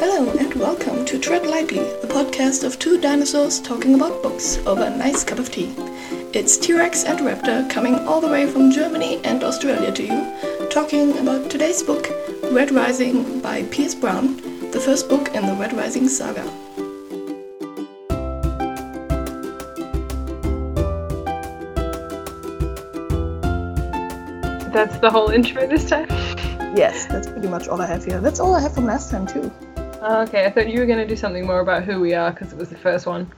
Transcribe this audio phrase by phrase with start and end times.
[0.00, 4.84] Hello and welcome to Tread Lightly, the podcast of two dinosaurs talking about books over
[4.84, 5.74] a nice cup of tea.
[6.32, 11.18] It's T-Rex and Raptor coming all the way from Germany and Australia to you, talking
[11.18, 12.08] about today's book,
[12.52, 14.36] Red Rising by Pierce Brown,
[14.70, 16.44] the first book in the Red Rising saga.
[24.72, 26.06] That's the whole intro this time?
[26.76, 28.20] Yes, that's pretty much all I have here.
[28.20, 29.50] That's all I have from last time too.
[30.00, 32.30] Oh, okay, I thought you were going to do something more about who we are
[32.30, 33.32] because it was the first one.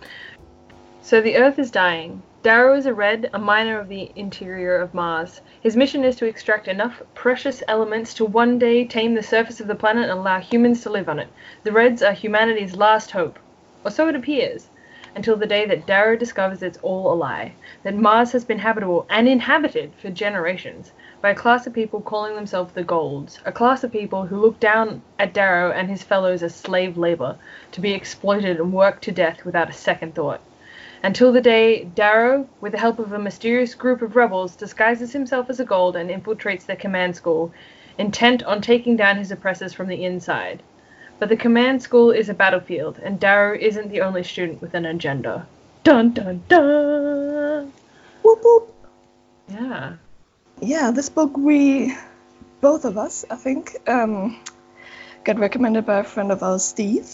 [1.01, 2.23] So the Earth is dying.
[2.43, 5.41] Darrow is a red, a miner of the interior of Mars.
[5.63, 9.69] His mission is to extract enough precious elements to one day tame the surface of
[9.69, 11.29] the planet and allow humans to live on it.
[11.65, 13.39] The Reds are humanity's last hope.
[13.83, 14.69] Or so it appears.
[15.17, 17.55] Until the day that Darrow discovers it's all a lie.
[17.85, 22.35] That Mars has been habitable and inhabited for generations by a class of people calling
[22.35, 26.43] themselves the Golds, a class of people who look down at Darrow and his fellows
[26.43, 27.37] as slave labor,
[27.73, 30.41] to be exploited and worked to death without a second thought.
[31.03, 35.51] Until the day Darrow, with the help of a mysterious group of rebels, disguises himself
[35.51, 37.53] as a Gold and infiltrates their command school,
[37.99, 40.63] intent on taking down his oppressors from the inside.
[41.19, 44.87] But the command school is a battlefield, and Darrow isn't the only student with an
[44.87, 45.47] agenda.
[45.85, 47.73] Dun dun dun!
[48.23, 48.75] Whoop whoop.
[49.49, 49.97] Yeah.
[50.61, 51.97] Yeah, this book we,
[52.61, 54.39] both of us, I think, um,
[55.25, 57.11] got recommended by a friend of ours, Steve,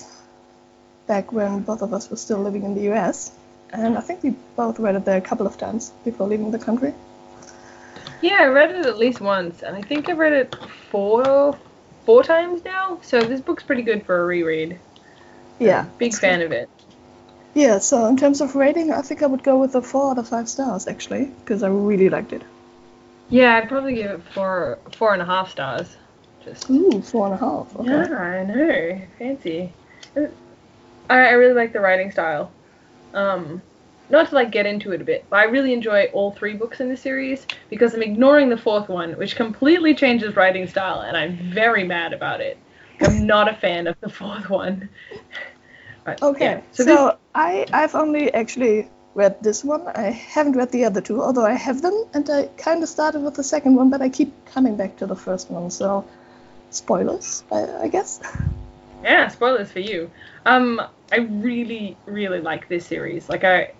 [1.07, 3.31] back when both of us were still living in the US.
[3.73, 6.59] And I think we both read it there a couple of times before leaving the
[6.59, 6.93] country.
[8.21, 10.57] Yeah, I read it at least once, and I think I've read it
[10.91, 11.57] four
[12.05, 12.99] four times now.
[13.03, 14.79] So this book's pretty good for a reread.
[15.59, 15.87] Yeah.
[15.99, 16.47] Big fan good.
[16.47, 16.71] of it.
[17.55, 20.19] Yeah, so in terms of rating, I think I would go with a 4 out
[20.19, 22.43] of 5 stars, actually, because I really liked it.
[23.29, 25.97] Yeah, I'd probably give it four four and a half stars.
[26.45, 27.77] Just Ooh, four and a half.
[27.77, 27.89] Okay.
[27.89, 29.73] yeah, I know, fancy.
[30.17, 30.29] I,
[31.11, 32.50] I really like the writing style.
[33.15, 33.62] Um,
[34.11, 36.81] not to like get into it a bit, but I really enjoy all three books
[36.81, 41.17] in the series because I'm ignoring the fourth one, which completely changes writing style, and
[41.17, 42.59] I'm very mad about it.
[43.00, 44.89] I'm not a fan of the fourth one.
[46.05, 49.88] But, Okay, yeah, so, this- I, I've only actually read this one.
[49.88, 53.22] I haven't read the other two, although I have them, and I kind of started
[53.22, 56.04] with the second one, but I keep coming back to the first one, so
[56.71, 58.21] spoilers, I, I guess.
[59.03, 60.10] Yeah, spoilers for you.
[60.47, 60.81] Um,
[61.12, 63.28] I really, really like this series.
[63.28, 63.72] Like, I,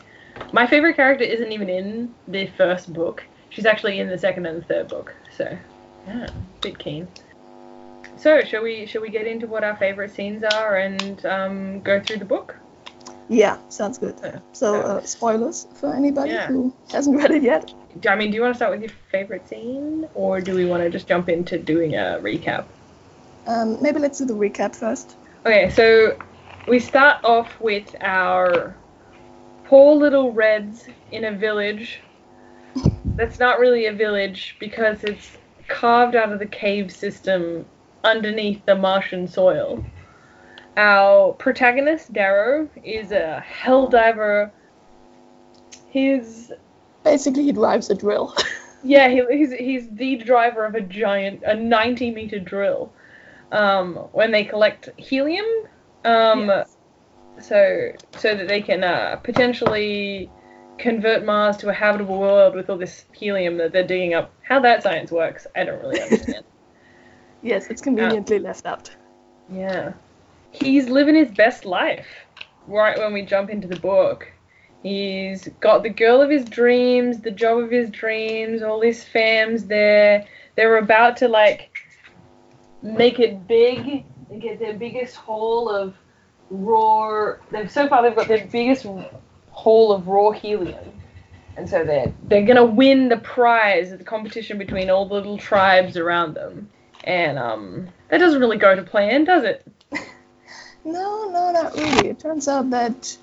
[0.53, 3.25] my favorite character isn't even in the first book.
[3.49, 5.17] She's actually in the second and the third book.
[5.37, 5.59] So,
[6.07, 6.29] yeah,
[6.61, 7.09] bit keen.
[8.19, 11.99] So, shall we, shall we get into what our favorite scenes are and um, go
[11.99, 12.55] through the book?
[13.29, 14.15] Yeah, sounds good.
[14.23, 14.39] Yeah.
[14.53, 16.47] So, uh, spoilers for anybody Yeah.
[16.47, 17.73] who hasn't read it yet.
[18.09, 20.83] I mean, do you want to start with your favorite scene, or do we want
[20.83, 22.65] to just jump into doing a recap?
[23.47, 25.17] Um, maybe let's do the recap first.
[25.45, 26.17] Okay, so
[26.69, 28.77] we start off with our
[29.65, 32.01] poor little Reds in a village.
[33.17, 35.37] That's not really a village because it's
[35.69, 37.65] carved out of the cave system
[38.05, 39.85] underneath the Martian soil.
[40.77, 44.53] Our protagonist, Darrow, is a hell diver.
[45.89, 46.53] He's
[47.05, 48.35] Basically, he drives a drill.
[48.83, 52.93] yeah, he, he's he's the driver of a giant, a 90 meter drill.
[53.53, 55.47] Um, when they collect helium,
[56.05, 56.77] um, Yes.
[57.41, 60.29] so so that they can uh, potentially
[60.79, 64.33] convert Mars to a habitable world with all this helium that they're digging up.
[64.43, 66.45] How that science works, I don't really understand.
[67.43, 68.91] yes, it's conveniently left out.
[69.51, 69.93] yeah,
[70.61, 72.07] he's living his best life.
[72.67, 74.27] Right when we jump into the book,
[74.83, 79.69] he's got the girl of his dreams, the job of his dreams, all his fams
[79.69, 80.27] there.
[80.57, 81.71] They're about to like
[82.83, 84.05] make it big.
[84.31, 85.95] and get their biggest haul of
[86.51, 87.35] raw.
[87.51, 88.87] They've so far they've got their biggest
[89.51, 91.01] haul of raw helium,
[91.57, 95.39] and so they're they're gonna win the prize at the competition between all the little
[95.39, 96.71] tribes around them.
[97.05, 99.65] And um, that doesn't really go to plan, does it?
[100.87, 102.09] No, no, not really.
[102.11, 103.17] It turns out that,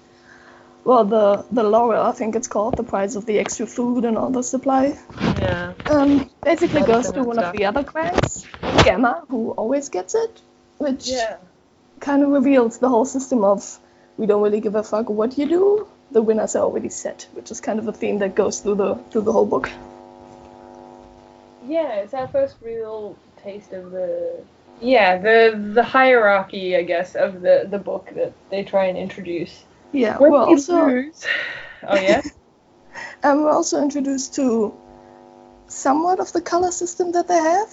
[0.84, 4.18] well, the the Laurel, I think it's called, the price of the extra food and
[4.18, 4.98] all the supply,
[5.40, 5.74] Yeah.
[5.90, 7.46] um, basically Medicine goes to one stuff.
[7.54, 8.46] of the other clans,
[8.84, 10.42] Gamma, who always gets it,
[10.78, 11.38] which Yeah.
[12.02, 13.80] kind of reveals the whole system of
[14.18, 15.88] we don't really give a fuck what you do.
[16.12, 18.96] The winners are already set, which is kind of a theme that goes through the
[19.10, 19.70] through the whole book.
[21.66, 24.42] Yeah, it's our first real taste of the
[24.84, 29.64] yeah the the hierarchy, I guess, of the the book that they try and introduce.
[29.92, 31.26] Yeah, you also lose-
[31.88, 32.22] oh yeah.
[33.24, 34.74] um, we're also introduced to
[35.68, 37.70] somewhat of the color system that they have.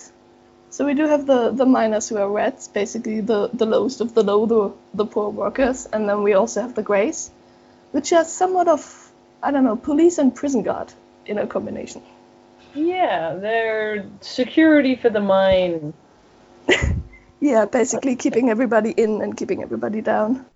[0.71, 4.15] So we do have the, the miners who are reds, basically the, the lowest of
[4.15, 7.31] the low, the, the poor workers, and then we also have the greys,
[7.91, 9.11] which are somewhat of,
[9.43, 10.93] I don't know, police and prison guard
[11.27, 12.03] in a combination.
[12.75, 15.93] Yeah, they're security for the mine.
[17.41, 20.47] Yeah, basically keeping everybody in and keeping everybody down.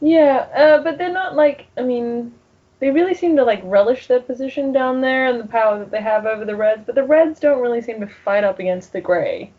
[0.00, 2.32] Yeah, uh, but they're not like, I mean,
[2.78, 6.00] they really seem to like relish their position down there and the power that they
[6.00, 9.00] have over the Reds, but the Reds don't really seem to fight up against the
[9.02, 9.52] Grey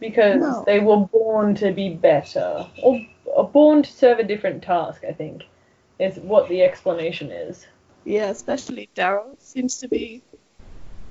[0.00, 0.62] because No.
[0.66, 5.02] they were born to be better or, or born to serve a different task.
[5.08, 5.44] I think
[5.98, 7.66] is what the explanation is.
[8.04, 10.22] Yeah, especially Darrow seems to be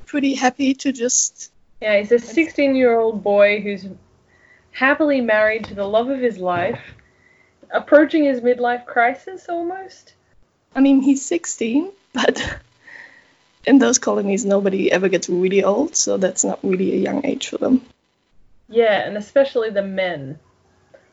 [0.05, 1.51] pretty happy to just.
[1.81, 3.87] Yeah, he's a 16 year old boy who's
[4.73, 6.81] happily married to the love of his life,
[7.71, 10.13] approaching his midlife crisis almost.
[10.75, 12.59] I mean, he's 16, but
[13.65, 17.47] in those colonies, nobody ever gets really old, so that's not really a young age
[17.47, 17.85] for them.
[18.67, 20.39] Yeah, and especially the men.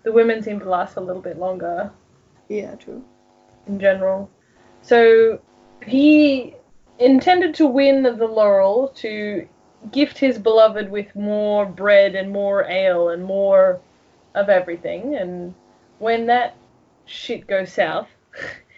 [0.03, 1.91] The women seem to last a little bit longer
[2.49, 3.05] Yeah, true.
[3.67, 4.31] in general.
[4.83, 5.41] So
[5.87, 6.55] he
[6.99, 9.47] intended to win the laurel to
[9.93, 13.81] gift his beloved with more bread and more ale and more
[14.35, 15.17] of everything.
[15.17, 15.55] And
[15.99, 16.57] when that
[17.07, 18.09] shit goes south,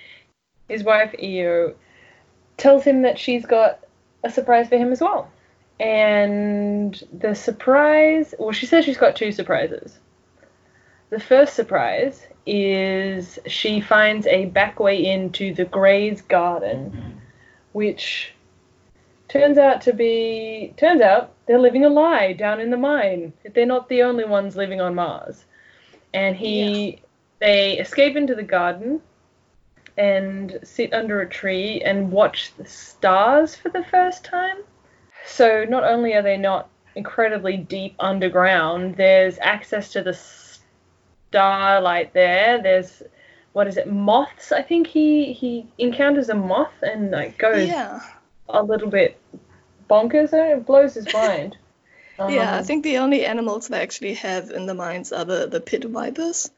[0.69, 1.75] his wife Eo
[2.57, 3.81] tells him that she's got
[4.25, 5.31] a surprise for him as well.
[5.81, 9.99] And the surprise, well, she says she's got two surprises.
[11.11, 17.19] The first surprise is she finds a back way into the Grey's garden, mm-hmm.
[17.73, 18.33] which
[19.33, 23.33] turns out to be turns out they're living a lie down in the mine.
[23.55, 25.47] They're not the only ones living on Mars.
[26.13, 27.01] And he
[27.39, 29.01] they escape into the garden
[29.97, 34.59] and sit under a tree and watch the stars for the first time.
[35.25, 40.19] So not only are they not incredibly deep underground, there's access to the
[41.31, 42.63] starlight there.
[42.63, 43.03] There's
[43.55, 44.53] what is it, moths?
[44.53, 48.01] I think he he encounters a moth and like goes Yeah.
[48.49, 49.19] A little bit
[49.91, 50.33] bonkers.
[50.33, 51.57] and It blows his mind.
[52.29, 55.47] Yeah, I Um, think the only animals they actually have in the mines are the,
[55.47, 56.51] the pit vipers,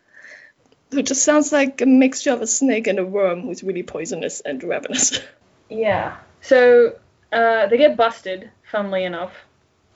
[0.90, 4.40] who just sounds like a mixture of a snake and a worm who's really poisonous
[4.40, 5.20] and ravenous.
[5.68, 6.16] Yeah.
[6.40, 6.98] So
[7.32, 9.32] uh, they get busted, funnily enough.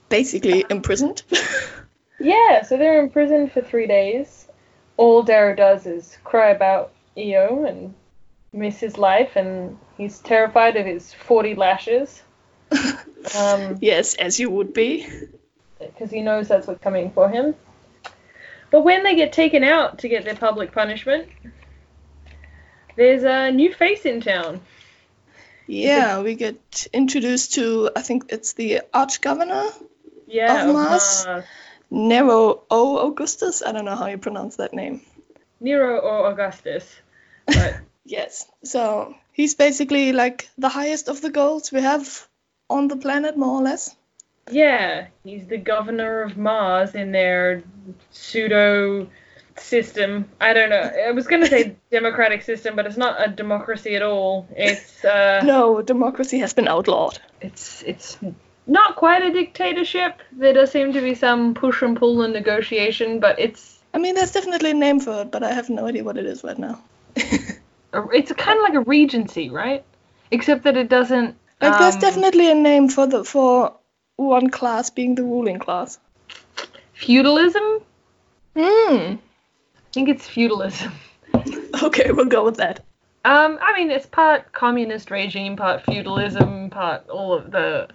[0.09, 1.23] Basically imprisoned.
[2.19, 4.47] Yeah, so they're imprisoned for three days.
[4.97, 7.93] All Darrow does is cry about Eo and
[8.53, 12.23] miss his life, and he's terrified of his 40 lashes.
[13.37, 15.05] Um, yes, as you would be.
[15.77, 17.53] because he knows that's what's coming for him.
[18.71, 21.27] But when they get taken out to get their public punishment,
[22.95, 24.61] there's a new face in town.
[25.67, 29.65] Yeah, we get introduced to, I think it's the arch governor,
[30.25, 30.73] Yeah, Of?
[30.73, 31.25] Mars.
[31.91, 33.61] Nero au Augustus.
[33.61, 35.01] I don't know how you pronounce that name.
[35.59, 36.89] Nero or Augustus.
[37.47, 37.75] But
[38.05, 38.47] Yes.
[38.63, 42.27] So he's basically like the highest of the golds we have
[42.69, 43.95] on the planet, more or less.
[44.51, 47.63] yeah, he's the governor of Mars in their
[48.11, 49.07] pseudo
[49.55, 50.25] system.
[50.41, 50.91] I don't know.
[51.07, 54.45] I was going to say democratic system, but it's not a democracy at all.
[54.67, 57.19] It's uh No, democracy has been outlawed.
[57.41, 58.17] it's it's
[58.67, 60.13] not quite a dictatorship.
[60.43, 64.15] There does seem to be some push and pull and negotiation, but it's I mean,
[64.15, 66.59] there's definitely a name for it, but I have no idea what it is right
[66.59, 66.75] now.
[67.93, 69.83] it's kind of like a regency, right?
[70.31, 71.35] Except that it doesn't.
[71.61, 73.75] Like, there's um, definitely a name for the for
[74.15, 75.99] one class being the ruling class.
[76.93, 77.81] feudalism.
[78.55, 79.15] Hmm.
[79.15, 79.19] I
[79.93, 80.91] think it's feudalism.
[81.81, 82.83] Okay, we'll go with that.
[83.23, 87.87] Um, I mean, it's part communist regime, part feudalism, part all of the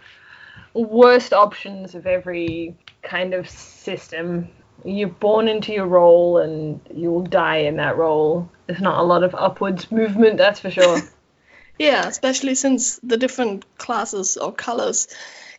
[0.72, 4.48] worst options of every kind of system.
[4.84, 8.50] You're born into your role and you will die in that role.
[8.66, 11.00] There's not a lot of upwards movement, that's for sure.
[11.76, 15.08] Yeah, especially since the different classes or colors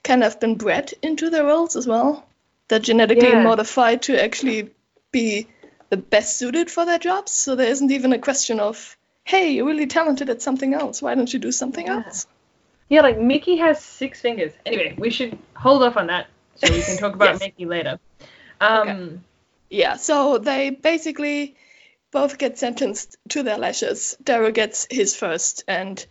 [0.02, 2.26] kind of been bred into their roles as well.
[2.70, 3.44] They're genetically Yeah.
[3.44, 4.70] modified to actually
[5.12, 5.50] be
[5.90, 7.34] the best suited for their jobs.
[7.34, 11.02] So there isn't even a question of, hey, you're really talented at something else.
[11.02, 12.04] Why don't you do something Yeah.
[12.06, 12.28] else?
[12.88, 14.54] yeah, like Mickey has six fingers.
[14.66, 17.40] Anyway, we should hold off on that so we can talk about Yes.
[17.42, 18.00] Mickey later.
[18.60, 19.20] Um, Okay.
[19.70, 21.56] Yeah, so they basically
[22.12, 24.16] both get sentenced to their lashes.
[24.24, 26.06] Darrow gets his first, and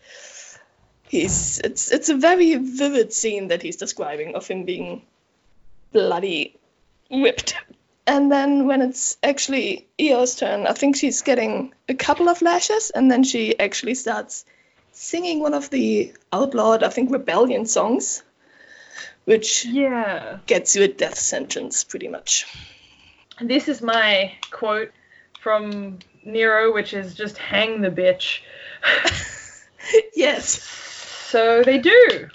[1.09, 5.03] he's it's it's a very vivid scene that he's describing of him being
[5.93, 6.57] bloody
[7.11, 7.55] whipped.
[8.07, 12.91] And then when it's actually Eo's turn, I think she's getting a couple of lashes,
[12.91, 14.45] and then she actually starts
[14.93, 18.23] singing one of the outlawed, I think, rebellion songs,
[19.25, 20.39] which Yeah.
[20.47, 22.47] gets you a death sentence pretty much.
[23.41, 24.93] This is my quote
[25.41, 28.41] from Nero, which is just hang the bitch.
[30.15, 30.63] yes.
[30.63, 32.29] So they do.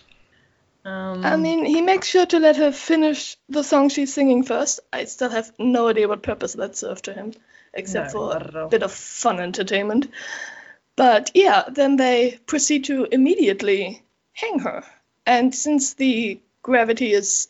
[0.86, 4.80] Um, I mean, he makes sure to let her finish the song she's singing first.
[4.92, 7.34] I still have no idea what purpose that served to him,
[7.74, 8.66] except No, for not at all.
[8.68, 10.12] a bit of fun entertainment.
[10.96, 14.02] But yeah, then they proceed to immediately
[14.34, 14.84] hang her.
[15.26, 16.40] And since the
[16.70, 17.48] gravity is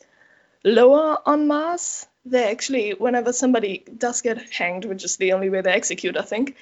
[0.64, 5.60] lower on Mars, they actually, whenever somebody does get hanged, which is the only way
[5.60, 6.56] they execute, I think,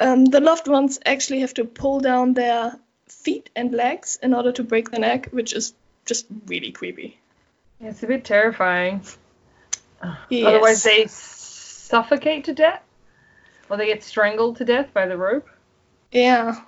[0.00, 2.78] um, the loved ones actually have to pull down their
[3.08, 5.74] feet and legs in order to break the neck, which is
[6.06, 7.18] just really creepy.
[7.80, 9.02] it's a bit terrifying.
[10.28, 10.46] Yes.
[10.46, 12.82] Otherwise, they suffocate to death,
[13.68, 15.48] or they get strangled to death by the rope.
[16.12, 16.60] Yeah.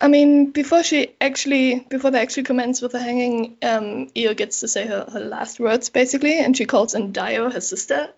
[0.00, 4.60] I mean, before she actually, before they actually commence with the hanging, um, Eo gets
[4.60, 8.10] to say her, her last words basically, and she calls in Dio, her sister,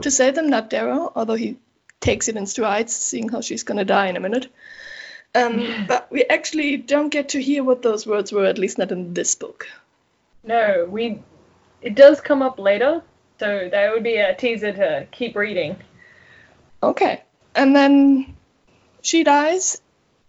[0.00, 1.58] to say them, not Darrow, although he
[2.00, 4.48] takes it in strides, seeing how she's gonna die in a minute.
[5.34, 8.90] Um, but we actually don't get to hear what those words were, at least not
[8.90, 9.68] in this book.
[10.42, 11.22] No, we.
[11.82, 13.02] It does come up later,
[13.38, 15.76] so that would be a teaser to keep reading.
[16.82, 17.22] Okay.
[17.54, 18.36] And then
[19.02, 19.80] she dies,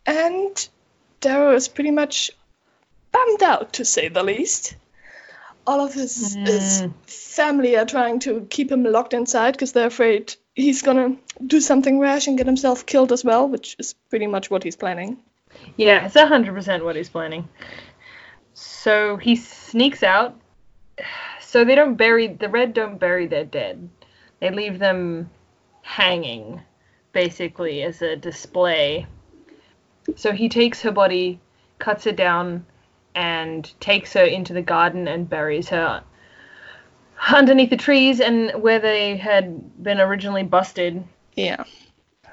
[0.05, 0.69] and
[1.21, 2.31] Darrow is pretty much
[3.11, 4.75] bummed out, to say the least.
[5.67, 6.93] All of his, his Mm.
[7.05, 11.99] family are trying to keep him locked inside because they're afraid he's gonna do something
[11.99, 15.17] rash and get himself killed as well, which is pretty much what he's planning.
[15.77, 17.47] Yeah, it's hundred percent what he's planning.
[18.53, 20.35] So he sneaks out.
[21.41, 22.73] So they don't bury the red.
[22.73, 23.89] Don't bury their dead.
[24.39, 25.29] They leave them
[25.81, 26.61] hanging,
[27.11, 29.05] basically as a display.
[30.15, 31.39] So he takes her body,
[31.79, 32.65] cuts her down,
[33.15, 36.03] and takes her into the garden and buries her
[37.29, 41.03] underneath the trees and where they had been originally busted
[41.35, 41.63] Yeah.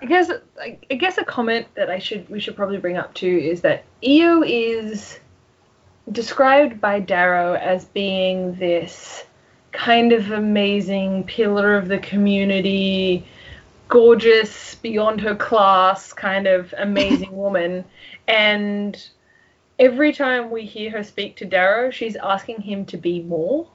[0.01, 0.31] I guess
[0.61, 3.63] I, I guess a comment that I should we should probably bring up too is
[3.63, 5.19] that Eo is
[6.13, 9.25] described by Darrow as being this
[9.73, 13.27] kind of amazing pillar of the community,
[13.89, 17.85] gorgeous beyond her class, kind of amazing woman,
[18.27, 19.09] and
[19.79, 23.67] every time we hear her speak to Darrow, she's asking him to be more.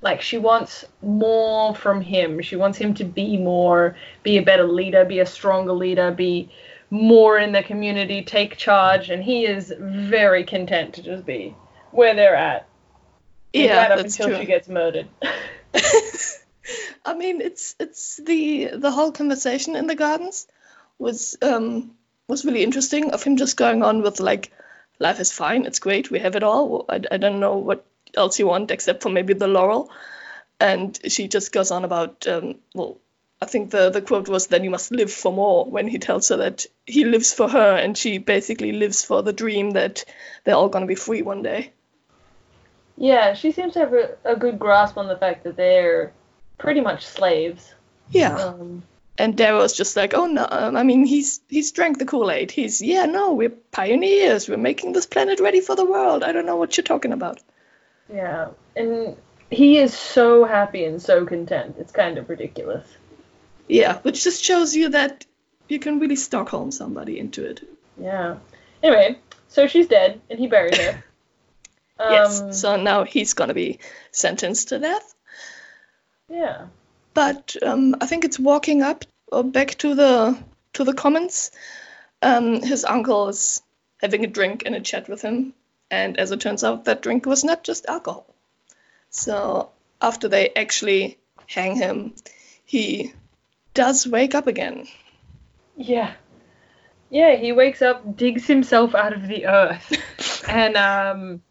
[0.00, 2.40] Like she wants more from him.
[2.40, 6.50] She wants him to be more, be a better leader, be a stronger leader, be
[6.90, 11.54] more in the community, take charge, and he is very content to just be
[11.90, 12.66] where they're at.
[13.52, 14.38] Yeah, right up that's until true.
[14.40, 15.08] she gets murdered.
[17.04, 20.46] I mean, it's it's the the whole conversation in the gardens
[20.98, 21.92] was um
[22.28, 24.52] was really interesting of him just going on with like
[24.98, 26.84] life is fine, it's great, we have it all.
[26.88, 29.90] I, I don't know what else you want except for maybe the laurel,
[30.60, 32.98] and she just goes on about um well.
[33.40, 36.28] I think the, the quote was then you must live for more when he tells
[36.30, 40.04] her that he lives for her and she basically lives for the dream that
[40.42, 41.70] they're all gonna be free one day.
[42.96, 46.12] yeah, she seems to have a, a good grasp on the fact that they're
[46.58, 47.74] pretty much slaves.
[48.10, 48.34] Yeah.
[48.36, 48.82] Um,
[49.20, 52.52] And Darrow's just like, oh no, I mean, he's he's drank the Kool Aid.
[52.52, 54.48] He's yeah, no, we're pioneers.
[54.48, 56.22] We're making this planet ready for the world.
[56.22, 57.40] I don't know what you're talking about.
[58.14, 59.16] yeah, and
[59.50, 61.76] he is so happy and so content.
[61.80, 62.86] It's kind of ridiculous.
[63.66, 65.26] Yeah, which just shows you that
[65.68, 67.60] you can really Stockholm somebody into it.
[68.00, 68.36] Yeah.
[68.82, 71.04] Anyway, so she's dead, and he buried her.
[72.00, 72.60] Um, yes.
[72.60, 73.80] So now he's gonna be
[74.12, 75.14] sentenced to death.
[76.28, 76.66] Yeah.
[77.14, 80.38] But um, I think it's walking up or back to the
[80.74, 81.50] to the commons.
[82.22, 83.62] Um, his uncle is
[84.00, 85.54] having a drink and a chat with him,
[85.90, 88.26] and as it turns out, that drink was not just alcohol.
[89.10, 89.70] So
[90.00, 92.14] after they actually hang him,
[92.64, 93.12] he
[93.74, 94.86] does wake up again.
[95.76, 96.12] Yeah.
[97.10, 101.42] Yeah, he wakes up, digs himself out of the earth, and um,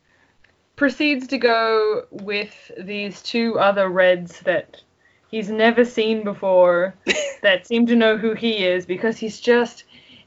[0.77, 4.81] proceeds to go with these two other Reds that
[5.29, 6.95] he's never seen before
[7.41, 9.83] that seem to know who he is because he's just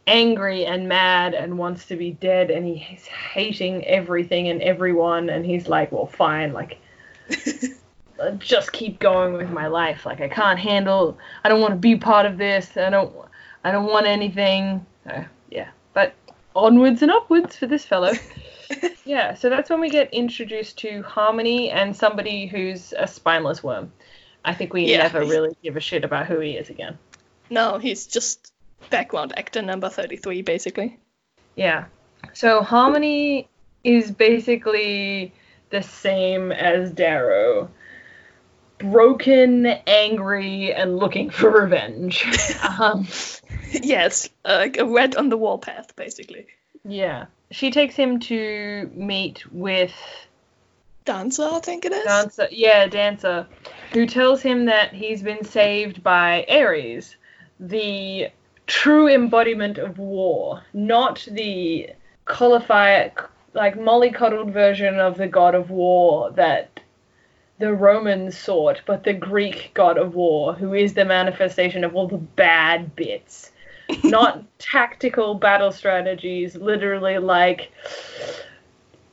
[0.07, 5.47] angry and mad and wants to be dead and he's hating everything and everyone and
[5.47, 6.79] he's like, well, fine, like
[8.21, 10.05] uh, just keep going with my life.
[10.05, 11.17] Like I can't handle.
[11.45, 12.77] I don't want to be part of this.
[12.77, 13.15] I don't.
[13.63, 14.85] I don't want anything.
[15.05, 16.15] So, yeah, but
[16.57, 18.13] onwards and upwards for this fellow.
[19.05, 23.93] yeah, so that's when we get introduced to Harmony and somebody who's a spineless worm.
[24.45, 24.99] I think we Yeah.
[24.99, 26.99] never really give a shit about who he is again.
[27.51, 28.53] No, he's just
[28.91, 30.99] background actor number 33, basically.
[31.57, 31.87] Yeah.
[32.33, 33.49] So Harmony
[33.85, 35.33] is basically
[35.71, 37.71] the same as Darrow.
[38.79, 42.25] Broken, angry, and looking for revenge.
[42.81, 43.07] um,
[43.73, 46.47] yes, uh, like a red on the warpath, basically.
[46.85, 47.27] yeah.
[47.51, 49.95] She takes him to meet with
[51.05, 52.05] Dancer, I think it is.
[52.05, 53.47] Dancer, yeah, Dancer,
[53.93, 57.17] who tells him that he's been saved by Ares,
[57.59, 58.29] the
[58.67, 61.91] true embodiment of war, not the
[62.25, 63.13] qualified,
[63.53, 66.81] like mollycoddled version of the god of war that
[67.59, 72.07] the Romans sought, but the Greek god of war, who is the manifestation of all
[72.07, 73.50] the bad bits.
[74.05, 77.73] Not tactical battle strategies, literally like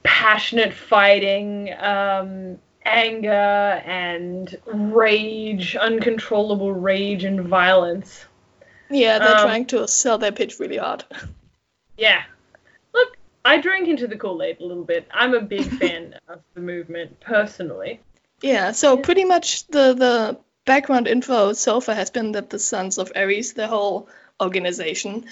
[0.03, 8.25] passionate fighting, um, anger and rage, uncontrollable rage and violence.
[8.89, 11.03] Yeah, they're Um, trying to sell their pitch really hard.
[11.99, 12.21] Yeah.
[12.93, 15.07] Look, I drank into the Kool Aid a little bit.
[15.11, 17.99] I'm a big fan of the movement, personally.
[18.43, 22.99] Yeah, so pretty much the the background info so far has been that the Sons
[22.99, 24.09] of Ares, the whole
[24.41, 25.25] organization,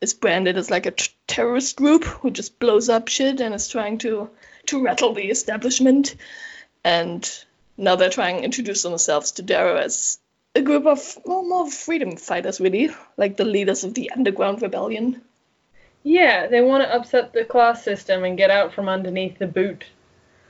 [0.00, 3.68] is branded as like a t- terrorist group who just blows up shit and is
[3.68, 4.30] trying to
[4.66, 6.14] to rattle the establishment.
[6.82, 7.28] And
[7.76, 10.18] now they're trying to introduce themselves to Darrow as
[10.54, 15.22] a group of well, more freedom fighters, really, like the leaders of the underground rebellion.
[16.02, 19.84] Yeah, they want to upset the class system and get out from underneath the boot.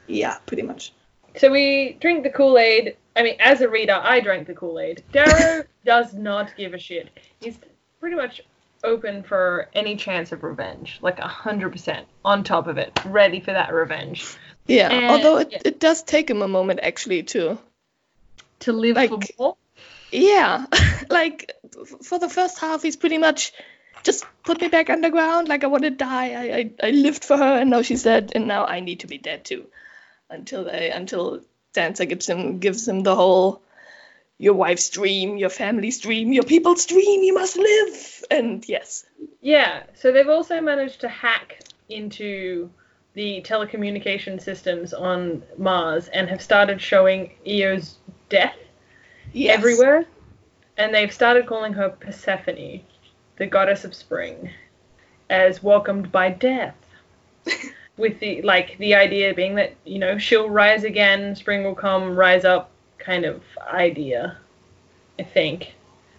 [0.06, 0.92] Yeah, pretty much.
[1.36, 2.96] So we drink the Kool Aid.
[3.16, 5.02] I mean, as a reader, I drank the Kool Aid.
[5.12, 7.08] Darrow does not give a shit.
[7.40, 7.58] He's
[8.04, 8.42] pretty much
[8.84, 13.40] open for any chance of revenge, like a hundred percent on top of it, ready
[13.40, 14.26] for that revenge.
[14.66, 15.58] Yeah, And- although it, yeah.
[15.64, 17.58] it does take him a moment actually to
[18.60, 19.56] To live for Like- more.
[20.12, 20.66] Yeah,
[21.08, 21.52] like
[22.02, 23.52] for the first half, he's pretty much
[24.02, 25.48] just put me back underground.
[25.48, 26.28] Like I want to die.
[26.42, 29.06] I, I I lived for her, and now she's dead, and now I need to
[29.06, 29.64] be dead too.
[30.28, 31.40] Until they until
[31.72, 33.62] Dancer gives him gives him the whole
[34.38, 37.22] your wife's dream, your family's dream, your people's dream.
[37.22, 38.24] You must live.
[38.30, 39.04] And yes,
[39.40, 42.70] Yeah, so they've also managed to hack into
[43.14, 47.96] the telecommunication systems on Mars and have started showing Eo's
[48.28, 48.56] death
[49.32, 49.56] yes.
[49.56, 50.04] everywhere.
[50.76, 52.80] And they've started calling her Persephone,
[53.36, 54.50] the goddess of spring,
[55.30, 56.74] as welcomed by death.
[57.96, 62.16] With the like the idea being that, you know, she'll rise again, spring will come,
[62.16, 62.72] rise up
[63.04, 64.36] kind of idea.
[65.18, 65.74] I think.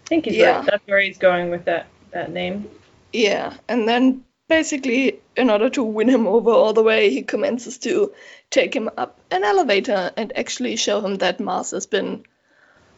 [0.06, 0.58] I think he's Yeah.
[0.58, 0.65] right.
[0.65, 2.69] That's where he's going with that that name.
[3.12, 7.78] Yeah, and then basically, in order to win him over all the way, he commences
[7.80, 8.13] to
[8.50, 12.24] take him up an elevator and actually show him that Mars has been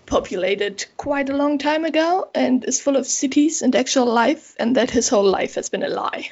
[0.05, 4.75] populated quite a long time ago and is full of cities and actual life, and
[4.75, 6.29] that his whole life has been a lie.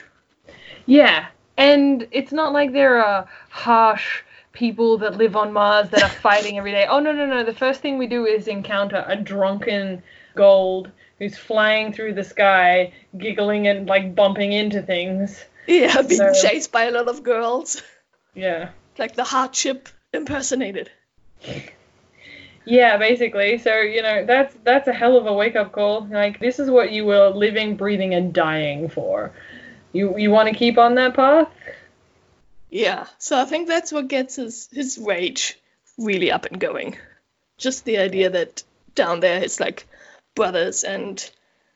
[0.85, 1.25] Yeah,
[1.57, 4.23] and it's not like they're a harsh
[4.55, 6.87] people that live on Mars that are fighting every day.
[6.89, 7.43] Oh no no no!
[7.43, 10.01] The first thing we do is encounter a drunken
[10.35, 10.89] gold
[11.19, 15.43] who's flying through the sky, giggling and like bumping into things.
[15.67, 16.33] Yeah, being No.
[16.33, 17.81] chased by a lot of girls,
[18.33, 18.69] Yeah.
[18.97, 20.89] like the hardship impersonated.
[22.65, 23.59] Yeah, basically.
[23.59, 26.07] So, you know, that's that's a hell of a wake up call.
[26.09, 29.31] Like this is what you were living, breathing and dying for.
[29.93, 31.49] You you want to keep on that path?
[32.75, 35.57] Yeah, so I think that's what gets his his rage
[35.97, 36.97] really up and going.
[37.57, 38.63] Just the idea that
[38.95, 39.87] down there his like
[40.35, 41.31] brothers and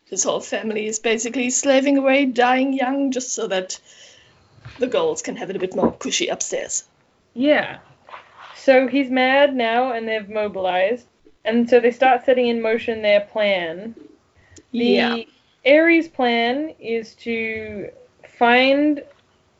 [0.09, 3.79] his whole family is basically slaving away, dying young, just so that
[4.77, 6.83] the girls can have it a bit more cushy upstairs.
[7.33, 7.79] Yeah.
[8.57, 11.05] So he's mad now and they've mobilized.
[11.45, 13.95] And so they start setting in motion their plan.
[14.73, 15.23] The Yeah.
[15.65, 17.91] Ares plan is to
[18.37, 19.01] find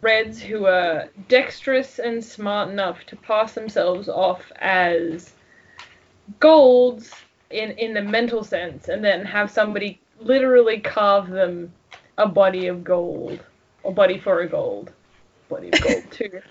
[0.01, 5.33] Reds who are dexterous and smart enough to pass themselves off as
[6.39, 7.12] golds
[7.49, 11.73] in, in the mental sense and then have somebody literally carve them
[12.17, 13.39] a body of gold.
[13.83, 14.91] Or body for a gold.
[15.49, 16.41] Body of gold too.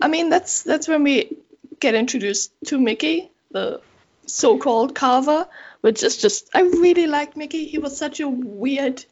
[0.00, 1.36] I mean that's that's when we
[1.80, 3.80] get introduced to Mickey, the
[4.26, 5.48] so-called carver,
[5.80, 7.66] which is just I really liked Mickey.
[7.66, 9.04] He was such a weird,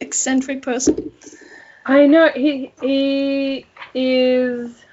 [0.00, 1.12] eccentric person.
[1.86, 4.84] I know he he is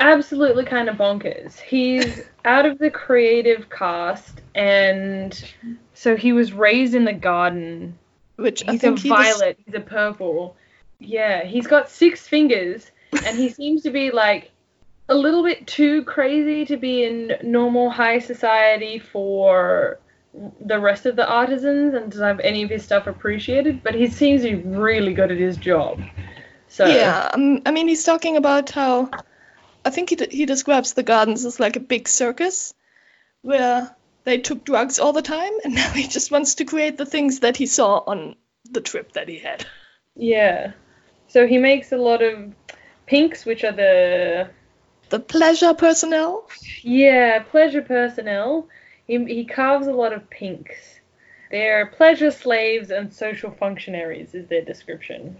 [0.00, 1.60] absolutely kind of bonkers.
[1.60, 5.38] He's out of the creative cast, and
[5.92, 7.98] so he was raised in the garden.
[8.36, 9.58] Which I He's a he violet.
[9.66, 10.56] He's a purple.
[10.98, 12.90] Yeah, he's got six fingers,
[13.24, 14.50] and he seems to be like
[15.10, 19.98] a little bit too crazy to be in normal high society for
[20.60, 23.82] the rest of the artisans and to have any of his stuff appreciated.
[23.82, 26.00] But he seems to be really good at his job.
[26.68, 29.10] So Yeah, um, I mean, he's talking about how
[29.84, 32.74] I think he he describes the gardens as like a big circus
[33.42, 37.06] where they took drugs all the time, and now he just wants to create the
[37.06, 38.36] things that he saw on
[38.70, 39.66] the trip that he had.
[40.16, 40.72] Yeah.
[41.28, 42.54] So he makes a lot of
[43.06, 44.50] pinks, which are the
[45.10, 46.48] The pleasure personnel.
[46.82, 48.68] yeah pleasure personnel.
[49.08, 51.00] He he carves a lot of pinks.
[51.50, 55.36] They're pleasure slaves and social functionaries, is their description.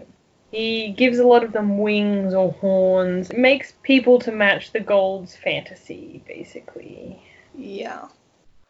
[0.51, 3.31] He gives a lot of them wings or horns.
[3.31, 7.21] Makes people to match the gold's fantasy, basically.
[7.55, 8.07] Yeah.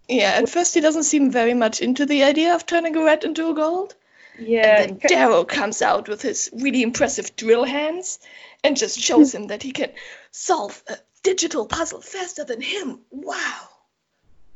[0.09, 3.23] Yeah, at first he doesn't seem very much into the idea of turning a rat
[3.23, 3.95] into a gold.
[4.37, 4.81] Yeah.
[4.81, 8.19] And then Darrow comes out with his really impressive drill hands
[8.63, 9.91] and just shows him that he can
[10.31, 12.99] solve a digital puzzle faster than him.
[13.11, 13.69] Wow.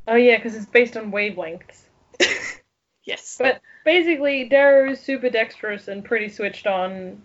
[0.08, 1.82] Oh yeah, because it's based on wavelengths.
[3.04, 3.36] Yes.
[3.38, 7.20] But basically, Darrow is super dexterous and pretty switched on.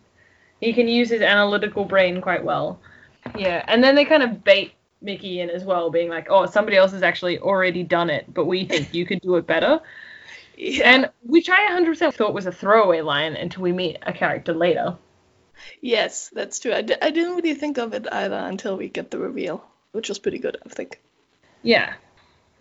[0.59, 2.81] He can use his analytical brain quite well.
[3.37, 6.75] Yeah, and then they kind of bait Mickey in as well, being like, "Oh, somebody
[6.75, 9.79] else has actually already done it, but we think you could do it better."
[10.61, 10.91] Yeah.
[10.93, 14.97] And which I 100% thought was a throwaway line until we meet a character later.
[15.81, 16.73] yes, that's true.
[16.73, 19.63] I, d- I didn't really think of it either until we get the reveal,
[19.93, 21.01] which was pretty good, I think.
[21.61, 21.93] Yeah.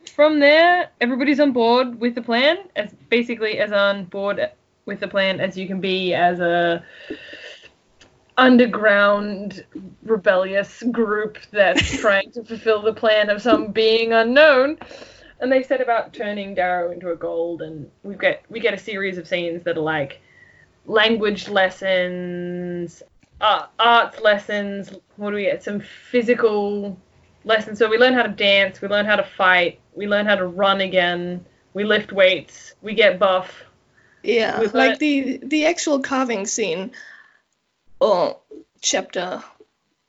[0.08, 4.50] From there, everybody's on board with the plan, as basically as on board
[4.86, 6.82] with the plan as you can be as a
[8.38, 9.64] underground
[10.04, 14.78] rebellious group that's trying to fulfill the plan of some being unknown.
[15.40, 18.78] And they set about turning Darrow into a gold, and we get we get a
[18.78, 20.20] series of scenes that are like
[20.86, 23.02] language lessons,
[23.40, 24.92] uh, arts lessons.
[25.16, 25.62] What do we get?
[25.62, 26.98] Some physical
[27.44, 27.78] lessons.
[27.78, 30.46] So we learn how to dance, we learn how to fight, we learn how to
[30.46, 33.64] run again, we lift weights, we get buff.
[34.22, 36.92] Yeah, With like the the actual carving scene
[38.00, 38.38] or
[38.80, 39.42] chapter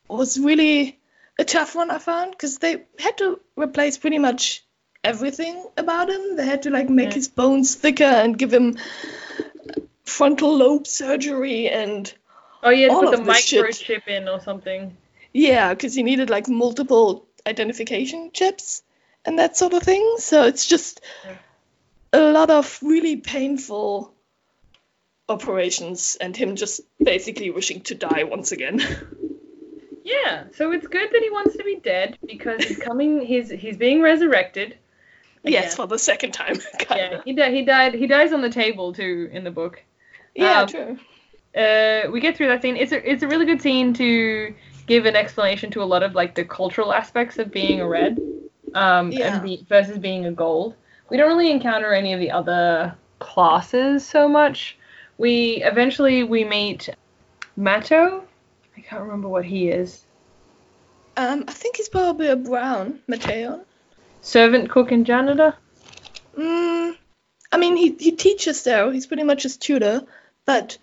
[0.07, 0.99] was really
[1.39, 4.63] a tough one I found because they had to replace pretty much
[5.03, 6.35] everything about him.
[6.35, 7.15] They had to like make Yeah.
[7.15, 8.77] his bones thicker and give him
[10.05, 12.13] frontal lobe surgery and
[12.61, 13.65] Oh yeah, put the of this shit.
[13.65, 14.95] microchip in or something.
[15.33, 18.83] yeah, because he needed like multiple identification chips
[19.25, 20.15] and that sort of thing.
[20.17, 21.01] So it's just
[22.13, 24.13] a lot of really painful
[25.27, 28.81] operations and him just basically wishing to die once again.
[30.01, 33.21] Yeah, so it's good that he wants to be dead because he's coming.
[33.23, 34.75] He's he's being resurrected.
[35.43, 35.75] yes, Again.
[35.75, 36.55] for the second time.
[36.79, 37.21] Yeah, Kinda.
[37.25, 37.53] he died.
[37.53, 37.93] He died.
[37.93, 39.83] He dies on the table too in the book.
[40.33, 40.97] Yeah, Um, true.
[41.55, 42.75] uh, we get through that scene.
[42.75, 44.55] It's a it's a really good scene to
[44.87, 48.17] give an explanation to a lot of like the cultural aspects of being a red,
[48.75, 49.35] um, Yeah.
[49.35, 50.75] and be, versus being a gold.
[51.09, 54.77] We don't really encounter any of the other classes so much.
[55.17, 56.89] We eventually we meet
[57.55, 58.23] Matteo.
[58.77, 60.03] I can't remember what he is.
[61.17, 63.65] Um, I think he's probably a brown, Matteo.
[64.21, 65.53] Servant, cook, and janitor.
[66.37, 66.95] Mm,
[67.51, 68.91] I mean, he, he teaches there.
[68.91, 70.03] He's pretty much his tutor,
[70.45, 70.77] but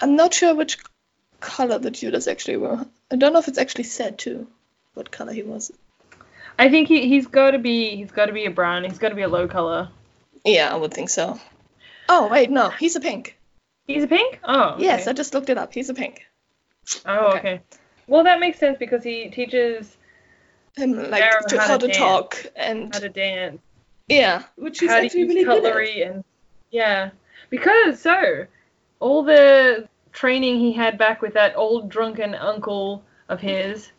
[0.00, 0.78] I'm not sure which
[1.40, 2.86] color the tutors actually were.
[3.10, 4.46] I don't know if it's actually said too
[4.94, 5.72] what color he was.
[6.60, 8.84] I think he he's got to be he's got to be a brown.
[8.84, 9.88] He's got to be a low color.
[10.44, 11.40] Yeah, I would think so.
[12.08, 13.38] Oh, wait, no, he's a pink.
[13.86, 14.40] He's a pink.
[14.44, 14.76] Oh.
[14.78, 15.06] Yes.
[15.06, 15.72] I just looked it up.
[15.72, 16.26] He's a pink.
[17.06, 17.38] Oh, okay.
[17.38, 17.60] okay.
[18.06, 19.96] Well, that makes sense because he teaches
[20.76, 21.98] Him, like, Darrow to, how how to to dance.
[21.98, 23.60] talk and, how to dance,
[24.08, 26.24] yeah, which he's how to actually use really good cutlery, and
[26.70, 27.10] yeah,
[27.48, 28.46] because so
[28.98, 33.92] all the training he had back with that old drunken uncle of his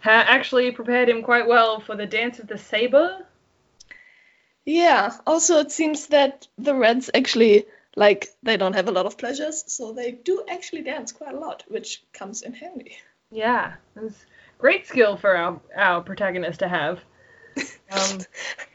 [0.00, 3.24] ha- actually prepared him quite well for the dance of the saber.
[4.64, 9.18] Yeah, also it seems that the Reds actually, like, they don't have a lot of
[9.18, 12.96] pleasures, so they do actually dance quite a lot, which comes in handy.
[13.30, 14.24] Yeah, it's
[14.58, 17.00] great skill for our our protagonist to have.
[17.92, 18.20] Um,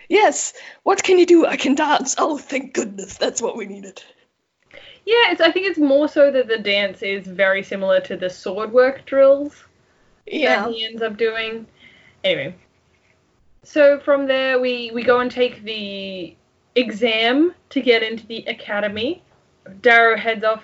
[0.09, 1.45] Yes, what can you do?
[1.45, 2.15] I can dance.
[2.17, 4.03] Oh, thank goodness, that's what we needed.
[5.05, 8.29] Yeah, it's, I think it's more so that the dance is very similar to the
[8.29, 9.63] sword work drills
[10.25, 11.67] Yeah, that he ends up doing.
[12.23, 12.55] Anyway,
[13.63, 16.35] so from there we we go and take the
[16.75, 19.23] exam to get into the academy.
[19.81, 20.63] Darrow heads off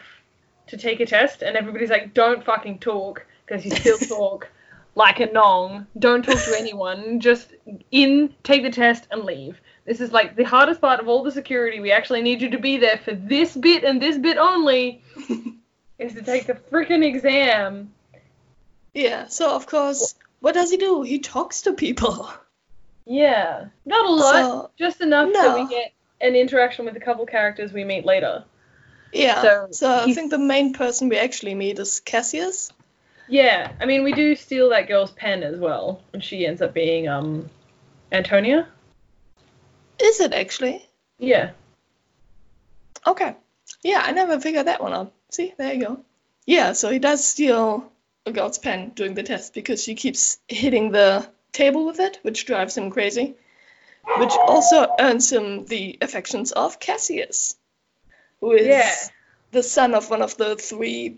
[0.68, 4.50] to take a test, and everybody's like, "Don't fucking talk, because you still talk
[4.96, 5.88] like a nong.
[6.00, 7.20] Don't talk to anyone.
[7.20, 7.54] Just
[7.92, 11.32] in, take the test, and leave." This is like the hardest part of all the
[11.32, 11.80] security.
[11.80, 15.04] We actually need you to be there for this bit and this bit only.
[16.00, 17.94] is to take the freaking exam.
[18.94, 19.28] Yeah.
[19.28, 21.02] So of course, what does he do?
[21.02, 22.30] He talks to people.
[23.06, 25.64] Yeah, not a lot, So just enough that no.
[25.64, 28.46] we get an interaction with a couple characters we meet later.
[29.12, 29.42] yeah.
[29.42, 32.72] So, So I think the main person we actually meet is Cassius,
[33.28, 36.74] Yeah, I mean, we do steal that girl's pen as well, and she ends up
[36.74, 37.50] being um,
[38.12, 38.68] Antonia.
[40.00, 40.88] Is it actually?
[41.18, 41.52] Yeah.
[43.06, 43.36] Okay.
[43.84, 45.12] Yeah, I never figured that one out.
[45.32, 46.00] See, there you go.
[46.46, 47.91] Yeah, so he does steal
[48.26, 52.46] a girl's pen during the test because she keeps hitting the table with it, which
[52.46, 53.36] drives him crazy.
[54.18, 57.56] Which also earns him the affections of Cassius,
[58.40, 58.96] who is Yeah.
[59.52, 61.18] the son of one of the three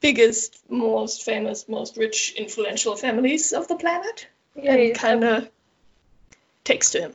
[0.00, 5.50] biggest, most famous, most rich, influential families of the planet, Yeah, and kind of
[6.64, 7.12] takes to him.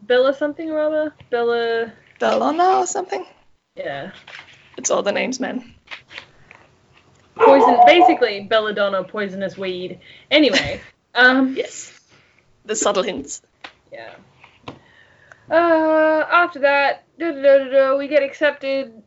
[0.00, 1.14] Bella something or other.
[1.30, 1.92] Bella.
[2.20, 3.26] Bellona or something?
[3.74, 4.12] Yeah.
[4.76, 5.74] It's all the names, man.
[7.86, 8.00] Poison.
[8.00, 10.00] Basically, belladonna, poisonous weed.
[10.30, 10.80] Anyway.
[11.16, 11.54] Um.
[11.56, 11.92] Yes.
[12.64, 13.40] The subtle hints.
[13.92, 14.14] Yeah.
[15.50, 19.02] Uh, after that, da, da, da, da, da, we get accepted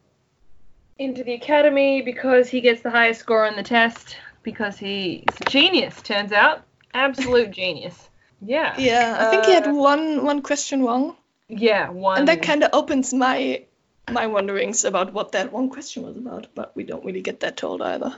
[0.97, 5.49] into the academy because he gets the highest score on the test because he's a
[5.49, 6.01] genius.
[6.01, 6.63] Turns out,
[6.93, 8.09] absolute genius.
[8.41, 8.75] Yeah.
[8.77, 11.15] Yeah, I think he had Uh, one one question wrong,
[11.49, 11.89] Yeah.
[11.89, 12.19] One.
[12.19, 13.63] and that kind of opens my
[14.09, 16.47] my wonderings about what that one question was about.
[16.55, 18.17] But we don't really get that told either.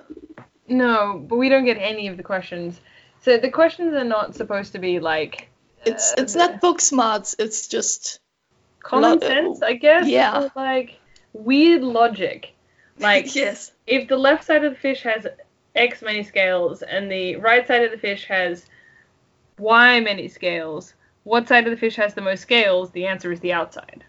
[0.69, 2.79] No, but we don't get any of the questions.
[3.21, 5.49] So the questions are not supposed to be like.
[5.85, 7.35] It's uh, it's not book smarts.
[7.39, 8.19] It's just
[8.81, 10.07] common sense, I guess.
[10.07, 10.49] yeah.
[10.55, 10.99] like
[11.33, 12.53] weird logic.
[12.99, 15.25] Like yes, if the left side of the fish has
[15.75, 18.65] X many scales and the right side of the fish has
[19.57, 22.91] Y many scales, what side of the fish has the most scales?
[22.91, 24.03] The answer is the outside.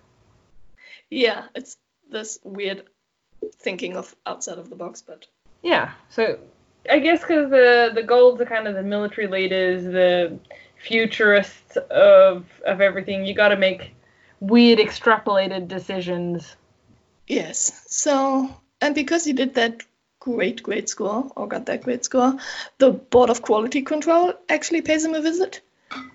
[1.10, 1.44] yeah.
[1.54, 1.76] It's
[2.10, 2.84] this weird
[3.56, 5.26] thinking of outside of the box, but
[5.62, 5.92] Yeah.
[6.08, 6.38] So
[6.90, 10.38] I guess because the the golds are kind of the military leaders, the
[10.78, 13.94] futurists of of everything, you got to make
[14.40, 16.56] weird extrapolated decisions.
[17.26, 17.84] yes.
[17.88, 19.82] So and because he did that
[20.20, 22.38] great great score or got that great score,
[22.78, 25.60] the board of quality control actually pays him a visit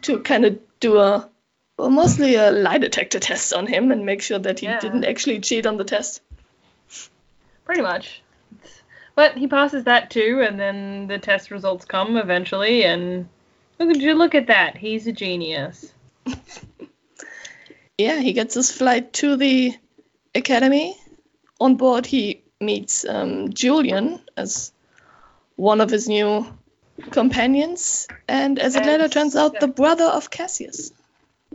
[0.03, 1.29] to kind of do a
[1.77, 4.79] well, mostly a lie detector test on him and make sure that he Yeah.
[4.79, 6.21] didn't actually cheat on the test.
[7.65, 8.21] Pretty much.
[9.15, 13.27] But he passes that too, and then the test results come eventually, and
[13.79, 14.77] look at you look at that.
[14.77, 15.93] He's a genius.
[17.97, 19.73] Yeah, he gets his flight to the
[20.33, 20.97] academy.
[21.59, 24.73] On board, he meets um, Julian as
[25.55, 26.45] one of his new
[27.11, 30.91] companions, and as it later turns out, the brother of Cassius.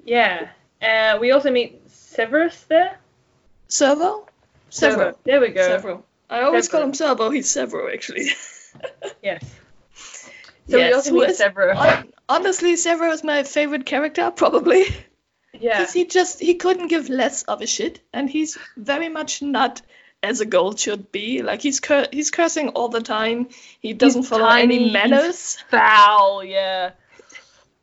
[0.05, 0.49] Yeah.
[0.81, 2.99] Uh, we also meet Severus there.
[3.69, 4.27] Servo?
[4.71, 5.15] Sevro.
[5.25, 5.79] There we go.
[5.79, 6.03] Sevro.
[6.31, 7.31] I always call him Servo.
[7.31, 8.29] He's Sevro, actually.
[9.23, 9.43] Yes.
[10.69, 11.77] So we Yes, also meet.
[11.77, 14.85] Hon- Honestly, Sevro is my favorite character, probably.
[15.53, 15.81] Yeah.
[15.81, 19.83] Because he just he couldn't give less of a shit, and he's very much not
[20.23, 21.43] as a gold should be.
[21.43, 23.49] Like he's cur- he's cursing all the time.
[23.81, 25.57] He doesn't follow tiny, any manners.
[25.69, 26.45] Foul.
[26.45, 26.93] Yeah.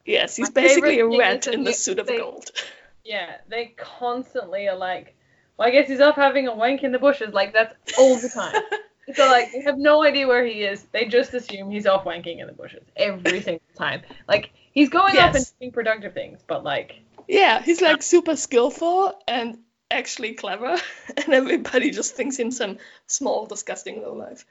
[0.05, 2.49] Yes, he's My basically a rat in the suit of they- gold.
[3.03, 3.35] Yeah.
[3.49, 5.16] They constantly are like,
[5.57, 7.33] well, I guess he's off having a wank in the bushes.
[7.33, 8.55] Like that's all the time.
[9.15, 10.83] So like they have no idea where he is.
[10.91, 14.01] They just assume he's off wanking in the bushes every single time.
[14.27, 19.17] Like he's going off and doing productive things, but like Yeah, he's like super skillful
[19.27, 20.75] and actually clever,
[21.17, 24.45] and everybody just thinks him some small, disgusting low life.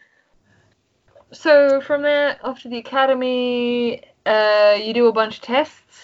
[1.33, 6.01] so from there off to the academy, uh, you do a bunch of tests.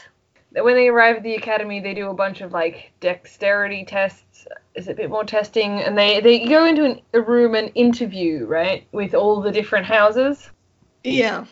[0.51, 4.23] When they arrive at the academy, they do a bunch of like dexterity tests.
[4.75, 5.81] Is a bit more testing?
[5.81, 9.87] And they they go into an, a room and interview right with all the different
[9.87, 10.51] houses.
[11.05, 11.47] Yeah.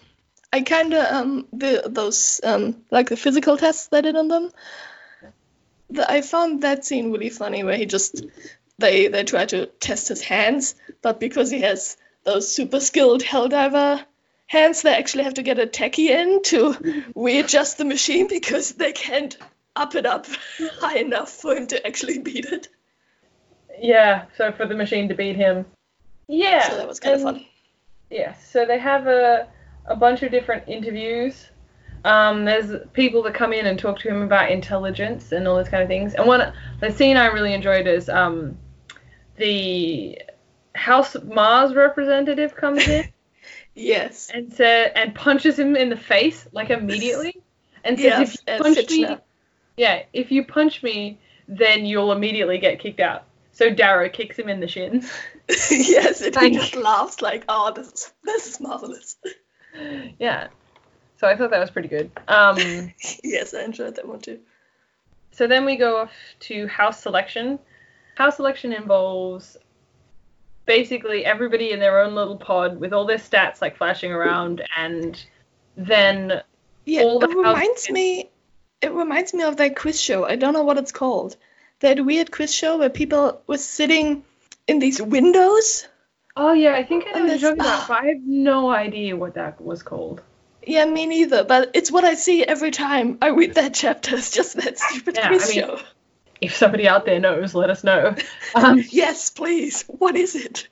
[0.53, 4.51] I kind of um the those um like the physical tests they did on them.
[5.91, 8.25] The, I found that scene really funny where he just
[8.79, 13.49] they they try to test his hands, but because he has those super skilled hell
[13.49, 14.05] diver
[14.47, 18.93] hands, they actually have to get a techie in to readjust the machine because they
[18.93, 19.37] can't
[19.77, 20.27] up it up
[20.81, 22.69] high enough for him to actually beat it.
[23.81, 24.27] Yeah.
[24.37, 25.67] So for the machine to beat him.
[26.29, 26.69] Yeah.
[26.69, 27.45] So that was kind of fun.
[28.11, 29.47] Yes, so they have a,
[29.87, 31.49] a bunch of different interviews.
[32.05, 35.69] Um, there's people that come in and talk to him about intelligence and all those
[35.69, 36.15] kind of things.
[36.15, 38.59] And one the scene I really enjoyed is um,
[39.37, 40.21] the
[40.75, 43.05] House Mars representative comes in
[43.75, 44.31] Yes.
[44.35, 47.41] and said and punches him in the face like immediately
[47.85, 49.17] and says Yeah, if you punch me,
[49.77, 53.25] yeah, if you punch me, then you'll immediately get kicked out.
[53.61, 55.13] So Darrow kicks him in the shins.
[55.71, 59.17] yes, and he Thank- just laughs like, "Oh, this is this is marvelous."
[60.19, 60.49] Yeah.
[61.19, 62.11] So I thought that was pretty good.
[62.27, 62.57] Um,
[63.23, 64.39] yes, I enjoyed that one too.
[65.33, 66.13] So then we go off
[66.49, 67.59] to house selection.
[68.15, 69.59] House selection involves
[70.65, 75.23] basically everybody in their own little pod with all their stats like flashing around, and
[75.77, 76.41] then
[76.87, 78.31] Yeah, all the it reminds houses- me.
[78.81, 80.25] It reminds me of that quiz show.
[80.25, 81.37] I don't know what it's called.
[81.81, 84.25] That weird quiz show where people were sitting
[84.67, 85.87] in these windows.
[86.37, 89.17] oh yeah, I think I know what you're talking about, but I have no idea
[89.17, 90.23] what that was called.
[90.67, 91.43] Yeah, me neither.
[91.45, 94.17] But it's what I see every time I read that chapter.
[94.17, 95.79] It's just that stupid Yeah, quiz I mean- show.
[96.43, 98.15] If somebody out there knows, let us know.
[98.55, 99.85] Um, Yes, please.
[99.89, 100.69] What is it?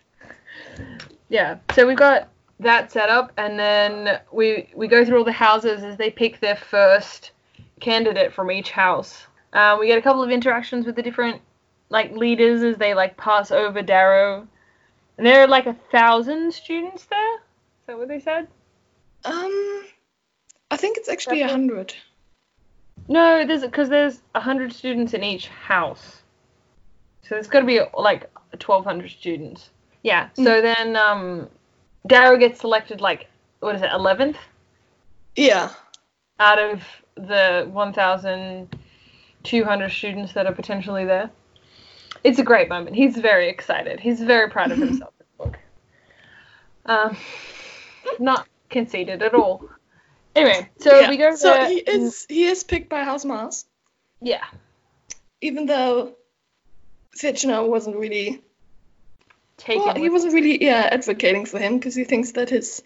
[1.29, 1.59] Yeah.
[1.75, 2.29] So we've got
[2.61, 6.41] that set up, and then we we go through all the houses as they pick
[6.41, 7.33] their first
[7.81, 9.27] candidate from each house.
[9.53, 11.41] Um, we get a couple of interactions with the different
[11.89, 14.47] like leaders as they like pass over Darrow,
[15.17, 17.35] and there are like a thousand students there.
[17.35, 18.49] Is that what they said?
[19.25, 19.85] Um,
[20.71, 21.95] I think it's actually a hundred.
[23.09, 26.23] No, there's because there's a hundred students in each house,
[27.23, 29.71] so there's got to be like twelve hundred students.
[30.03, 30.29] Yeah.
[30.35, 31.49] So then um,
[32.07, 33.29] Darrow gets selected like
[33.61, 34.37] what is it, eleventh?
[35.37, 35.71] Yeah.
[36.41, 36.83] out of
[37.17, 37.69] the
[39.53, 41.31] 1,200 students that are potentially there.
[42.25, 42.97] It's a great moment.
[42.97, 44.01] He's very excited.
[44.01, 45.59] He's very proud of himself the book.
[46.87, 47.17] Um,
[48.19, 49.69] not conceited at all.
[50.35, 51.09] Anyway, so yeah.
[51.11, 53.65] we go So he is he is picked by House Mars,
[54.21, 54.45] Yeah.
[55.41, 56.15] even though
[57.17, 58.43] Fitchner wasn't really
[59.57, 59.83] Taken.
[59.85, 62.83] well, he wasn't really yeah advocating for him because he thinks that his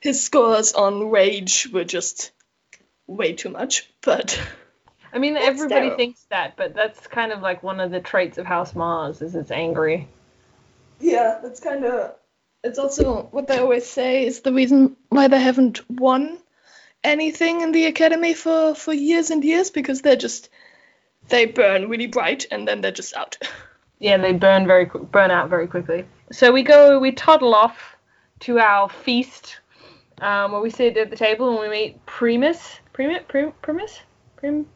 [0.00, 2.30] his scores on rage were just
[3.06, 3.90] way too much.
[4.00, 4.40] But
[5.12, 5.96] I mean, That's everybody Darrow.
[5.96, 9.34] thinks that, but that's kind of like one of the traits of House Mars is
[9.34, 10.08] it's angry.
[11.00, 12.14] yeah, that's kind of
[12.64, 16.38] it's also what they always say is the reason why they haven't won
[17.04, 20.48] anything in the academy for for years and years because they're just
[21.28, 23.38] they burn really bright and then they're just out.
[24.00, 26.04] Yeah, they burn very qu- burn out very quickly.
[26.30, 27.96] So we go, we toddle off
[28.40, 29.56] to our feast,
[30.20, 33.98] um, where we sit at the table and we meet Primus, Primus, Prim, Primus,
[34.36, 34.66] Prim,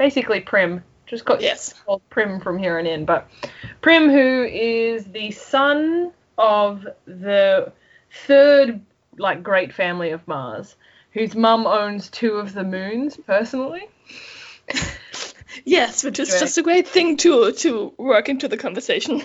[0.00, 0.82] basically Prim.
[1.04, 1.74] Just got Yes.
[1.84, 3.28] called Prim from here on in, but
[3.82, 7.70] Prim, who is the son of the
[8.26, 8.80] third
[9.18, 10.76] like great family of Mars,
[11.12, 13.88] whose mum owns two of the moons personally.
[15.64, 19.20] Yes, which is just a great thing to to work into the conversation.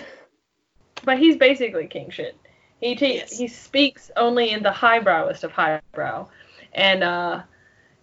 [1.04, 2.36] But he's basically king shit.
[2.80, 3.38] He te- Yes.
[3.38, 6.26] he speaks only in the highbrowest of highbrow.
[6.74, 7.42] And uh,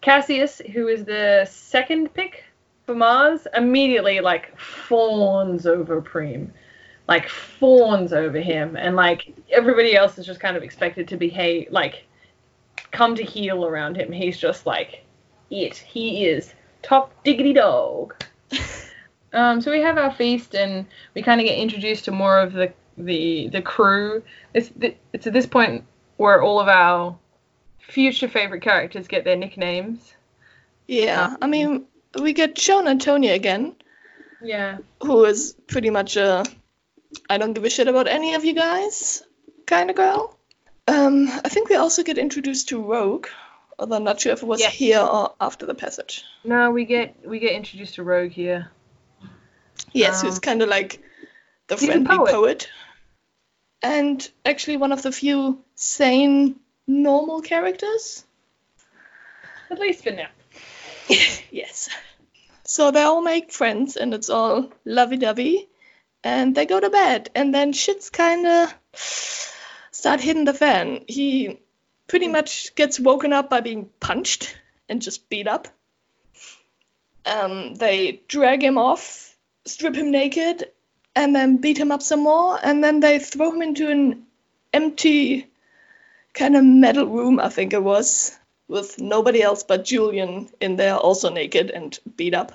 [0.01, 2.45] Cassius, who is the second pick
[2.85, 6.53] for Mars, immediately like fawns over Prim.
[7.07, 11.67] Like fawns over him and like everybody else is just kind of expected to behave
[11.69, 12.05] like
[12.91, 14.11] come to heel around him.
[14.11, 15.03] He's just like
[15.49, 15.77] it.
[15.77, 18.15] He is top diggity dog.
[19.33, 22.53] Um, so we have our feast, and we kind of get introduced to more of
[22.53, 24.21] the the the crew.
[24.53, 24.71] It's
[25.11, 25.83] it's at this point
[26.17, 27.17] where all of our
[27.79, 30.13] future favorite characters get their nicknames.
[30.87, 31.85] Yeah, I mean,
[32.21, 33.75] we get shown Antonia again,
[34.41, 34.77] Yeah.
[35.01, 36.43] who is pretty much a
[37.29, 39.23] I don't give a shit about any of you guys
[39.67, 40.37] kind of girl.
[40.87, 43.27] Um, I think we also get introduced to Rogue,
[43.79, 46.23] although I'm not sure if it was here or after the passage.
[46.43, 48.71] No, we get we get introduced to Rogue here.
[49.93, 51.01] Yes, Um, who's kind of like
[51.67, 52.31] the friendly poet.
[52.31, 52.69] poet.
[53.81, 56.55] And actually one of the few sane,
[56.87, 58.23] normal characters.
[59.69, 60.27] At least for now.
[61.51, 61.89] yes.
[62.63, 65.69] So they all make friends and it's all lovey dovey.
[66.23, 67.29] And they go to bed.
[67.35, 68.73] And then shit's kind of
[69.91, 71.03] start hitting the fan.
[71.07, 71.59] He
[72.07, 74.55] pretty much gets woken up by being punched
[74.87, 75.67] and just beat up.
[77.25, 79.35] Um, they drag him off,
[79.65, 80.69] strip him naked,
[81.15, 82.59] and then beat him up some more.
[82.61, 84.25] And then they throw him into an
[84.73, 85.47] empty
[86.33, 88.37] kind of metal room, I think it was
[88.67, 92.51] with nobody else but Julian in there, also naked and beat up.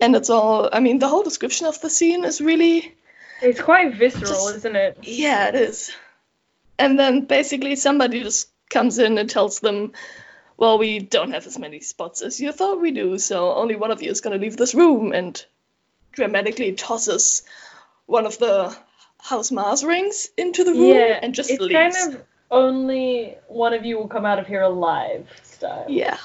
[0.00, 2.94] And it's all, I mean, the whole description of the scene is really,
[3.42, 4.98] It's quite visceral, Just- isn't it?
[5.02, 5.90] yeah, it is.
[6.78, 9.92] And then basically somebody just comes in and tells them,
[10.56, 13.90] well, we don't have as many spots as you thought we do, so only one
[13.90, 15.44] of you is going to leave this room, and
[16.12, 17.42] dramatically tosses
[18.06, 18.76] one of the
[19.18, 21.96] House Mars rings into the room Yeah, and just it's leaves.
[21.96, 25.86] kind of only one of you will come out of here alive style.
[25.88, 26.18] Yeah.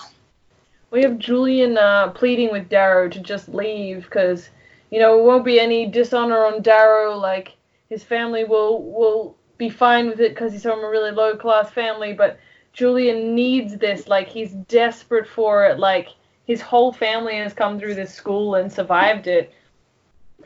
[0.91, 4.49] We have Julian uh, pleading with Darrow to just leave because,
[4.91, 7.15] you know, it won't be any dishonor on Darrow.
[7.15, 7.55] Like
[7.89, 11.69] his family will will be fine with it because he's from a really low class
[11.71, 12.13] family.
[12.13, 12.39] But
[12.73, 14.07] Julian needs this.
[14.07, 15.79] Like he's desperate for it.
[15.79, 16.09] Like
[16.47, 19.53] his whole family has come through this school and survived it,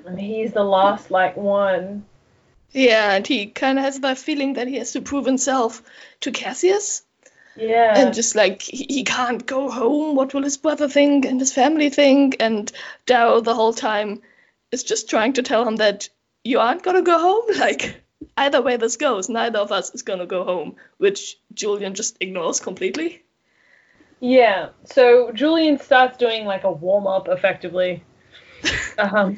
[0.05, 2.05] and he's the last like one.
[2.72, 5.82] Yeah, and he kind of has that feeling that he has to prove himself
[6.22, 7.03] to Cassius.
[7.55, 7.93] Yeah.
[7.97, 11.51] and just like he, he can't go home what will his brother think and his
[11.51, 12.72] family think and
[13.05, 14.22] Darrow the whole time
[14.72, 16.07] is just trying to tell him that
[16.45, 18.01] you aren't gonna go home like
[18.38, 22.61] either way this goes neither of us is gonna go home which Julian just ignores
[22.61, 23.24] completely
[24.20, 24.70] Yeah.
[24.86, 28.03] So Julian starts doing like a warm up effectively.
[28.97, 29.38] Um,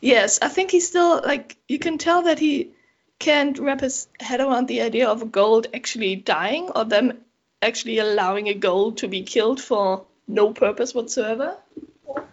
[0.00, 2.72] yes I think he's still like you can tell that he
[3.18, 7.18] can't wrap his head around the idea of a gold actually dying or them
[7.62, 11.56] actually allowing a gold to be killed for no purpose whatsoever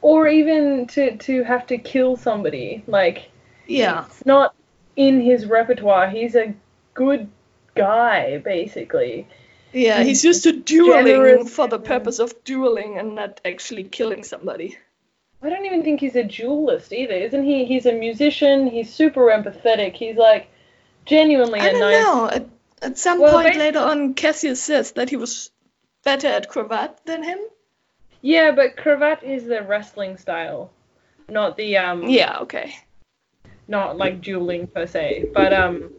[0.01, 2.83] or even to to have to kill somebody.
[2.87, 3.29] Like
[3.67, 4.53] yeah it's not
[4.95, 6.09] in his repertoire.
[6.09, 6.53] He's a
[6.93, 7.29] good
[7.75, 9.27] guy, basically.
[9.71, 14.23] Yeah, he's used to dueling generous for the purpose of dueling and not actually killing
[14.23, 14.77] somebody.
[15.43, 17.65] I don't even think he's a duelist either, isn't he?
[17.65, 18.67] He's a musician.
[18.67, 19.93] He's super empathetic.
[19.95, 20.47] He's like
[21.05, 22.03] genuinely I a don't nice.
[22.03, 22.29] know.
[22.29, 22.47] At,
[22.81, 25.51] at some Well, point later on, Cassius says that he was
[26.03, 27.39] better at cravat than him.
[28.21, 30.71] Yeah, but cravat is the wrestling style,
[31.27, 32.03] not the um.
[32.07, 32.75] Yeah, okay.
[33.67, 35.89] Not like dueling per se, but um.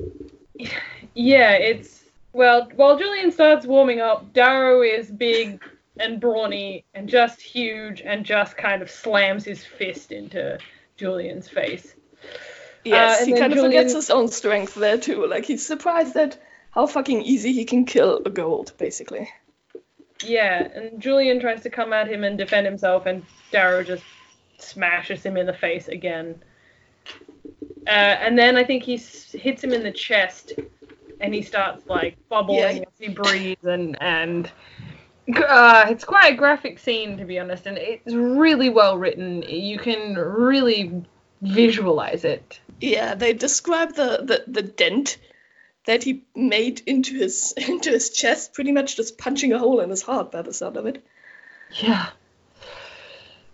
[1.16, 2.68] Yeah, it's well.
[2.74, 5.62] While Julian starts warming up, Darrow is big
[5.98, 10.58] and brawny and just huge and just kind of slams his fist into
[10.96, 11.94] Julian's face.
[12.84, 15.26] Yes, and he kind of Julian- forgets his own strength there too.
[15.26, 16.36] Like he's surprised at
[16.70, 19.28] how fucking easy he can kill a gold, basically.
[20.24, 24.02] Yeah, and Julian tries to come at him and defend himself, and Darrow just
[24.58, 26.42] smashes him in the face again.
[27.86, 30.52] Uh, and then I think he s- hits him in the chest,
[31.20, 32.82] and he starts like bubbling Yeah.
[32.82, 34.50] as he breathes, and and
[35.28, 39.42] uh, it's quite a graphic scene to be honest, and it's really well written.
[39.42, 41.04] You can really
[41.40, 42.60] visualize it.
[42.80, 45.18] Yeah, they describe the, the, the dent
[45.86, 49.90] that he made into his into his chest, pretty much just punching a hole in
[49.90, 51.04] his heart by the sound of it.
[51.70, 52.08] Yeah.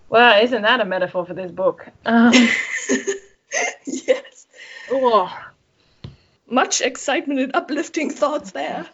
[0.08, 1.86] Well, isn't that a metaphor for this book?
[2.04, 2.32] Um,
[3.86, 4.46] yes.
[4.90, 5.32] oh.
[6.48, 8.88] Much excitement and uplifting thoughts there.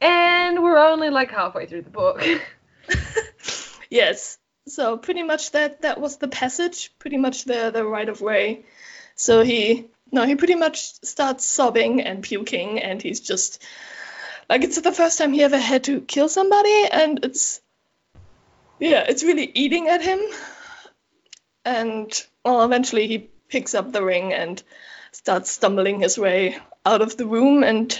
[0.00, 2.22] And we're only like halfway through the book.
[3.90, 4.38] yes.
[4.68, 8.64] So pretty much that that was the passage, pretty much the the right of way.
[9.14, 13.62] So he no, he pretty much starts sobbing and puking and he's just
[14.48, 17.60] like it's the first time he ever had to kill somebody and it's
[18.78, 20.20] yeah, it's really eating at him.
[21.64, 24.62] And well eventually he picks up the ring and
[25.12, 27.98] starts stumbling his way out of the room and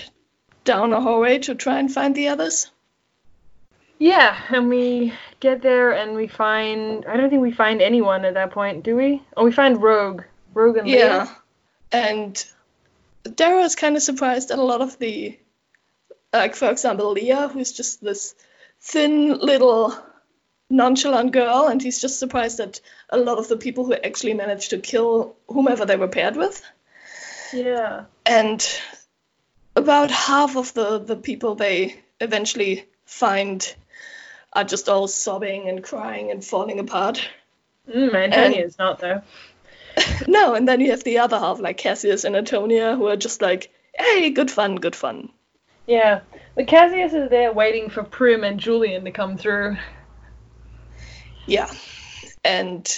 [0.69, 2.71] down a hallway to try and find the others.
[3.99, 7.05] yeah, and we get there and we find.
[7.07, 9.23] I don't think we find anyone at that point, do we?
[9.37, 10.23] Oh, we find Rogue.
[10.55, 10.99] Rogue and Leah.
[10.99, 11.29] Yeah.
[11.91, 12.45] And
[13.35, 15.39] Darrow is kind of surprised at a lot of the,
[16.33, 18.35] like, for example, Leah, who's just this
[18.81, 19.95] thin little
[20.71, 24.71] nonchalant girl, and he's just surprised at a lot of the people who actually managed
[24.71, 26.63] to kill whomever they were paired with.
[27.53, 28.05] Yeah.
[28.27, 28.61] And
[29.79, 33.75] about half of the, the people they eventually find
[34.53, 37.27] are just all sobbing and crying and falling apart.
[37.89, 39.23] Mm, Antonia's not though.
[40.29, 43.43] No, and then you have the other half, like Cassius and Antonia, who are just
[43.43, 45.31] like, hey, good fun, good fun.
[45.89, 46.21] Yeah.
[46.55, 49.77] But Cassius is there waiting for Prim and Julian to come through.
[51.47, 51.69] Yeah.
[52.45, 52.89] And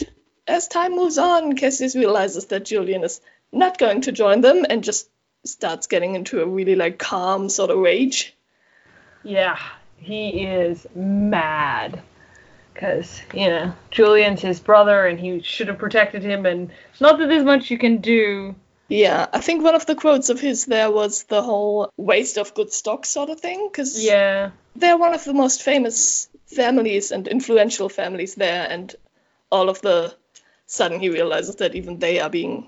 [0.46, 3.20] as time moves on, Cassius realizes that Julian is
[3.52, 5.08] not going to join them and just
[5.44, 8.34] starts getting into a really like calm sort of rage.
[9.22, 9.58] Yeah,
[9.96, 12.02] he is mad.
[12.72, 17.28] Because, you know, Julian's his brother and he should have protected him, and not that
[17.28, 18.54] there's much you can do.
[18.88, 22.54] Yeah, I think one of the quotes of his there was the whole waste of
[22.54, 24.50] good stock sort of thing, because Yeah.
[24.76, 28.94] they're one of the most famous families and influential families there, and
[29.52, 30.14] all of the
[30.66, 32.66] sudden he realizes that even they are being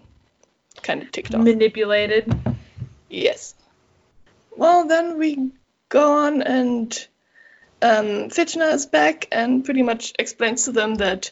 [0.83, 1.41] kind of ticked off.
[1.43, 2.33] Manipulated.
[3.13, 3.55] Yes.
[4.57, 5.51] Well, then we
[5.91, 7.09] go on, and
[7.83, 11.31] um, Fitchner is back and pretty much explains to them that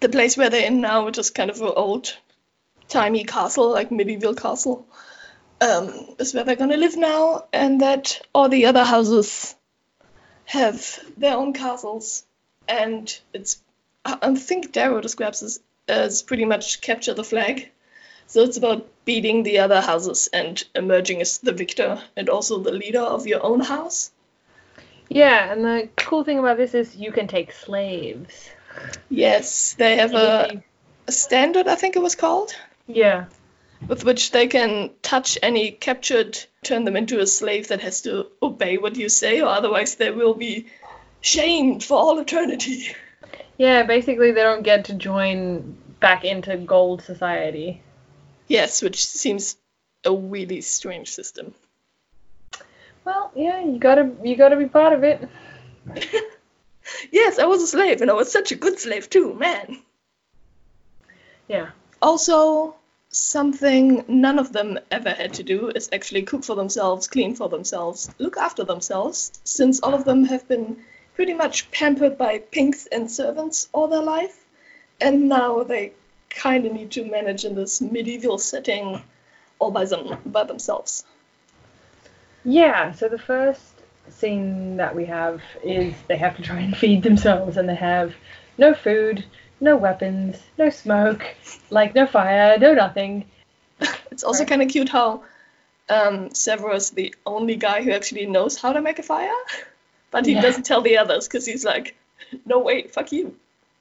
[0.00, 2.14] the place where they're in now, which is kind of an old
[2.88, 4.86] timey castle, like medieval castle,
[5.62, 9.56] um, is where they're gonna live now, and that all the other houses
[10.44, 12.24] have their own castles,
[12.68, 13.58] and it's
[14.04, 17.70] I think Darrow describes this as pretty much capture the flag.
[18.26, 22.70] So it's about beating the other houses and emerging as the victor and also the
[22.70, 24.10] leader of your own house.
[25.08, 28.50] Yeah, and the cool thing about this is you can take slaves.
[29.08, 30.62] Yes, they have a,
[31.06, 32.54] a standard, I think it was called.
[32.86, 33.24] Yeah.
[33.88, 38.26] with which they can touch any captured, turn them into a slave that has to
[38.42, 40.66] obey what you say, or otherwise they will be
[41.22, 42.94] shamed for all eternity.
[43.56, 47.82] Yeah, basically they don't get to join back into gold society.
[48.48, 49.56] Yes, which seems
[50.04, 51.54] a really strange system.
[53.04, 55.28] Well, yeah, you gotta you gotta be part of it.
[57.12, 59.78] yes, I was a slave, and I was such a good slave too, man.
[61.46, 61.70] Yeah.
[62.00, 62.74] Also,
[63.10, 67.48] something none of them ever had to do is actually cook for themselves, clean for
[67.48, 70.84] themselves, look after themselves, since all of them have been
[71.14, 74.44] pretty much pampered by pinks and servants all their life,
[75.00, 75.92] and now they
[76.30, 79.02] kind of need to manage in this medieval setting
[79.58, 81.04] all by, them, by themselves.
[82.44, 83.62] Yeah, so the first
[84.10, 88.14] scene that we have is they have to try and feed themselves, and they have
[88.56, 89.24] no food,
[89.60, 91.24] no weapons, no smoke,
[91.70, 93.26] like no fire, no nothing.
[94.10, 94.48] It's also Right.
[94.48, 95.24] kind of cute how
[95.88, 99.30] um, Sevro, the only guy who actually knows how to make a fire,
[100.10, 100.42] but he Yeah.
[100.42, 101.96] doesn't tell the others because he's like,
[102.44, 103.36] no, wait, fuck you.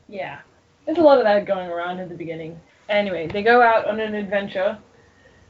[0.07, 0.39] Yeah,
[0.87, 2.59] there's a lot of that going around in the beginning.
[2.89, 4.79] Anyway, they go out on an adventure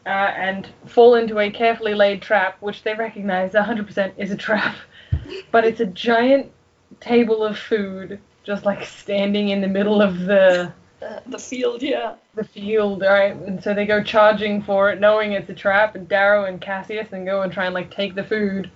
[0.06, 4.76] uh, and fall into a carefully laid trap, which they recognize 100% is a trap.
[5.52, 6.52] But it's a giant
[7.00, 12.16] table of food, just like standing in the middle of the Uh, the field, yeah.
[12.36, 13.36] the field, right?
[13.36, 15.96] And so they go charging for it, knowing it's a trap.
[15.96, 18.72] And Darrow and Cassius then go and try and like take the food,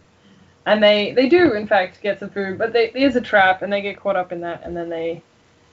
[0.65, 3.61] and they they do in fact get some food, but they, it is a trap,
[3.61, 5.23] and they get caught up in that, and then they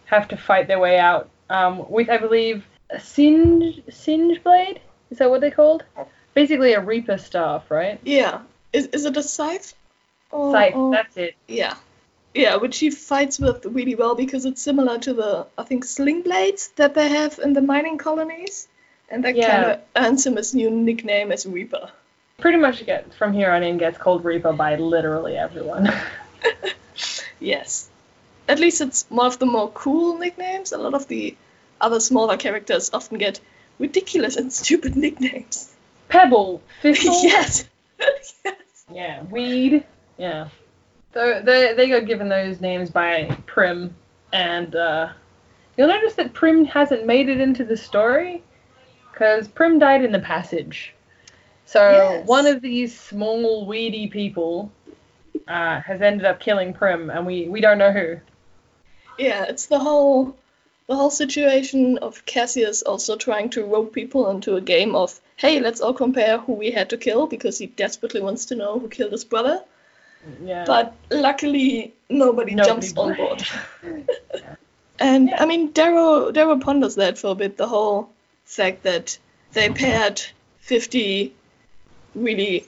[0.09, 4.81] have to fight their way out um, with I believe a singe singe blade.
[5.11, 5.85] Is that what they're called?
[6.35, 7.99] Basically a reaper staff, right?
[8.05, 8.41] Yeah.
[8.73, 9.75] Is, is it a scythe?
[10.31, 10.75] Or, Scythe.
[10.75, 11.35] or- That's it.
[11.47, 11.75] Yeah.
[12.35, 16.23] Yeah, which he fights with really well because it's similar to the, I think, sling
[16.23, 18.69] blades that they have in the mining colonies.
[19.11, 19.51] And that Yeah.
[19.51, 21.91] kind of earns him his new nickname as Reaper.
[22.37, 25.91] Pretty much get from here on in gets called reaper by literally everyone.
[27.41, 27.89] Yes.
[28.49, 30.73] At least it's one of the more cool nicknames.
[30.73, 31.37] A lot of the
[31.81, 33.41] other smaller characters often get
[33.79, 35.75] ridiculous and stupid nicknames.
[36.09, 37.23] Pebble, Thistle.
[37.23, 37.65] yes.
[37.99, 38.35] yes.
[38.91, 39.85] Yeah, weed.
[40.17, 40.49] Yeah.
[41.13, 43.95] So they they got given those names by Prim,
[44.33, 45.11] and uh,
[45.77, 48.43] you'll notice that Prim hasn't made it into the story,
[49.13, 50.95] because Prim died in the passage.
[51.67, 52.27] So Yes.
[52.27, 54.73] one of these small weedy people
[55.47, 58.17] uh, has ended up killing Prim, and we we don't know who.
[59.19, 60.37] Yeah, it's the whole
[60.89, 65.61] the whole situation of Cassius also trying to rope people into a game of hey,
[65.61, 68.89] let's all compare who we had to kill because he desperately wants to know who
[68.89, 69.63] killed his brother.
[70.43, 70.65] Yeah.
[70.67, 73.45] But luckily nobody, Nobody jumps on board.
[73.83, 74.11] blamed.
[74.99, 75.43] And Yeah.
[75.43, 77.57] I mean, Darrow Darrow ponders that for a bit.
[77.57, 78.11] The whole
[78.45, 79.19] fact that
[79.53, 80.21] they paired
[80.61, 81.33] 50
[82.15, 82.67] really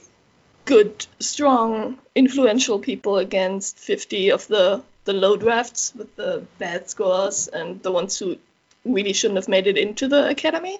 [0.65, 7.47] good, strong, influential people against 50 of the the low drafts with the bad scores
[7.47, 8.37] and the ones who
[8.85, 10.79] really shouldn't have made it into the academy.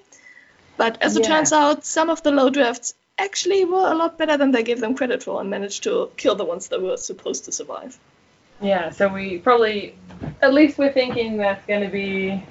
[0.78, 1.30] But as it Yeah.
[1.36, 4.80] turns out, some of the low drafts actually were a lot better than they gave
[4.80, 8.00] them credit for and managed to kill the ones that were supposed to survive.
[8.62, 9.96] Yeah, so we probably,
[10.42, 12.44] at least we're thinking that's going to be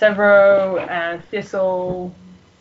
[0.00, 2.14] Sevro and Thistle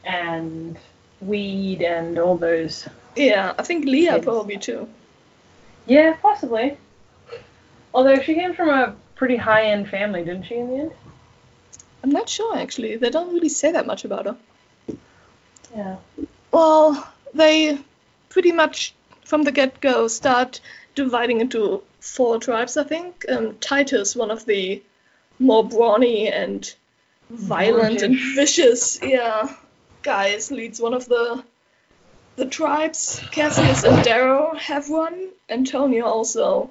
[0.03, 0.77] and
[1.21, 2.87] Weed and all those.
[3.15, 4.25] Yeah, I think Leah Kids.
[4.25, 4.87] probably too.
[5.85, 6.77] Yeah, possibly.
[7.93, 10.91] Although she came from a pretty high end family, didn't she, in the end?
[12.03, 12.95] I'm not sure actually.
[12.95, 14.37] They don't really say that much about her.
[15.75, 15.97] Yeah.
[16.51, 17.77] Well, they
[18.29, 18.93] pretty much
[19.25, 20.61] from the get go start
[20.95, 23.25] dividing into four tribes, I think.
[23.29, 24.81] Um, Titus, one of the
[25.39, 26.73] more brawny and
[27.29, 29.55] violent and vicious, yeah,
[30.01, 31.43] guys, leads one of the
[32.35, 33.21] the tribes.
[33.31, 35.29] Cassius and Darrow have one.
[35.49, 36.69] Antonia also.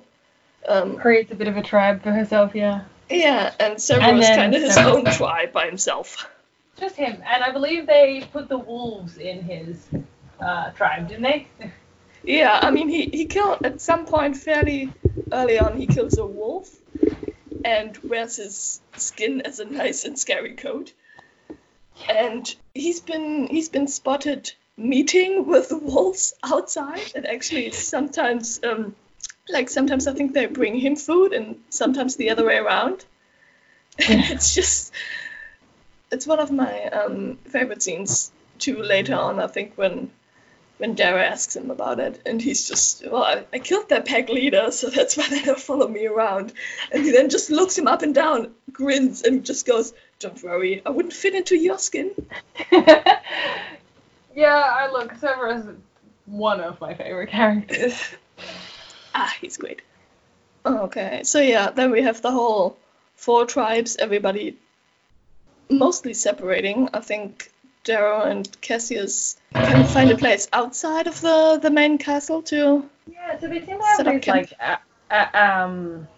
[0.68, 2.82] Um, Creates a bit of a tribe for herself, yeah.
[3.08, 6.28] yeah, and Sevro kind of his own tribe by himself.
[6.78, 7.22] Just him.
[7.26, 9.88] And I believe they put the wolves in his
[10.40, 11.46] uh, tribe, didn't they?
[12.22, 14.92] Yeah, I mean, he, he killed at some point fairly
[15.32, 15.78] early on.
[15.78, 16.70] He kills a wolf
[17.64, 20.92] and wears his skin as a nice and scary coat.
[22.08, 28.94] And he's been he's been spotted meeting with wolves outside, and actually sometimes um
[29.52, 33.04] like sometimes I think they bring him food, and sometimes the other way around.
[33.98, 34.92] it's just
[36.10, 39.40] it's one of my um, favorite scenes too later on.
[39.40, 40.10] I think when
[40.78, 44.30] when Darrow asks him about it, and he's just, well, I, I killed their pack
[44.30, 46.54] leader, so that's why they don't follow me around.
[46.90, 50.82] And he then just looks him up and down, grins and just goes, "Don't worry,
[50.84, 52.12] I wouldn't fit into your skin."
[52.72, 53.14] yeah,
[54.34, 55.66] I look Sevro is
[56.26, 58.00] one of my favorite characters.
[59.14, 59.82] Ah, he's great.
[60.64, 62.76] Okay, so yeah, then we have the whole
[63.16, 64.56] four tribes, everybody
[65.70, 66.88] mostly separating.
[66.92, 67.50] I think
[67.84, 72.88] Darrow and Cassius can find a place outside of the, the main castle to.
[73.06, 74.50] Yeah, so they seem to have these camp.
[74.50, 74.76] like uh,
[75.10, 76.08] uh, um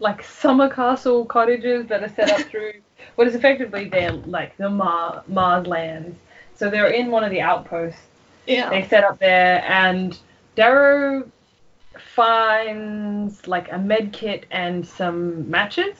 [0.00, 2.72] like summer castle cottages that are set up through
[3.14, 6.18] what is effectively their like the Mar- Mars lands.
[6.56, 8.00] So they're in one of the outposts.
[8.46, 8.70] Yeah.
[8.70, 10.18] They set up there, and
[10.56, 11.30] Darrow
[11.98, 15.96] finds like a med kit and some matches,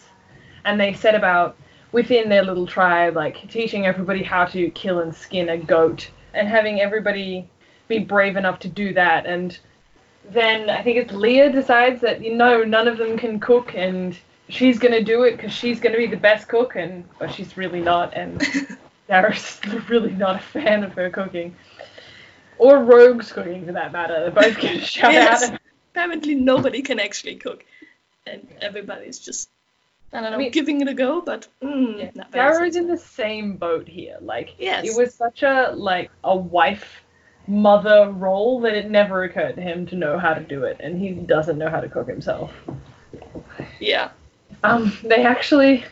[0.65, 1.57] and they set about
[1.93, 6.49] within their little tribe, like teaching everybody how to kill and skin a goat, and
[6.49, 7.49] having everybody
[7.89, 9.27] be brave enough to do that.
[9.27, 9.59] And
[10.31, 14.17] then I think it's Leah decides that you know none of them can cook, and
[14.49, 17.81] she's gonna do it because she's gonna be the best cook, and but she's really
[17.81, 18.43] not, and
[19.09, 21.55] Darrow's really not a fan of her cooking.
[22.59, 24.21] Or Rogue's cooking for that matter.
[24.21, 25.51] They're both get a shout Yes.
[25.51, 25.59] out.
[25.93, 27.65] Apparently nobody can actually cook,
[28.27, 29.51] and everybody's just
[30.13, 32.11] I don't know I mean- giving it a go, but mm, Yeah.
[32.33, 34.17] not in the same boat here.
[34.21, 34.87] Like Yes.
[34.89, 37.05] it was such a like a wife
[37.47, 40.99] mother role that it never occurred to him to know how to do it and
[40.99, 42.53] he doesn't know how to cook himself.
[43.81, 44.11] Yeah.
[44.63, 45.85] Um they actually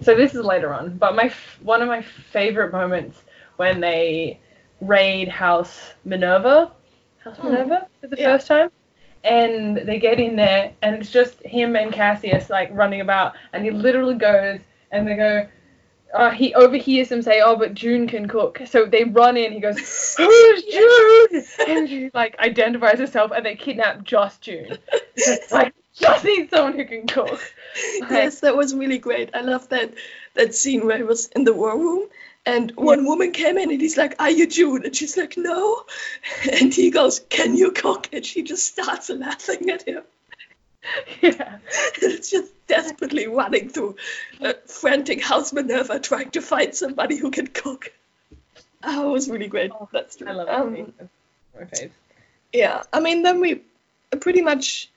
[0.00, 1.30] so this is later on, but my
[1.62, 3.22] one of my favorite moments
[3.56, 4.40] when they
[4.80, 6.72] raid House Minerva,
[7.18, 7.46] House Hmm.
[7.52, 8.32] Minerva for the Yeah.
[8.36, 8.70] first time,
[9.26, 13.64] and they get in there, and it's just him and Cassius like running about, and
[13.64, 14.60] he literally goes,
[14.90, 15.48] and they go.
[16.14, 19.52] Uh, he overhears them say, "Oh, but June can cook." So they run in.
[19.52, 19.76] He goes,
[20.16, 24.78] "Who's June?" And she like identifies herself, and they kidnap just June.
[25.16, 27.40] It's like just need someone who can cook.
[28.00, 29.30] Like, Yes, that was really great.
[29.34, 29.92] I love that
[30.34, 32.08] that scene where he was in the war room
[32.46, 34.84] and one woman came in and he's like, Are you June?
[34.84, 35.82] And she's like, No.
[36.52, 38.08] And he goes, Can you cook?
[38.12, 40.02] And she just starts laughing at him.
[41.20, 41.58] yeah.
[42.00, 43.96] It's just desperately running through
[44.40, 47.92] a frantic house Minerva trying to find somebody who can cook.
[48.82, 49.72] Oh, it was really great.
[49.72, 50.94] Oh, That's I love um, it.
[51.58, 51.90] My.
[52.52, 53.62] Yeah, I mean, then we
[54.20, 54.88] pretty much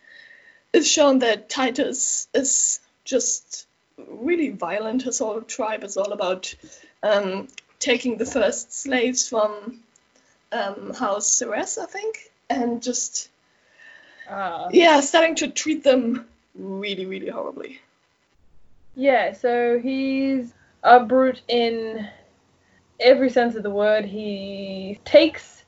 [0.71, 3.65] is shown that Titus is just
[3.97, 5.01] really violent.
[5.01, 6.53] His whole tribe is all about
[7.03, 7.47] um,
[7.79, 9.79] taking the first slaves from
[10.51, 13.29] um, House Ceres, I think, and just
[14.29, 17.79] Uh, yeah, starting to treat them really, really horribly.
[18.95, 22.07] Yeah, so he's a brute in
[22.99, 24.05] every sense of the word.
[24.05, 25.63] He takes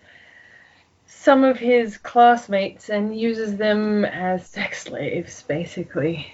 [1.08, 6.28] some of his classmates and uses them as sex slaves, basically.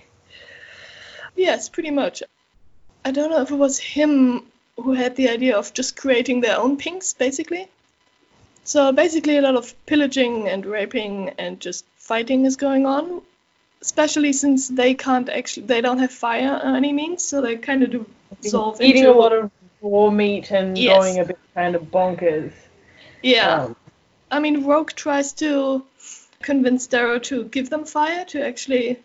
[1.36, 2.24] Yes, pretty much.
[3.06, 4.44] I don't know if it was him
[4.78, 7.68] who had the idea of just creating their own pinks, basically.
[8.64, 13.22] So basically, a lot of pillaging and raping and just fighting is going on,
[13.82, 17.84] especially since they can't actually, they don't have fire or any means, so they kind
[17.84, 18.06] of do
[18.42, 19.52] dissolve Eating into a lot of
[19.82, 20.98] raw meat and Yes.
[20.98, 22.52] going a bit kind of bonkers.
[23.24, 23.64] yeah.
[23.64, 23.76] Um,
[24.30, 25.84] I mean, Rogue tries to
[26.42, 29.00] convince Darrow to give them fire to actually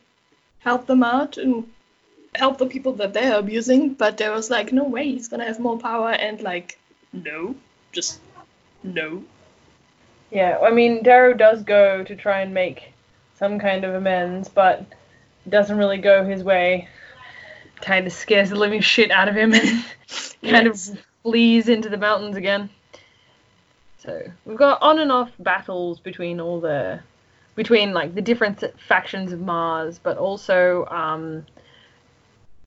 [0.58, 1.70] help them out and
[2.34, 5.60] help the people that they're abusing, but there was like, no way, he's gonna have
[5.60, 6.78] more power, and like,
[7.12, 7.54] no,
[7.92, 8.20] just
[8.82, 9.22] no.
[10.30, 12.92] yeah, I mean, Darrow does go to try and make
[13.36, 14.80] some kind of amends, but
[15.44, 16.88] it doesn't really go his way.
[17.80, 19.62] Kind of scares the living shit out of him and
[20.42, 20.90] kind Yes.
[20.90, 22.70] of flees into the mountains again.
[23.98, 27.00] So we've got on and off battles between all the
[27.54, 31.44] between like the different factions of Mars, but also um,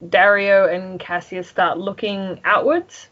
[0.10, 3.10] Darrow and Cassius start looking outwards.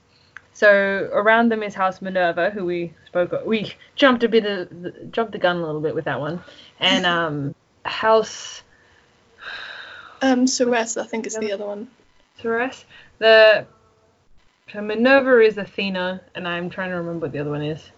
[0.54, 3.34] So around them is House Minerva, who we spoke.
[3.34, 3.46] of.
[3.46, 6.44] We jumped a bit, of, jumped the gun a little bit with that one,
[6.80, 7.56] and um,
[7.86, 8.62] House
[10.22, 11.88] Um, Ceres, I think, is the other one.
[12.40, 12.86] Ceres.
[13.18, 13.66] The
[14.72, 17.92] so Minerva is Athena, and I'm trying to remember what the other one is.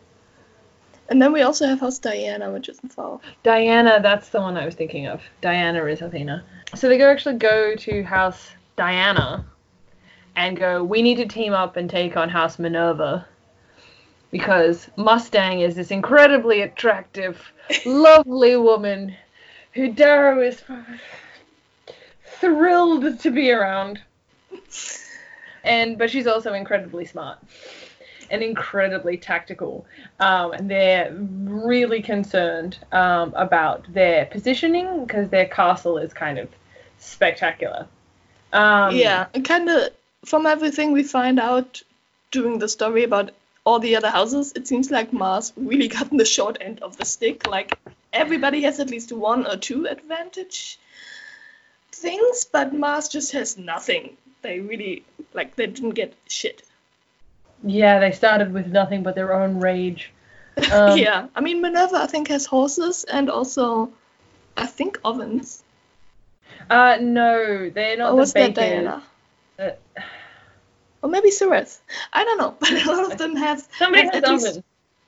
[1.07, 3.19] And then we also have House Diana, which isn't far.
[3.43, 5.21] Diana, that's the one I was thinking of.
[5.41, 6.43] Diana is Athena.
[6.73, 9.45] So they go actually go to House Diana
[10.35, 13.25] and go, we need to team up and take on House Minerva.
[14.31, 17.41] Because Mustang is this incredibly attractive,
[17.85, 19.15] lovely woman
[19.73, 20.61] who Darrow is
[22.39, 24.01] thrilled to be around.
[25.63, 27.39] And but she's also incredibly smart
[28.29, 29.85] and incredibly tactical.
[30.19, 36.49] Um, and they're really concerned um, about their positioning because their castle is kind of
[36.97, 37.87] spectacular.
[38.55, 39.89] Um, yeah, and kind of
[40.23, 41.81] from everything we find out
[42.31, 43.31] during the story about
[43.65, 47.05] all the other houses, it seems like Mars really gotten the short end of the
[47.05, 47.47] stick.
[47.47, 47.77] Like
[48.13, 50.79] everybody has at least one or two advantage
[51.91, 54.15] things, but Mars just has nothing.
[54.41, 55.03] They really
[55.33, 56.63] like they didn't get shit.
[57.63, 60.11] Yeah, they started with nothing but their own rage.
[60.71, 63.91] Um, yeah, I mean Minerva I think has horses and also
[64.55, 65.64] I think ovens.
[66.69, 68.53] Uh, no, they're not or the was that.
[68.55, 69.03] Diana?
[69.59, 69.71] Uh,
[71.01, 71.79] Or maybe Ceres.
[72.11, 74.61] I don't know, but a lot of them have somebody have has at least-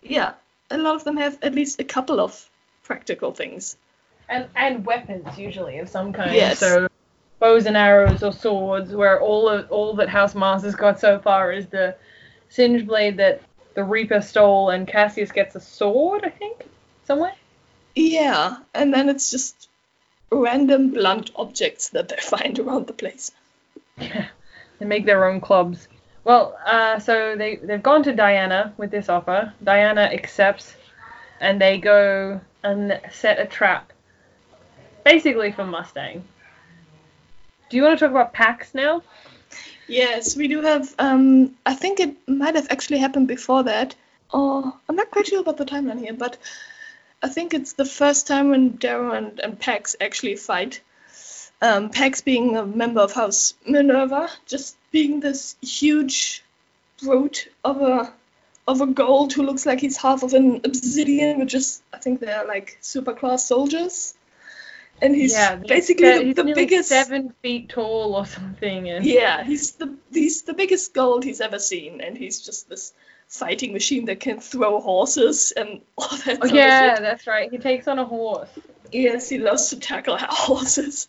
[0.03, 0.33] yeah,
[0.69, 2.49] a lot of them have at least a couple of
[2.83, 3.77] practical things.
[4.29, 6.33] And and weapons usually of some kind.
[6.35, 6.59] Yes.
[6.59, 6.87] So
[7.39, 11.19] bows and arrows or swords, where all of all that House Mars has got so
[11.19, 11.95] far is the
[12.49, 13.41] singe blade that
[13.73, 16.65] the Reaper stole, and Cassius gets a sword, I think,
[17.05, 17.33] somewhere.
[17.95, 19.66] Yeah, and then it's just
[20.31, 23.31] random blunt objects that they find around the place.
[23.97, 24.27] Yeah,
[24.79, 25.87] they make their own clubs.
[26.23, 29.53] Well, uh, so they they've gone to Diana with this offer.
[29.63, 30.75] Diana accepts,
[31.39, 33.93] and they go and set a trap,
[35.05, 36.23] basically for Mustang.
[37.69, 39.03] Do you want to talk about Pax now?
[39.87, 40.93] Yes, we do have.
[40.99, 43.95] Um, I think it might have actually happened before that.
[44.31, 46.37] Or I'm not quite sure about the timeline here, but
[47.21, 50.81] I think it's the first time when Darrow and, and Pax actually fight.
[51.61, 56.43] Um, Pax being a member of House Minerva, just being this huge
[57.01, 58.13] brute of a
[58.67, 62.19] of a gold who looks like he's half of an obsidian, which is I think
[62.19, 64.13] they're like super class soldiers.
[65.01, 65.35] And he's
[65.67, 70.41] basically he's the, the biggest seven feet tall or something, and yeah, he's the he's
[70.43, 72.93] the biggest gold he's ever seen, and he's just this
[73.27, 76.39] fighting machine that can throw horses and all that.
[76.41, 77.51] Oh, yeah, that's right.
[77.51, 78.49] He takes on a horse.
[78.91, 81.07] Yes, he loves to tackle horses,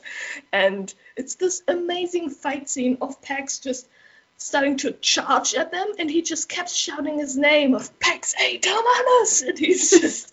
[0.52, 3.88] and it's this amazing fight scene of Pax just
[4.36, 8.58] starting to charge at them, and he just kept shouting his name of Pax au
[8.58, 10.32] Telemanus, and he's just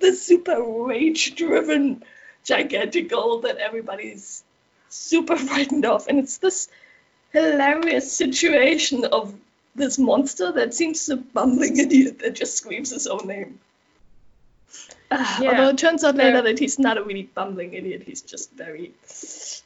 [0.00, 2.02] the super rage-driven
[2.44, 4.42] gigantic gold that everybody's
[4.88, 6.68] super frightened of, and it's this
[7.32, 9.34] hilarious situation of
[9.74, 13.60] this monster that seems a bumbling idiot that just screams his own name.
[15.10, 15.50] Ah, Yeah.
[15.50, 18.92] Although it turns out later that he's not a really bumbling idiot, he's just very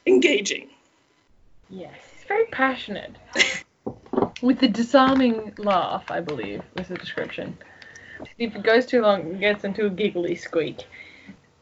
[0.05, 0.69] engaging.
[1.69, 3.15] Yes, he's very passionate.
[4.41, 7.57] With the disarming laugh, I believe, was the description.
[8.37, 10.85] If it goes too long, it gets into a giggly squeak.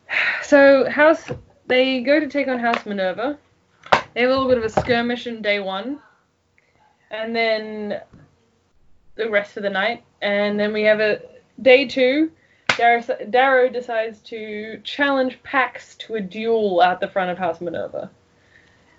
[0.43, 1.29] So, House,
[1.65, 3.37] they go to take on House Minerva.
[4.13, 5.99] They have a little bit of a skirmish in day one,
[7.11, 7.99] and then
[9.17, 11.21] the rest of the night, and then we have a
[11.61, 12.31] day two.
[12.77, 18.11] Darrow, Darrow decides to challenge Pax to a duel at the front of House Minerva,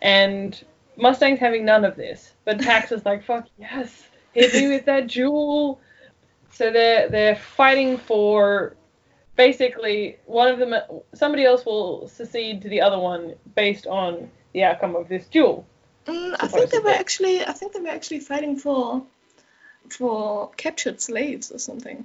[0.02, 0.62] and
[0.96, 5.06] Mustang's having none of this, but Pax is like, "Fuck yes, hit me with that
[5.06, 5.80] jewel."
[6.50, 8.74] So they're they're fighting for
[9.36, 10.74] basically one of them.
[11.14, 15.64] Somebody else will secede to the other one based on the outcome of this duel.
[16.06, 19.04] Mm, I think they were actually I think they were actually fighting for
[19.90, 22.04] for captured slaves or something.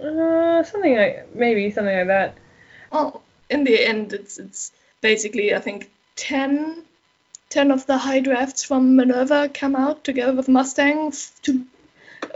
[0.00, 2.34] Uh, something like maybe something like that.
[2.92, 6.82] Well, in the end, it's it's basically I think 10,
[7.48, 11.64] 10 of the high drafts from Minerva come out together with Mustang f- to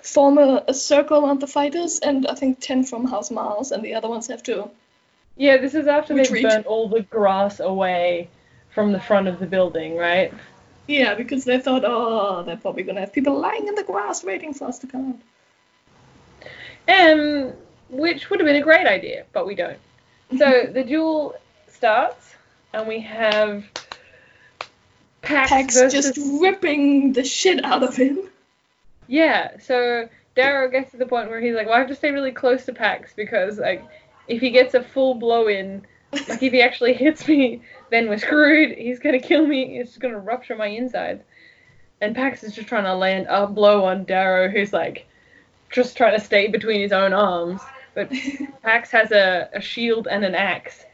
[0.02, 3.82] form a, a circle around the fighters, and I think ten from House Miles, and
[3.82, 4.70] the other ones have to.
[5.36, 6.42] Yeah, this is after Retreat.
[6.42, 8.28] they've burnt all the grass away
[8.70, 10.32] from the front of the building, right?
[10.86, 14.52] Yeah, because they thought, oh, they're probably gonna have people lying in the grass waiting
[14.52, 16.50] for us to come out.
[16.86, 17.52] Um,
[17.88, 19.78] which would have been a great idea, but we don't.
[20.36, 21.36] So the duel
[21.68, 22.34] starts,
[22.72, 23.64] and we have
[25.22, 28.18] Pax, Pax versus just ripping the shit out of him.
[29.06, 32.10] Yeah, so Darrow gets to the point where he's like, well, I have to stay
[32.10, 33.84] really close to Pax because, like,
[34.28, 37.62] if he gets a full blow in, like, if he actually hits me,
[37.94, 38.76] then we're screwed.
[38.76, 39.78] He's gonna kill me.
[39.78, 41.22] It's gonna rupture my inside.
[42.00, 45.06] And Pax is just trying to land a blow on Darrow, who's, like,
[45.70, 47.60] just trying to stay between his own arms.
[47.94, 48.12] But
[48.62, 50.84] Pax has a, a shield and an axe.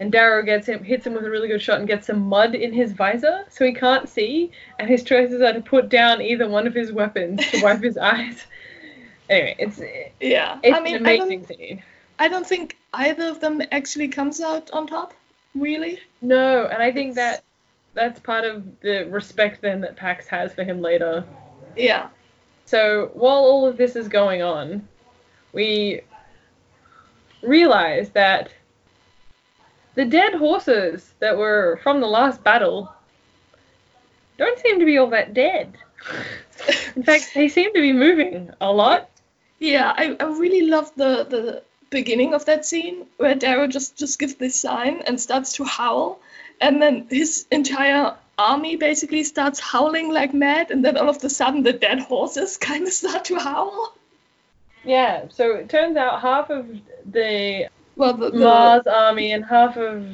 [0.00, 2.54] And Darrow gets him, hits him with a really good shot and gets some mud
[2.54, 4.50] in his visor, so he can't see.
[4.78, 7.96] And his choices are to put down either one of his weapons to wipe his
[7.96, 8.44] eyes.
[9.28, 9.80] Anyway, it's
[10.20, 11.82] Yeah, it's I mean, an amazing don't, scene.
[12.18, 15.14] I don't think either of them actually comes out on top.
[15.54, 15.98] Really?
[16.20, 17.42] No, and I think that
[17.94, 21.24] that's part of the respect then that Pax has for him later.
[21.76, 22.08] Yeah.
[22.66, 24.86] So while all of this is going on,
[25.52, 26.02] we
[27.42, 28.52] realize that
[29.94, 32.92] the dead horses that were from the last battle
[34.38, 35.76] don't seem to be all that dead.
[36.96, 39.10] In fact, they seem to be moving a lot.
[39.58, 44.18] Yeah, I, I really love the, the beginning of that scene where Darrow just, just
[44.18, 46.20] gives this sign and starts to howl.
[46.60, 50.70] And then his entire army basically starts howling like mad.
[50.70, 53.94] And then all of a sudden the dead horses kind of start to howl.
[54.84, 56.66] Yeah, so it turns out half of
[57.04, 60.06] the Well, the, the Mars army and half of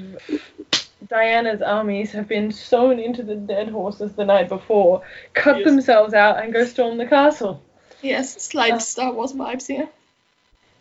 [1.08, 5.02] Diana's armies have been sewn into the dead horses the night before,
[5.34, 5.66] cut Yes.
[5.66, 7.62] themselves out, and go storm the castle.
[8.02, 8.78] yes, slight Uh.
[8.80, 9.88] Star Wars vibes here.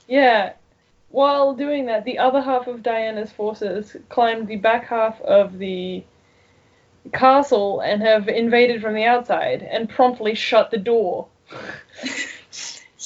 [0.07, 0.53] Yeah.
[1.15, 6.03] While doing that, the other half of Diana's forces climbed the back half of the
[7.13, 11.27] castle and have invaded from the outside and promptly shut the door.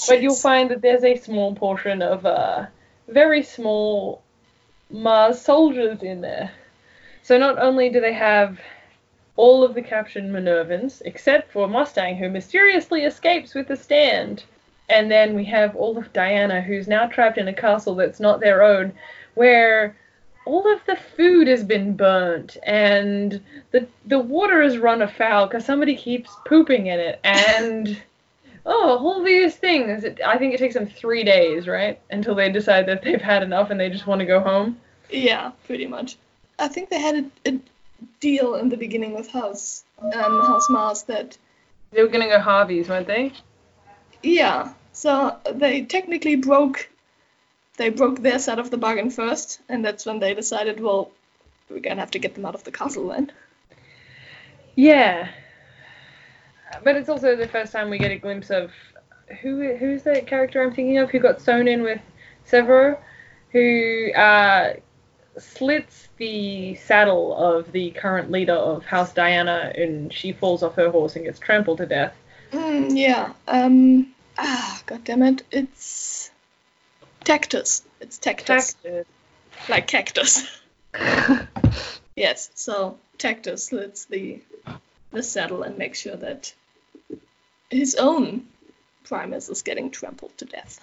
[0.07, 2.65] But you'll find that there's a small portion of uh,
[3.07, 4.23] very small
[4.89, 6.49] Mars soldiers in there.
[7.21, 8.59] So not only do they have
[9.35, 14.45] all of the captured Minervans, except for Mustang, who mysteriously escapes with the stand,
[14.89, 18.39] and then we have all of Diana, who's now trapped in a castle that's not
[18.39, 18.93] their own,
[19.35, 19.95] where
[20.45, 25.63] all of the food has been burnt and the the water has run afoul because
[25.63, 28.01] somebody keeps pooping in it and
[28.65, 32.51] oh all these things it, i think it takes them three days right until they
[32.51, 34.75] decide that they've had enough and they just want to go home
[35.11, 36.17] Yeah, pretty much.
[36.57, 37.59] I think they had a, a
[38.19, 41.37] deal in the beginning with House um, House Mars that
[41.91, 43.33] they were gonna go harvey's weren't they
[44.23, 44.73] yeah.
[44.99, 46.89] So they technically broke
[47.77, 51.11] they broke their side of the bargain first, and that's when they decided, well,
[51.69, 53.31] we're gonna have to get them out of the castle then.
[54.75, 55.29] yeah
[56.83, 58.71] but it's also the first time we get a glimpse of
[59.41, 62.01] who who's that character i'm thinking of who got sewn in with
[62.45, 62.97] Sevro
[63.51, 64.73] who uh
[65.37, 70.89] slits the saddle of the current leader of House Diana and she falls off her
[70.89, 72.13] horse and gets trampled to death.
[72.51, 73.33] Mm, yeah.
[73.47, 74.13] Um.
[74.41, 75.43] Ah, god damn it!
[75.51, 76.31] It's
[77.25, 77.83] Tactus.
[77.99, 78.75] It's Tactus,
[79.67, 80.47] like cactus.
[82.15, 82.49] Yes.
[82.55, 84.41] So Tactus slits the
[85.11, 86.53] the saddle and makes sure that
[87.69, 88.47] his own
[89.05, 90.79] Primus is getting trampled to death.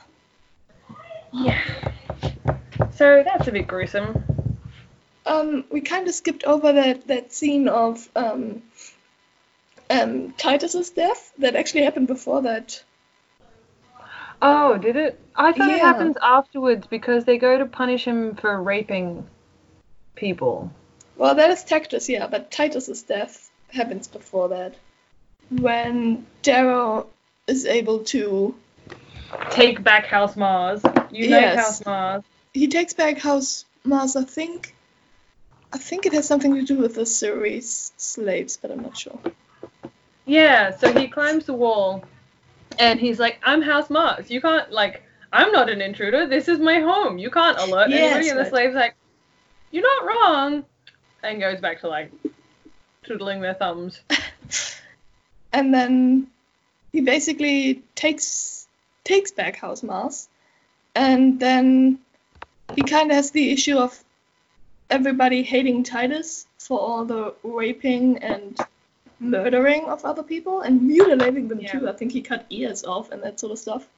[1.32, 1.60] yeah.
[2.94, 4.24] So that's a bit gruesome.
[5.26, 8.62] Um, we kind of skipped over that that scene of um,
[9.90, 12.82] um, Titus's death that actually happened before that.
[14.42, 15.20] Oh, did it?
[15.34, 19.26] I thought it happens afterwards because they go to punish him for raping
[20.14, 20.70] people.
[21.16, 24.74] Well, that is Tactus, yeah, but Titus's death happens before that.
[25.50, 27.06] When Darrow
[27.46, 28.54] is able to,
[29.50, 30.82] Take back House Mars.
[31.10, 31.56] Unite Yes.
[31.56, 32.22] House Mars.
[32.54, 34.16] he takes back House Mars.
[34.16, 34.74] I think,
[35.72, 39.18] I think it has something to do with the Ceres slaves, but I'm not sure.
[40.24, 42.04] Yeah, so he climbs the wall
[42.78, 44.30] and he's like, I'm House Mars.
[44.30, 45.02] You can't, like,
[45.32, 46.26] I'm not an intruder.
[46.26, 47.18] This is my home.
[47.18, 48.28] You can't alert Yes, anybody.
[48.30, 48.94] And the slave's like,
[49.70, 50.64] You're not wrong.
[51.22, 52.12] And goes back to, like,
[53.04, 54.00] twiddling their thumbs.
[55.52, 56.28] and then
[56.92, 58.66] he basically takes
[59.04, 60.28] takes back House Mars,
[60.94, 61.98] and then
[62.74, 64.02] he kind of has the issue of
[64.90, 68.58] everybody hating Titus for all the raping and
[69.18, 71.78] murdering of other people and mutilating them Yeah.
[71.78, 71.88] too.
[71.88, 73.88] I think he cut ears off and that sort of stuff.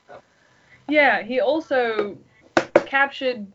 [0.89, 2.17] Yeah, he also
[2.87, 3.47] captured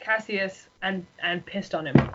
[0.00, 2.10] Cassius and, and pissed on him.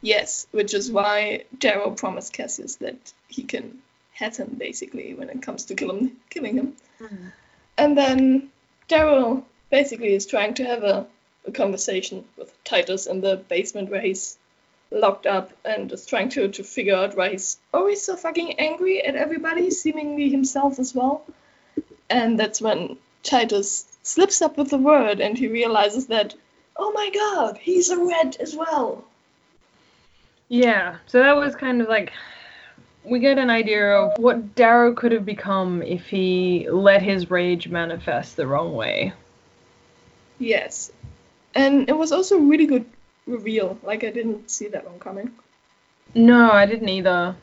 [0.00, 3.78] Yes, which is why Darrow promised Cassius that he can
[4.12, 6.76] have him basically when it comes to kill him, killing him.
[7.00, 7.28] Mm-hmm.
[7.78, 8.50] And then
[8.88, 11.06] Darrow basically is trying to have a,
[11.46, 14.38] a conversation with Titus in the basement where he's
[14.90, 19.04] locked up and is trying to, to figure out why he's always so fucking angry
[19.04, 21.24] at everybody, seemingly himself as well.
[22.08, 26.34] And that's when Titus slips up with the word and he realizes that,
[26.76, 29.04] oh my god, he's a red as well.
[30.48, 32.12] Yeah, so that was kind of like
[33.02, 37.68] we get an idea of what Darrow could have become if he let his rage
[37.68, 39.12] manifest the wrong way.
[40.38, 40.92] Yes.
[41.54, 42.84] And it was also really good
[43.26, 43.78] reveal.
[43.82, 45.32] Like, I didn't see that one coming.
[46.14, 47.36] No, I didn't either.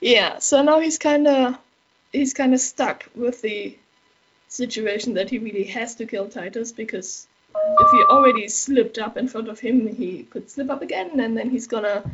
[0.00, 1.58] Yeah, so now he's kind of
[2.12, 3.76] he's kind of stuck with the
[4.48, 7.26] situation that he really has to kill Titus because
[7.80, 11.36] if he already slipped up in front of him, he could slip up again, and
[11.36, 12.08] then he's gonna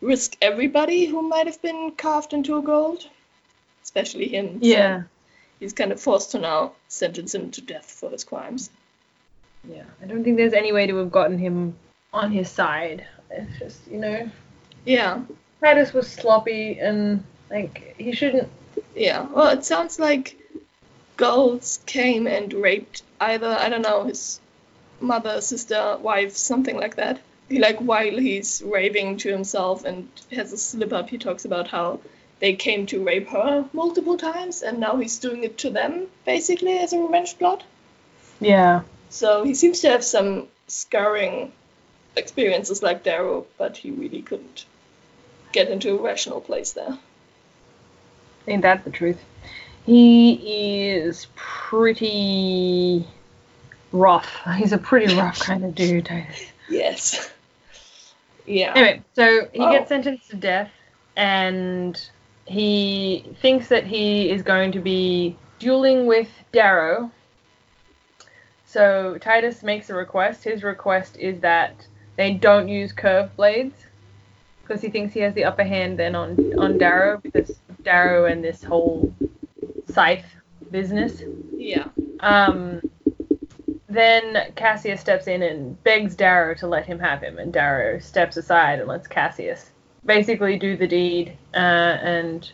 [0.00, 3.06] risk everybody who might have been carved into a gold,
[3.84, 4.60] especially him.
[4.60, 5.02] so Yeah.
[5.60, 8.68] he's kind of forced to now sentence him to death for his crimes.
[9.64, 9.84] Yeah.
[10.02, 11.76] I don't think there's any way to have gotten him
[12.12, 13.06] on his side.
[13.30, 14.30] It's just, you know,
[14.84, 15.22] Yeah,
[15.60, 18.48] Titus was sloppy and Like he shouldn't.
[18.96, 19.26] Yeah.
[19.26, 20.38] Well, it sounds like
[21.16, 24.40] girls came and raped either I don't know his
[25.00, 27.20] mother, sister, wife, something like that.
[27.48, 31.68] He like while he's raving to himself and has a slip up, he talks about
[31.68, 32.00] how
[32.40, 36.78] they came to rape her multiple times and now he's doing it to them basically
[36.78, 37.62] as a revenge plot.
[38.40, 38.82] Yeah.
[39.10, 41.52] So he seems to have some scarring
[42.16, 44.64] experiences like Darrow, but he really couldn't
[45.52, 46.98] get into a rational place there.
[48.46, 49.22] Ain't that the truth?
[49.86, 53.06] He is pretty
[53.92, 54.40] rough.
[54.56, 56.08] He's a pretty rough kind of dude.
[56.68, 57.30] Yes.
[58.46, 58.72] Yeah.
[58.74, 59.70] Anyway, so he Oh.
[59.72, 60.70] gets sentenced to death,
[61.16, 62.00] and
[62.46, 67.10] he thinks that he is going to be dueling with Darrow.
[68.66, 70.44] So Titus makes a request.
[70.44, 71.74] His request is that
[72.22, 73.74] they don't use curved blades
[74.62, 78.44] because he thinks he has the upper hand then on on Darrow because Darrow and
[78.44, 79.12] this whole
[79.88, 80.24] scythe
[80.70, 81.22] business.
[81.56, 81.88] Yeah.
[82.20, 82.80] Um,
[83.88, 88.36] then Cassius steps in and begs Darrow to let him have him, and Darrow steps
[88.36, 89.70] aside and lets Cassius
[90.06, 92.52] basically do the deed uh, and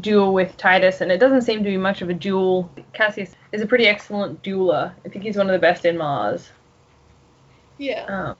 [0.00, 1.00] duel with Titus.
[1.02, 2.68] And it doesn't seem to be much of a duel.
[2.92, 4.92] Cassius is a pretty excellent dueler.
[5.06, 6.50] I think he's one of the best in Mars.
[7.78, 8.04] Yeah.
[8.06, 8.36] Um,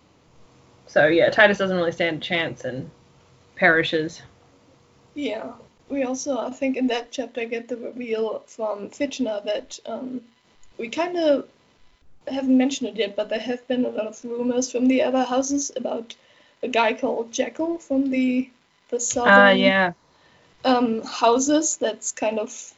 [0.94, 2.88] so yeah, Titus doesn't really stand a chance and
[3.56, 4.22] perishes.
[5.14, 5.50] Yeah.
[5.88, 10.20] We also, I think, in that chapter get the reveal from Fitchner that um,
[10.78, 11.48] we kind of
[12.28, 15.24] haven't mentioned it yet, but there have been a lot of rumors from the other
[15.24, 16.14] houses about
[16.62, 18.48] a guy called Jackal from the
[18.90, 19.92] the southern Ah, yeah.
[20.64, 21.76] um, houses.
[21.76, 22.72] That's kind of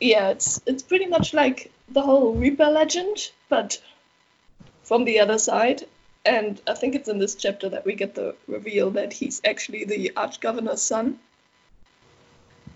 [0.00, 3.80] yeah, it's it's pretty much like the whole Reaper legend, but
[4.82, 5.86] from the other side.
[6.24, 9.84] And I think it's in this chapter that we get the reveal that he's actually
[9.84, 11.18] the arch governor's son.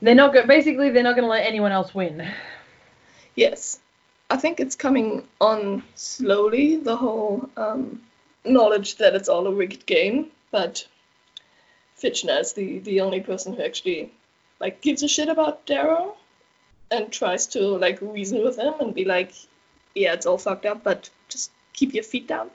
[0.01, 2.27] They're not go- basically they're not going to let anyone else win.
[3.35, 3.79] Yes.
[4.31, 8.03] I think it's coming on slowly, the whole um,
[8.45, 10.87] knowledge that it's all a rigged game, but
[12.01, 14.11] Fitchner is the, the only person who actually
[14.61, 16.17] like gives a shit about Darrow
[16.91, 19.35] and tries to like reason with him and be like,
[19.95, 22.51] yeah, it's all fucked up, but just keep your feet down.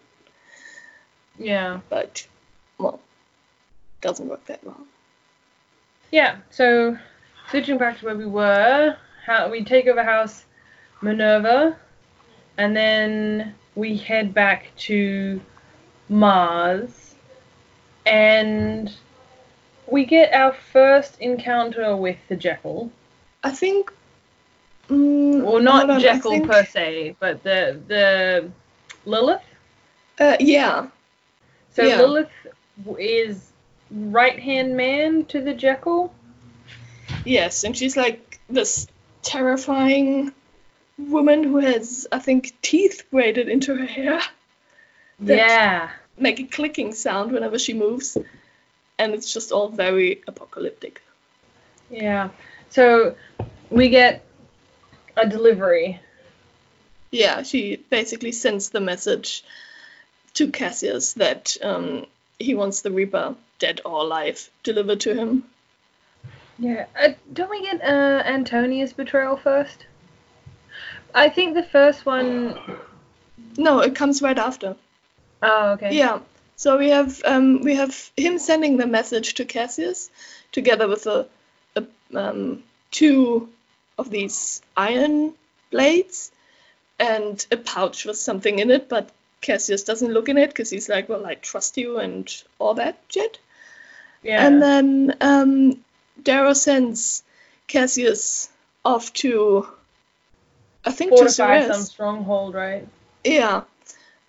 [1.39, 1.79] Yeah.
[1.89, 2.27] But
[2.77, 2.99] well,
[4.01, 4.85] doesn't work that well.
[6.11, 6.97] Yeah, so
[7.49, 10.43] switching back to where we were, how we take over House
[11.01, 11.77] Minerva,
[12.57, 15.39] and then we head back to
[16.09, 17.15] Mars,
[18.05, 18.91] and
[19.87, 22.91] we get our first encounter with the Jackal.
[23.43, 23.91] I think.
[24.89, 28.51] Mm, Well, not on, Jackal think- per se, but the the
[29.05, 29.41] Lilith.
[30.19, 30.87] Uh, yeah,
[31.73, 32.01] So Yeah.
[32.01, 32.29] Lilith
[32.97, 33.51] is
[33.91, 36.13] right hand man to the Jackal.
[37.25, 38.87] Yes, and she's like this
[39.21, 40.31] terrifying
[40.97, 44.19] woman who has, I think, teeth braided into her hair,
[45.19, 45.89] That- Yeah.
[46.17, 48.17] make a clicking sound whenever she moves,
[48.97, 51.01] and it's just all very apocalyptic.
[51.89, 52.29] Yeah.
[52.69, 53.15] So
[53.69, 54.23] we get
[55.17, 55.99] a delivery.
[57.11, 59.43] Yeah, she basically sends the message
[60.39, 62.05] to Cassius that um,
[62.39, 65.43] he wants the Reaper, dead or alive, delivered to him.
[66.57, 66.85] Yeah.
[66.97, 69.85] Uh, don't we get uh, Antonia's betrayal first?
[71.13, 72.57] I think the first one
[73.57, 74.77] No, it comes right after.
[75.41, 75.93] oh okay.
[75.97, 76.19] Yeah.
[76.55, 80.09] So we have um, we have him sending the message to Cassius,
[80.53, 81.27] together with a,
[81.75, 81.83] a
[82.15, 83.49] um, two
[83.97, 85.33] of these iron
[85.71, 86.31] blades,
[86.97, 88.87] and a pouch with something in it.
[88.89, 89.09] But
[89.41, 92.29] Cassius doesn't look in it because he's like, "Well, I trust you," and
[92.59, 93.39] all that shit.
[94.23, 94.45] Yeah.
[94.45, 95.85] And then um,
[96.21, 97.23] Darrow sends
[97.67, 98.49] Cassius
[98.83, 99.67] off to,
[100.85, 102.87] I think, to fortify some stronghold, right?
[103.23, 103.63] Yeah.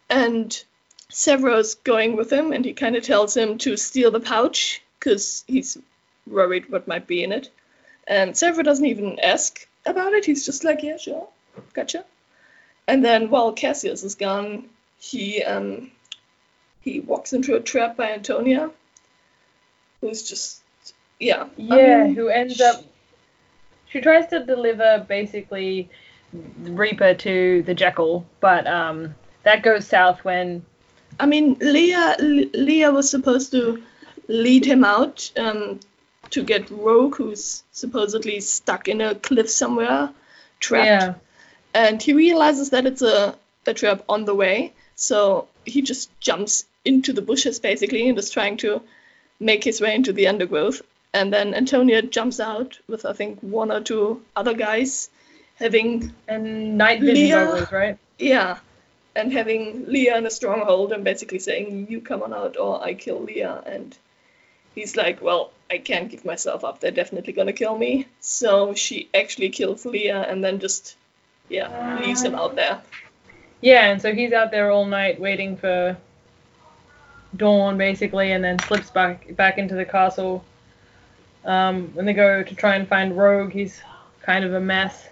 [0.09, 0.65] And
[1.11, 5.45] Sevro's going with him, and he kind of tells him to steal the pouch because
[5.47, 5.79] he's
[6.27, 7.51] worried what might be in it.
[8.07, 10.25] And Sevro doesn't even ask about it.
[10.25, 11.29] He's just like, yeah, sure,
[11.75, 12.05] gotcha.
[12.87, 14.69] And then while Cassius is gone,
[15.01, 15.91] he um
[16.83, 18.71] he walks into a trap by Antonia,
[20.01, 20.63] who's just
[21.19, 21.49] yeah.
[21.71, 22.85] I Yeah, mean, who ends up
[23.89, 25.91] she tries to deliver basically
[26.33, 30.65] Reaper to the Jackal, but um that goes south when
[31.21, 33.83] I mean, Leah Le- Leah was supposed to
[34.29, 35.81] lead him out um,
[36.31, 40.11] to get Rogue, who's supposedly stuck in a cliff somewhere,
[40.61, 41.11] trapped.
[41.11, 41.15] Yeah.
[41.75, 43.37] And he realizes that it's a,
[43.67, 48.31] a trap on the way, so he just jumps into the bushes basically and is
[48.31, 48.83] trying to
[49.41, 50.83] make his way into the undergrowth.
[51.15, 55.09] And then Antonia jumps out with I think one or two other guys,
[55.57, 57.47] having And night vision Leah.
[57.47, 57.99] goggles, right?
[58.19, 58.59] yeah,
[59.17, 62.93] and having Leah in a stronghold and basically saying you come on out or I
[62.95, 63.97] kill Leah and
[64.75, 66.81] he's like, well, I can't give myself up.
[66.81, 68.07] They're definitely gonna kill me.
[68.21, 70.95] So she actually kills Leah and then just
[71.49, 72.83] yeah leaves him out there.
[73.61, 75.97] Yeah, and so he's out there all night waiting for
[77.37, 80.45] dawn, basically, and then slips back back into the castle.
[81.45, 83.81] Um, when they go to try and find Rogue, he's
[84.23, 85.09] kind of a mess,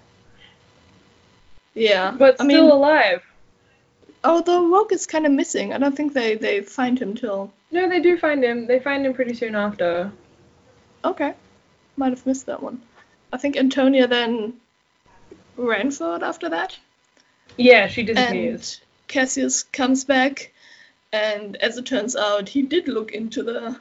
[1.74, 3.22] Yeah, but I still mean, alive.
[4.24, 7.88] although Rogue is kind of missing, I don't think they they find him till No,
[7.88, 8.66] they do find him.
[8.66, 10.10] They find him pretty soon after.
[11.04, 11.34] okay,
[11.96, 12.80] might have missed that one.
[13.32, 14.54] I think Antonia then
[15.56, 16.78] ran for it after that.
[17.56, 18.80] Yeah, she disappears.
[18.80, 20.52] And Cassius comes back,
[21.12, 23.78] and as it turns out, he did look into the.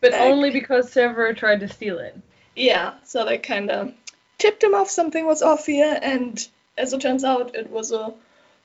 [0.00, 0.20] but back.
[0.20, 2.16] only because Sevro tried to steal it.
[2.54, 3.94] Yeah, so they kind of
[4.38, 6.46] tipped him off something was off here, and
[6.76, 8.12] as it turns out, it was a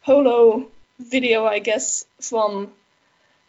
[0.01, 0.67] holo
[0.99, 2.71] video, I guess, from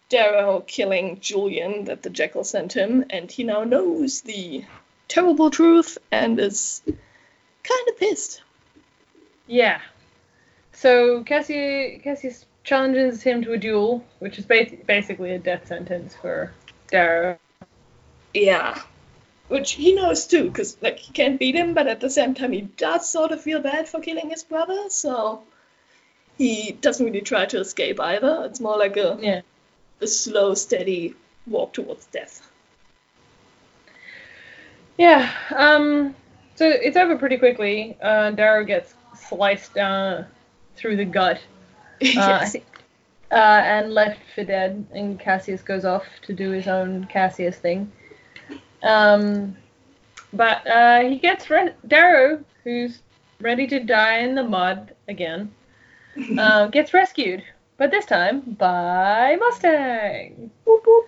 [0.09, 4.65] Darrow killing Julian that the Jackal sent him, and he now knows the
[5.09, 8.43] terrible truth and is kind of pissed.
[9.47, 9.81] Yeah.
[10.77, 16.15] So Cassius, Cassius challenges him to a duel, which is ba- basically a death sentence
[16.15, 16.53] for
[16.89, 17.39] Darrow.
[18.35, 18.79] Yeah.
[19.49, 22.53] Which he knows too, because like he can't beat him, but at the same time
[22.53, 25.45] he does sort of feel bad for killing his brother, so
[26.37, 28.43] he doesn't really try to escape either.
[28.45, 29.41] It's more like a, Yeah.
[30.03, 31.15] a slow, steady
[31.47, 32.47] walk towards death.
[34.99, 35.31] Yeah.
[35.55, 36.15] Um.
[36.57, 37.97] So it's over pretty quickly.
[38.03, 38.93] Uh, Darrow gets
[39.29, 40.25] sliced uh,
[40.77, 41.41] through the gut.
[42.03, 42.05] Uh,
[42.45, 42.57] yes.
[43.31, 47.91] uh, and left for dead, and Cassius goes off to do his own Cassius thing.
[48.83, 49.57] Um,
[50.35, 53.01] but uh, he gets re- Darrow, who's
[53.41, 55.51] ready to die in the mud again,
[56.39, 57.43] uh, gets rescued,
[57.79, 60.51] but this time by Mustang.
[60.67, 61.07] Boop, boop.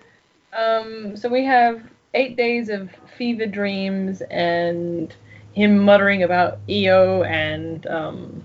[0.51, 5.13] Um, so we have eight days of fever dreams and
[5.53, 8.43] him muttering about Eo and um,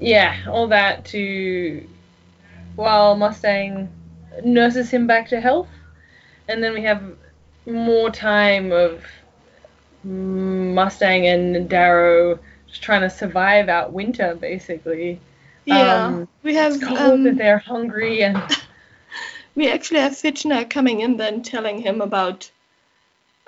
[0.00, 1.86] yeah, all that to
[2.76, 3.88] while Mustang
[4.44, 5.68] nurses him back to health,
[6.48, 7.02] and then we have
[7.66, 9.04] more time of
[10.04, 12.38] Mustang and Darrow
[12.68, 15.20] just trying to survive out winter, basically.
[15.64, 16.06] Yeah.
[16.06, 18.42] Um, we have It's cold um, that they're hungry and
[19.54, 22.50] we actually have Fitchner coming in then telling him about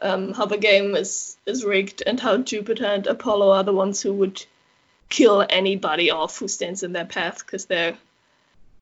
[0.03, 4.03] um, how the game is, is rigged and how Jupiter and Apollo are the ones
[4.03, 4.45] who would
[5.11, 7.99] kill anybody off who stands in their path because they're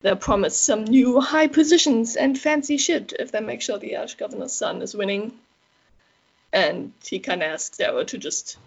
[0.01, 4.17] they're promised some new high positions and fancy shit if they make sure the Arch
[4.17, 5.33] Governor's son is winning.
[6.53, 8.57] And he kind of asks Darrow to just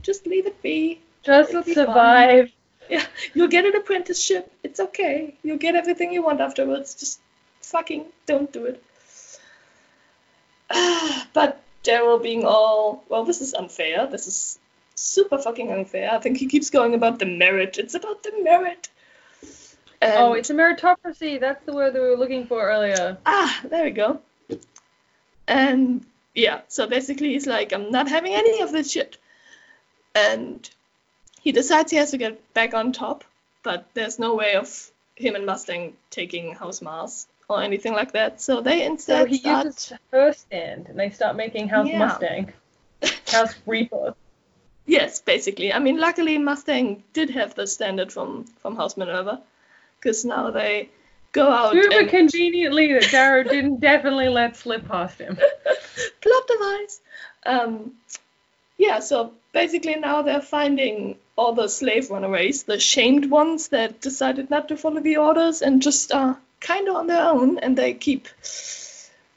[0.00, 1.00] just leave it be.
[1.22, 2.50] just It'll be survive.
[2.88, 3.04] Yeah,
[3.34, 4.50] you'll get an apprenticeship.
[4.62, 5.34] It's okay.
[5.42, 6.94] You'll get everything you want afterwards.
[6.94, 7.20] Just
[7.60, 8.82] fucking don't do it.
[11.34, 14.06] but Darrow being all, well, this is unfair.
[14.06, 14.58] This is
[14.98, 16.10] super fucking unfair.
[16.12, 17.78] I think he keeps going about the merit.
[17.78, 18.88] It's about the merit.
[20.00, 21.40] And, Oh, it's a meritocracy.
[21.40, 23.16] That's the word that we were looking for earlier.
[23.26, 24.20] ah, there we go.
[25.46, 29.16] And yeah, so basically he's like, I'm not having any of this shit.
[30.14, 30.68] And
[31.40, 33.24] he decides he has to get back on top,
[33.62, 38.40] but there's no way of him and Mustang taking House Mars or anything like that.
[38.40, 39.22] So they instead.
[39.22, 39.66] So he start.
[39.66, 41.98] uses her stand, and they start making House Yeah.
[41.98, 42.52] Mustang,
[43.28, 44.14] House Reaper.
[44.88, 45.70] Yes, basically.
[45.70, 49.42] I mean, luckily Mustang did have the standard from from House Minerva,
[50.00, 50.88] because now they
[51.32, 55.36] go out Super and conveniently that Darrow didn't definitely let slip past him.
[56.22, 57.00] plot device.
[57.44, 57.92] Um,
[58.78, 64.48] yeah, so basically now they're finding all the slave runaways, the shamed ones that decided
[64.48, 67.92] not to follow the orders and just are kind of on their own, and they
[67.92, 68.26] keep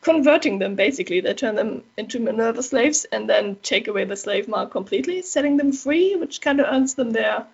[0.02, 1.22] converting them basically.
[1.22, 5.58] They turn them into Minerva slaves and then take away the slave mark completely, setting
[5.58, 7.46] them free, which kind of earns them their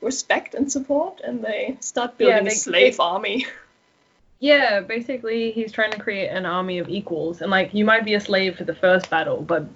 [0.00, 3.46] respect and support, and they start Yeah, building they- a slave they- army.
[4.42, 8.14] Yeah, basically he's trying to create an army of equals, and like you might be
[8.14, 9.66] a slave for the first battle, but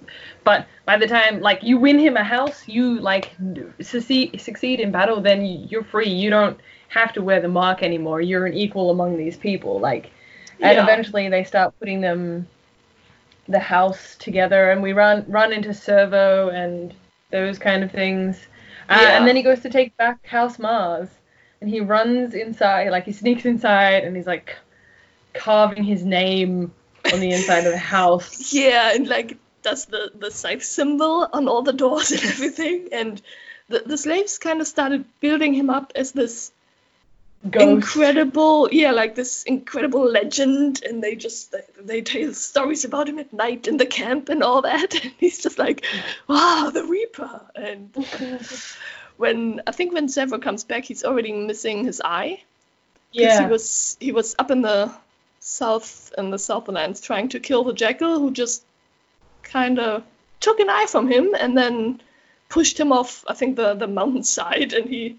[0.43, 3.35] but by the time like you win him a house, you like
[3.79, 6.09] succeed succeed in battle, then you're free.
[6.09, 8.21] You don't have to wear the mark anymore.
[8.21, 9.79] You're an equal among these people.
[9.79, 10.09] Like,
[10.61, 10.83] and Yeah.
[10.83, 12.47] eventually they start putting them
[13.47, 16.93] the house together, and we run run into Sevro and
[17.31, 18.47] those kind of things.
[18.89, 19.17] Uh, Yeah.
[19.17, 21.09] And then he goes to take back House Mars,
[21.61, 24.55] and he runs inside, like he sneaks inside, and he's like
[25.33, 26.73] carving his name
[27.11, 28.51] on the inside of the house.
[28.53, 33.21] Yeah, and like does the the scythe symbol on all the doors and everything, and
[33.69, 36.51] the the slaves kind of started building him up as this
[37.49, 37.63] Ghost.
[37.65, 43.19] incredible yeah like this incredible legend and they just they, they tell stories about him
[43.19, 45.85] at night in the camp and all that and he's just like
[46.27, 47.41] wow the reaper!
[47.55, 47.95] And
[49.17, 52.41] when i think when Sevro comes back he's already missing his eye.
[53.13, 54.91] Because he was he was up in the
[55.39, 58.63] south in the southlands trying to kill the jackal who just
[59.43, 60.03] kind of
[60.39, 62.01] took an eye from him and then
[62.49, 65.17] pushed him off i think the the mountainside and he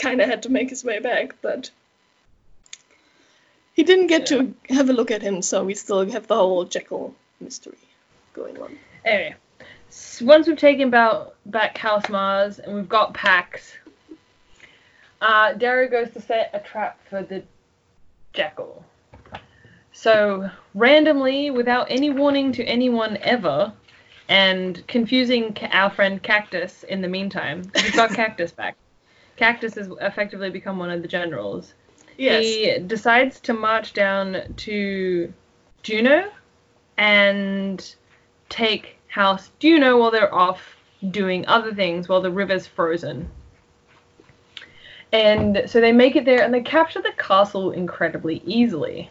[0.00, 1.70] kind of had to make his way back but
[3.74, 6.64] he didn't get to have a look at him so we still have the whole
[6.64, 7.78] jackal mystery
[8.34, 9.34] going on Anyway,
[9.88, 13.72] s- once we've taken about back House Mars and we've got Pax,
[15.22, 17.42] uh, Darrow goes to set a trap for the
[18.34, 18.84] jackal.
[19.92, 23.72] So randomly, without any warning to anyone ever,
[24.28, 28.76] and confusing our friend Cactus in the meantime, we've got Cactus back.
[29.40, 31.74] Cactus has effectively become one of the generals.
[32.18, 35.32] yes He decides to march down to
[35.82, 36.30] Juno
[36.98, 37.94] and
[38.48, 40.60] take House Juno while they're off
[41.10, 43.28] doing other things while the river's frozen.
[45.12, 49.08] And so they make it there and they capture the castle incredibly easily.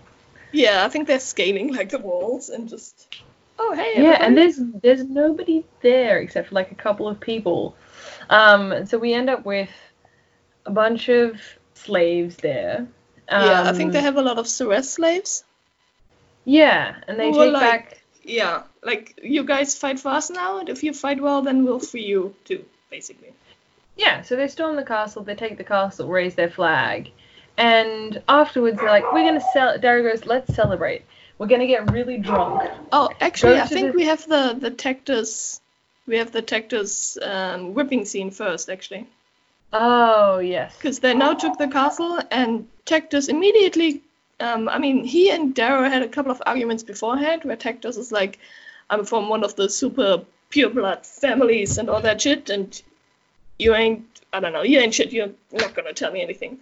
[0.52, 3.16] yeah i think they're scaling like the walls and just
[3.60, 7.76] oh hey Yeah, and there's there's nobody there except for like a couple of people.
[8.30, 9.70] Um, so we end up with
[10.70, 11.28] a bunch of
[11.86, 12.88] slaves there.
[13.32, 15.32] yeah i think Um, they have a lot of Ceres slaves
[16.46, 17.84] Yeah, and they take like- back
[18.24, 19.06] yeah like
[19.36, 22.36] you guys fight for us now and if you fight well then we'll free you
[22.46, 22.62] too
[22.96, 23.32] basically
[24.06, 27.10] Yeah, so they storm the castle, they take the castle, raise their flag,
[27.58, 29.72] and afterwards they're like, we're gonna sell.
[29.86, 31.02] Darrow goes, let's celebrate.
[31.38, 32.62] We're gonna get really drunk.
[32.98, 35.60] Oh, actually, Go I think the- we have the the Tactus,
[36.08, 39.04] we have the Tactus um, whipping scene first, actually,
[39.72, 40.76] Oh yes.
[40.78, 44.02] because they now took the castle and Tactus immediately.
[44.40, 48.12] Um, I mean, he and Darrow had a couple of arguments beforehand where Tactus is
[48.12, 48.40] like,
[48.90, 52.82] "I'm from one of the super pure blood families and all that shit, and
[53.60, 54.06] you ain't.
[54.32, 54.64] I don't know.
[54.64, 55.12] You ain't shit.
[55.12, 56.60] You're not gonna tell me anything."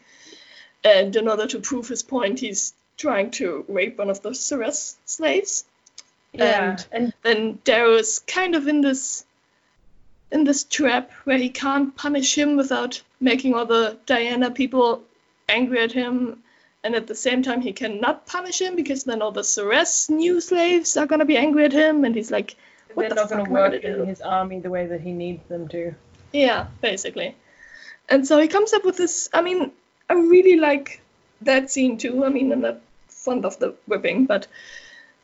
[0.84, 4.98] And in order to prove his point, he's trying to rape one of the Ceres
[5.06, 5.64] slaves.
[6.34, 9.24] Yeah, and- and then Darrow is kind of in this
[10.32, 15.04] in this trap where he can't punish him without making all the Diana people
[15.50, 16.44] angry at him,
[16.84, 20.42] and at the same time he cannot punish him because then all the Ceres new
[20.42, 22.56] slaves are gonna be angry at him, and he's like,
[22.94, 24.04] what they're the not gonna work gonna do?
[24.04, 25.94] in his army the way that he needs them to.
[26.34, 27.36] Yeah, basically.
[28.10, 29.30] And so he comes up with this.
[29.34, 29.72] I mean,
[30.10, 31.02] I really like
[31.42, 32.26] that scene too.
[32.26, 34.48] I mean, I'm not fond of the whipping, but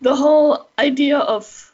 [0.02, 1.73] the whole idea of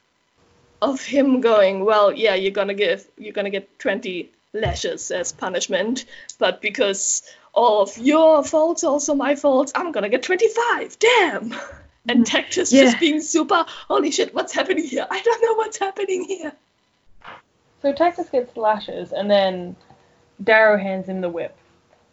[0.82, 6.06] of him going, well, yeah, you're gonna give, you're gonna get 20 lashes as punishment,
[6.38, 7.24] but because
[7.54, 10.98] all of your faults, also my faults, I'm gonna get 25.
[11.00, 11.54] Damn.
[12.08, 12.26] And mm.
[12.26, 12.84] Tactus Yeah.
[12.84, 15.06] just being super, holy shit, what's happening here?
[15.10, 16.54] I don't know what's happening here.
[17.82, 19.76] So Tactus gets lashes, and then
[20.44, 21.56] Darrow hands him the whip,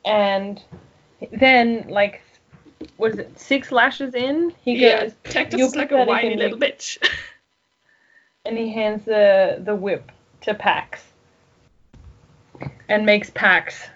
[0.05, 0.63] and
[1.33, 2.23] then like,
[2.97, 3.39] what is it?
[3.39, 6.99] Six lashes in, he yeah, goes, "You're is like a whiny little bitch.
[8.47, 10.11] and he hands the the whip
[10.43, 11.03] to Pax,
[12.89, 13.89] and makes Pax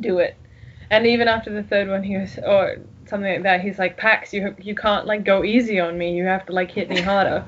[0.00, 0.36] do it.
[0.90, 2.76] And even after the third one, he was or
[3.06, 3.60] something like that.
[3.60, 6.16] He's like, Pax, you you can't like go easy on me.
[6.16, 7.46] You have to like hit me harder.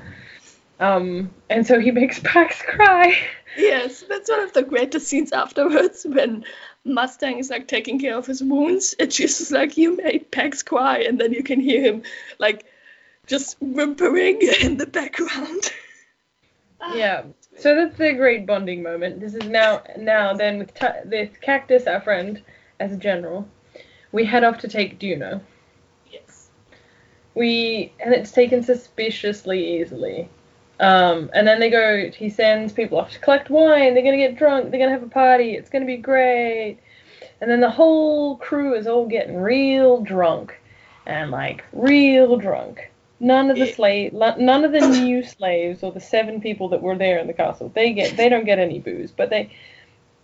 [0.79, 3.17] Um, and so he makes Pax cry.
[3.57, 6.43] Yes, that's one of the greatest scenes afterwards when
[6.83, 10.99] Mustang is like taking care of his wounds she's just like, You made Pax cry
[10.99, 12.03] and then you can hear him
[12.37, 12.65] like
[13.27, 15.71] just whimpering in the background.
[16.93, 17.23] Yeah.
[17.57, 19.19] So that's a great bonding moment.
[19.19, 20.71] This is now now then with
[21.05, 22.41] with Cactus, our friend,
[22.79, 23.47] as a general,
[24.11, 25.41] we head off to take Juno.
[26.11, 26.49] Yes.
[27.33, 30.29] We and it's taken suspiciously easily.
[30.79, 32.09] Um, and then they go.
[32.09, 33.93] He sends people off to collect wine.
[33.93, 34.71] They're gonna get drunk.
[34.71, 35.55] They're gonna have a party.
[35.55, 36.79] It's gonna be great.
[37.39, 40.59] And then the whole crew is all getting real drunk,
[41.05, 42.91] and like real drunk.
[43.19, 43.73] None of the Yeah.
[43.75, 47.33] slave, none of the new slaves or the seven people that were there in the
[47.33, 47.71] castle.
[47.73, 48.17] They get.
[48.17, 49.51] They don't get any booze, but they.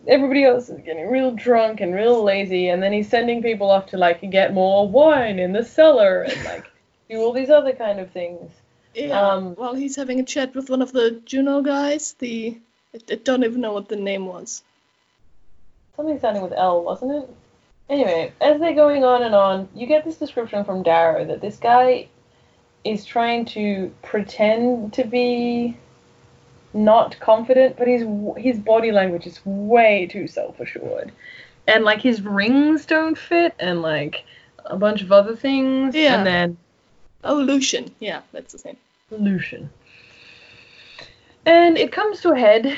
[0.07, 3.87] Everybody else is getting real drunk and real lazy, and then he's sending people off
[3.87, 6.65] to like get more wine in the cellar and like
[7.09, 8.51] do all these other kind of things.
[8.93, 9.19] Yeah.
[9.19, 12.57] Um, while he's having a chat with one of the Juno guys, the
[12.93, 14.63] I, I don't even know what the name was.
[15.95, 17.29] Something starting with L, wasn't it?
[17.89, 21.57] Anyway, as they're going on and on, you get this description from Darrow that this
[21.57, 22.07] guy
[22.83, 25.77] is trying to pretend to be
[26.73, 28.05] not confident, but his
[28.37, 31.11] his body language is way too self assured,
[31.67, 34.23] and like his rings don't fit, and like
[34.65, 36.17] a bunch of other things, Yeah.
[36.17, 36.57] and then
[37.23, 37.93] Oh, Lucian.
[37.99, 38.77] Yeah, that's his name.
[39.11, 39.69] Lucian.
[41.45, 42.77] And it comes to a head,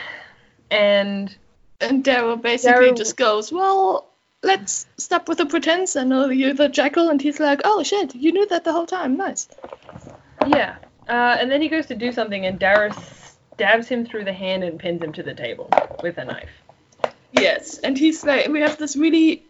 [0.72, 1.34] and
[1.80, 4.08] And Darrow basically Darrow- just goes, Well,
[4.44, 5.96] let's stop with the pretense.
[5.96, 7.10] I know you're the jackal.
[7.10, 9.18] And he's like, Oh, shit, you knew that the whole time.
[9.18, 9.48] Nice.
[10.48, 10.76] yeah,
[11.08, 12.92] uh, and then he goes to do something, and Darrow
[13.54, 15.70] stabs him through the hand and pins him to the table
[16.02, 16.50] with a knife.
[17.32, 19.44] Yes, and he's like, we have this really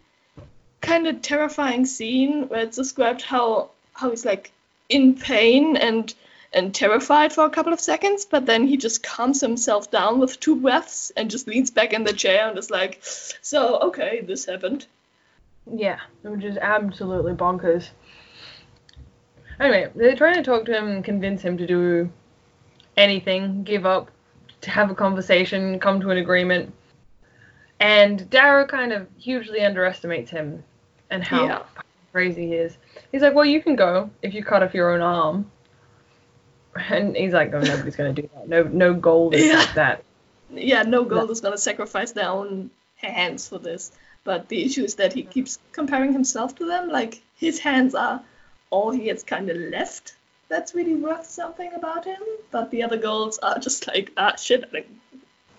[0.80, 4.52] kind of terrifying scene where it's described how how he's like
[4.88, 6.14] in pain and
[6.54, 10.38] and terrified for a couple of seconds, but then he just calms himself down with
[10.40, 14.46] two breaths and just leans back in the chair and is like, so okay, this
[14.46, 14.86] happened.
[15.70, 17.90] Yeah, which is absolutely bonkers.
[19.60, 22.10] Anyway, they're trying to talk to him and convince him to do
[22.96, 24.10] anything, give up,
[24.60, 26.72] to have a conversation, come to an agreement.
[27.80, 30.64] And Darrow kind of hugely underestimates him
[31.10, 31.62] and how Yeah.
[32.12, 32.76] crazy he is.
[33.12, 35.50] He's like, Well, you can go if you cut off your own arm.
[36.76, 38.48] And he's like, Oh, nobody's going to do that.
[38.48, 39.58] No, no gold is Yeah.
[39.58, 40.04] like that.
[40.50, 43.90] Yeah, no gold is gonna sacrifice their own hands for this.
[44.22, 46.90] But the issue is that he keeps comparing himself to them.
[46.90, 48.22] Like his hands are
[48.70, 50.14] all he has kind of left.
[50.48, 52.20] That's really worth something about him.
[52.52, 54.70] But the other golds are just like ah shit.
[54.72, 54.84] I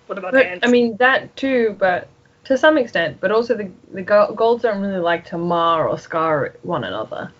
[0.08, 0.60] what about But hands?
[0.64, 2.08] I mean that too, but
[2.46, 3.18] to some extent.
[3.20, 7.32] But also the the go- golds don't really like to mar or scar one another,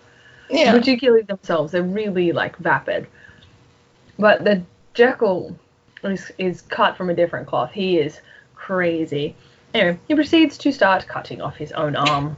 [0.50, 1.72] yeah, particularly themselves.
[1.72, 3.06] They're really like vapid.
[4.18, 4.62] But the
[4.94, 5.58] Jackal
[6.02, 7.72] is is cut from a different cloth.
[7.72, 8.20] He is
[8.54, 9.34] crazy.
[9.74, 12.36] Anyway, he proceeds to start cutting off his own arm.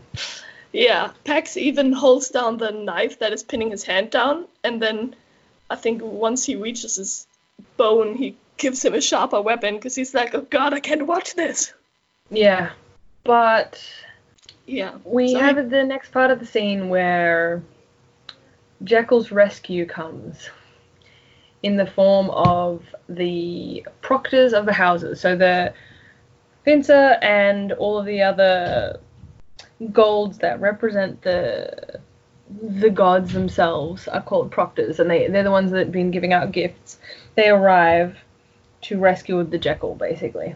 [0.72, 1.12] yeah.
[1.24, 5.14] Pax even holds down the knife that is pinning his hand down, and then
[5.70, 7.26] I think once he reaches his
[7.76, 11.34] bone, he gives him a sharper weapon because he's like, oh god, I can't watch
[11.34, 11.72] this.
[12.30, 12.70] Yeah,
[13.24, 13.82] but
[14.66, 14.96] Yeah.
[15.05, 17.62] We have the next part of the scene where
[18.84, 20.50] Jackal's rescue comes
[21.62, 25.20] in the form of the proctors of the houses.
[25.20, 25.72] So the
[26.66, 29.01] Fitchner and all of the other
[29.93, 32.01] golds that represent the
[32.51, 36.32] the gods themselves are called proctors, and they they're the ones that have been giving
[36.32, 36.98] out gifts.
[37.35, 38.16] They arrive
[38.82, 40.55] to rescue the Jackal, basically.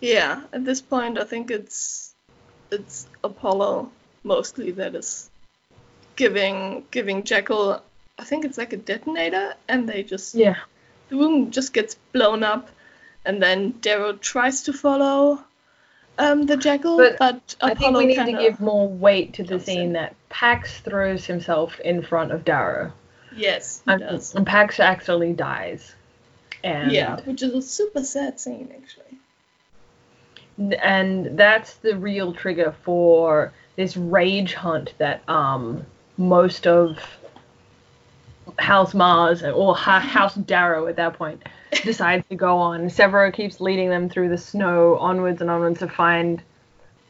[0.00, 2.14] Yeah, at this point, I think it's
[2.70, 3.90] it's Apollo
[4.22, 5.30] mostly that is
[6.16, 7.82] giving giving Jackal.
[8.18, 10.56] I think it's like a detonator, and they just Yeah.
[11.08, 12.68] the room just gets blown up,
[13.24, 15.44] and then Darrow tries to follow
[16.18, 19.60] um, the Jackal, But but, I think we need to give more weight to the
[19.60, 19.92] scene in.
[19.92, 22.92] that Pax throws himself in front of Darrow.
[23.36, 24.34] yes, he And, does.
[24.34, 25.94] and Pax actually dies.
[26.64, 29.18] And Yeah, which is a super sad scene actually.
[30.82, 35.86] and that's the real trigger for this rage hunt that um
[36.16, 36.98] most of
[38.58, 41.42] House Mars or Ha- House Darrow at that point
[41.84, 42.88] decides to go on.
[42.88, 46.42] Sevro keeps leading them through the snow onwards and onwards to find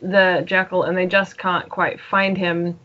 [0.01, 2.79] the jackal, and they just can't quite find him.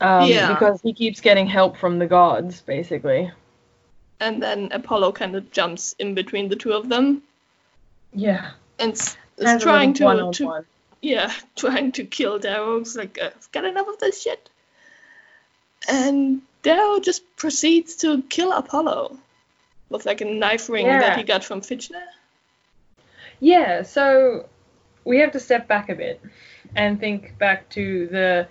[0.00, 0.52] Um, Yeah.
[0.52, 3.30] Because he keeps getting help from the gods, basically.
[4.20, 7.22] And then Apollo kind of jumps in between the two of them
[8.12, 8.52] Yeah.
[8.78, 9.16] and is
[9.62, 10.64] trying to, to
[11.02, 12.78] yeah, trying to kill Darrow.
[12.78, 14.48] It's like, uh, I've got enough of this shit.
[15.88, 19.16] And Darrow just proceeds to kill Apollo
[19.90, 20.98] with like a knife ring Yeah.
[21.00, 22.02] that he got from Fitchner.
[23.38, 24.48] Yeah, so
[25.04, 26.20] we have to step back a bit
[26.74, 28.48] and think back to the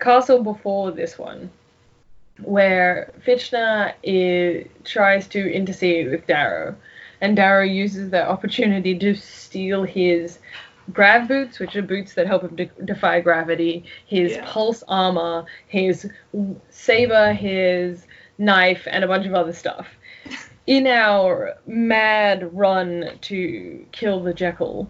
[0.00, 1.50] castle before this one,
[2.42, 6.74] where Fitchner is, tries to intercede with Darrow,
[7.20, 10.38] and Darrow uses the opportunity to steal his
[10.92, 14.44] grav boots, which are boots that help him de- defy gravity, his Yeah.
[14.46, 16.10] pulse armor, his
[16.70, 18.06] saber, his
[18.38, 19.88] knife, and a bunch of other stuff
[20.66, 24.88] in our mad run to kill the Jackal,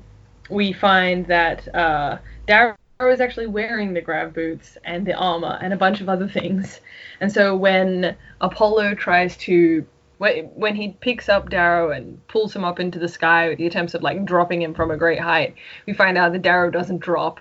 [0.51, 5.73] we find that uh, Darrow is actually wearing the grav boots and the armor and
[5.73, 6.81] a bunch of other things.
[7.21, 9.85] And so when Apollo tries to
[10.19, 13.67] when when he picks up Darrow and pulls him up into the sky with the
[13.67, 15.55] attempts of like dropping him from a great height,
[15.87, 17.41] we find out that Darrow doesn't drop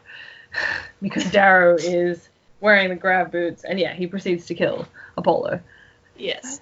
[1.01, 2.29] because Darrow is
[2.61, 4.87] wearing the grav boots and yeah, he proceeds to kill
[5.17, 5.59] Apollo.
[6.17, 6.59] Yes.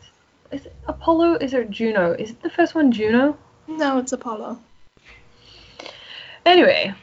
[0.52, 1.36] Is it Apollo?
[1.36, 2.14] Is it Juno?
[2.14, 3.38] Is it the first one Juno?
[3.68, 4.60] No, it's Apollo.
[6.46, 6.94] Anyway,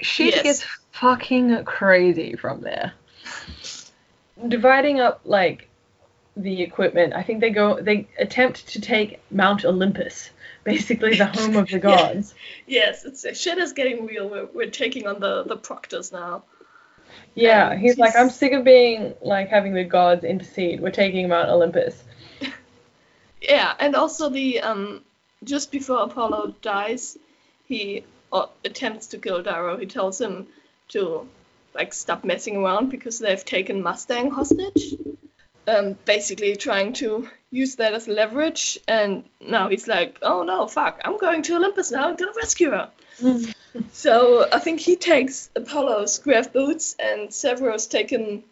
[0.00, 0.42] shit Yes.
[0.42, 2.92] gets fucking crazy from there.
[4.48, 5.68] Dividing up like
[6.36, 7.14] the equipment.
[7.14, 10.30] I think they go they attempt to take Mount Olympus,
[10.64, 12.34] basically the home of the gods.
[12.66, 14.28] Yes, it's shit is getting real.
[14.28, 16.44] We're, we're taking on the the proctors now.
[17.34, 20.80] Yeah, And he's like, I'm sick of being like having the gods intercede.
[20.80, 22.02] We're taking Mount Olympus.
[23.42, 25.00] Yeah, and also the um
[25.44, 27.16] just before Apollo dies,
[27.64, 29.78] he uh, attempts to kill Darrow.
[29.78, 30.46] He tells him
[30.88, 31.26] to
[31.74, 34.94] like stop messing around because they've taken Mustang hostage.
[35.70, 41.00] Um, basically trying to use that as leverage, and now he's like, "Oh no, fuck!
[41.04, 42.08] I'm going to Olympus now.
[42.08, 42.90] I'm gonna rescue her."
[43.92, 48.42] So I think he takes Apollo's square boots, and Sevro's taken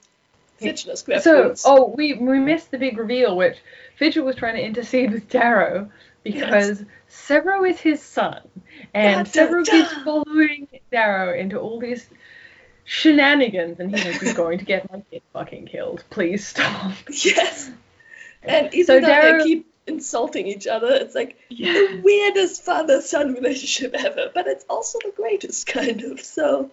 [0.60, 1.64] Fitchner's square So, boots.
[1.66, 3.56] oh, we we missed the big reveal, which
[4.00, 5.90] Fitchner was trying to intercede with Darrow
[6.22, 8.42] because Sevro is his son,
[8.94, 9.72] and Da, da, Sevro da.
[9.72, 12.06] keeps following Darrow into all these
[12.88, 16.02] shenanigans, and he's like, "You're going to get my kid fucking killed.
[16.10, 17.70] Please stop." Yes.
[18.42, 23.34] And even So though Darrow- they keep insulting each other, it's like the weirdest father-son
[23.34, 26.20] relationship ever, but it's also the greatest kind of.
[26.20, 26.70] So,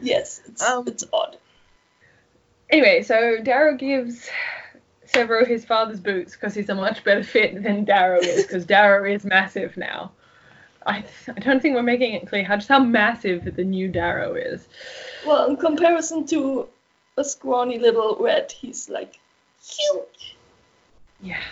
[0.00, 1.36] yes, it's Um, it's odd.
[2.70, 4.30] Anyway, so Darrow gives
[5.12, 9.04] Sevro his father's boots because he's a much better fit than Darrow is, because Darrow
[9.12, 10.12] is massive now.
[10.86, 14.34] I, I don't think we're making it clear how just how massive the new Darrow
[14.34, 14.66] is.
[15.26, 16.68] Well, in comparison to
[17.16, 19.18] a scrawny little red, he's like
[19.62, 20.36] huge.
[21.22, 21.42] Yeah.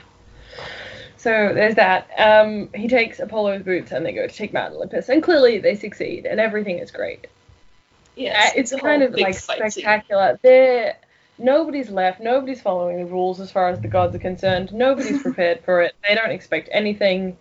[1.18, 2.08] So there's that.
[2.16, 5.74] Um, he takes Apollo's boots and they go to take Mount Olympus, and clearly they
[5.74, 7.26] succeed, and everything is great.
[8.16, 10.38] Yes, Uh, it's kind of like spectacular.
[10.42, 10.96] There,
[11.38, 12.20] nobody's left.
[12.20, 14.72] Nobody's following the rules as far as the gods are concerned.
[14.72, 15.94] Nobody's prepared for it.
[16.06, 17.36] They don't expect anything.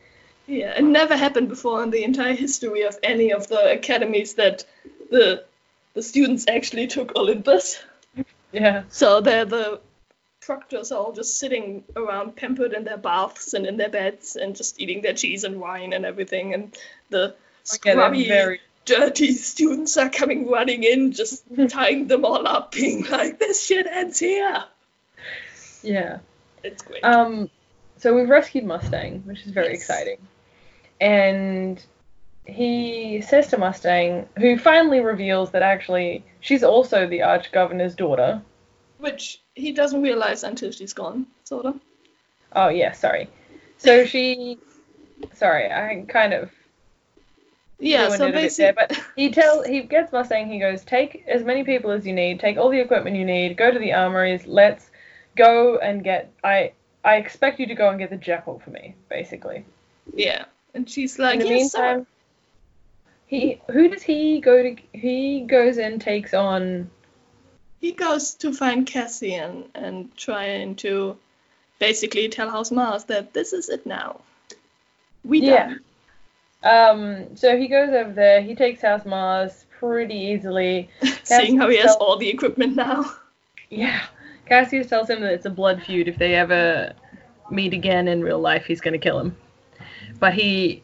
[0.47, 4.63] Yeah, it never happened before in the entire history of any of the academies that
[5.11, 5.43] the
[5.93, 7.79] the students actually took Olympus.
[8.51, 8.83] Yeah.
[8.89, 9.81] So they're the
[10.41, 14.55] proctors are all just sitting around pampered in their baths and in their beds and
[14.55, 16.77] just eating their cheese and wine and everything and
[17.09, 18.61] the scrubby very.
[18.85, 23.85] dirty students are coming running in just tying them all up being like this shit
[23.87, 24.63] ends here
[25.83, 26.19] Yeah.
[26.63, 27.49] it's great Um,
[27.97, 29.81] so we've rescued Mustang, which is very Yes.
[29.81, 30.19] exciting.
[30.99, 31.83] And
[32.45, 38.41] he says to Mustang, who finally reveals that actually she's also the Arch Governor's daughter.
[38.99, 41.79] which he doesn't realize until she's gone sort of
[42.53, 43.29] Oh yeah, sorry.
[43.77, 44.57] So she,
[45.33, 46.51] sorry, I kind of
[47.79, 50.49] yeah so it a bit basically there, but he tell he gets Mustang.
[50.49, 53.57] He goes, take as many people as you need, take all the equipment you need,
[53.57, 54.47] go to the armories.
[54.47, 54.89] Let's
[55.35, 56.31] go and get.
[56.43, 56.71] I
[57.03, 59.65] I expect you to go and get the Jackal for me, basically.
[60.13, 60.45] yeah
[60.77, 62.07] and she's like In the yes sir." meantime,
[63.25, 64.75] he who does he go to?
[64.93, 66.89] He goes and takes on.
[67.81, 71.17] he goes to find Cassie and, and trying to
[71.79, 74.21] basically tell House Mars that this is it now.
[75.25, 75.67] We Yeah.
[75.67, 75.79] done.
[76.63, 78.41] Um, so he goes over there.
[78.41, 80.89] He takes House Mars pretty easily.
[81.23, 83.05] Seeing how he has all the equipment now.
[83.69, 84.01] Yeah.
[84.47, 86.07] Cassius tells him that it's a blood feud.
[86.07, 86.93] If they ever
[87.51, 89.35] meet again in real life, he's going to kill him.
[90.19, 90.83] But he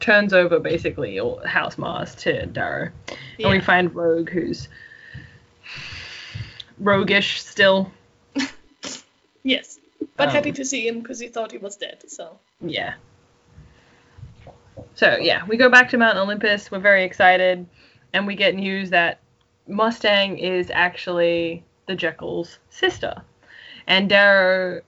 [0.00, 2.90] turns over basically all House Mars to Darrow.
[3.38, 4.68] And we find Rogue, who's
[6.78, 7.90] roguish still.
[9.44, 9.80] Yes.
[10.16, 12.04] But Um, happy to see him because he thought he was dead.
[12.06, 12.94] So Yeah.
[14.94, 16.70] So yeah, we go back to Mount Olympus.
[16.70, 17.66] We're very excited,
[18.12, 19.18] and we get news that
[19.66, 23.22] Mustang is actually the Jackal's sister,
[23.86, 24.82] and Darrow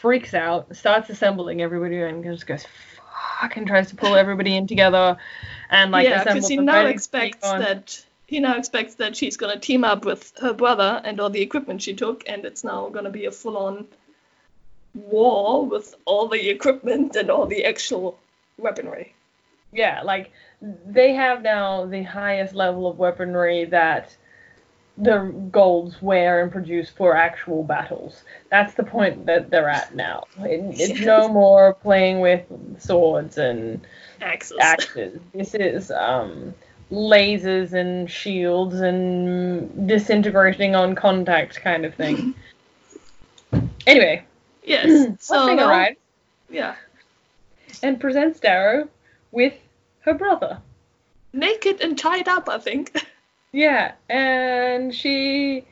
[0.00, 2.66] freaks out, starts assembling everybody, and just goes
[3.42, 5.16] fuck and tries to pull everybody in together,
[5.70, 9.84] and like yeah, because he now expects that he now expects that she's gonna team
[9.84, 13.26] up with her brother and all the equipment she took, and it's now gonna be
[13.26, 13.86] a full-on
[14.94, 18.18] war with all the equipment and all the actual
[18.58, 19.14] weaponry.
[19.72, 20.30] Yeah, like
[20.86, 24.16] they have now the highest level of weaponry that
[24.98, 28.22] the golds wear and produce for actual battles.
[28.50, 30.24] That's the point that they're at now.
[30.40, 32.42] It, it's no more playing with
[32.78, 33.80] swords and
[34.20, 34.58] Axes.
[34.60, 35.18] axes.
[35.34, 36.54] This is um,
[36.90, 42.34] lasers and shields and disintegrating on contact kind of thing.
[43.86, 44.24] anyway,
[44.64, 45.08] Yes.
[45.24, 45.96] so arrives
[46.50, 46.76] yeah,
[47.82, 48.88] and presents Darrow
[49.30, 49.54] with
[50.00, 50.58] her brother.
[51.32, 52.94] naked and tied up, I think.
[53.52, 55.64] Yeah, and she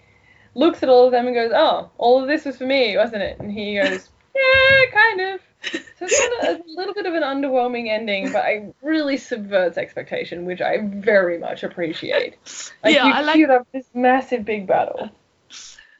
[0.54, 3.22] looks at all of them and goes, "Oh, all of this was for me, wasn't
[3.22, 7.14] it?" And he goes, "Yeah, kind of." So it's kind of a little bit of
[7.14, 12.36] an underwhelming ending, but I really subverts expectation, which I very much appreciate.
[12.82, 15.10] Like Yeah, you I like- up this massive big battle.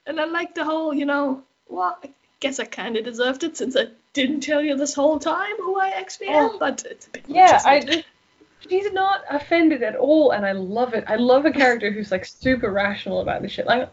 [0.07, 1.99] And I like the whole, you know, well,
[2.41, 5.79] guess I kind of deserved it since I didn't tell you this whole time who
[5.79, 6.59] I actually am, Oh.
[6.59, 7.87] but it's a bit Yeah, I it?
[7.87, 8.05] just,
[8.69, 11.05] she's not offended at all, and I love it.
[11.07, 13.67] I love a character who's like super rational about this shit.
[13.67, 13.89] Like,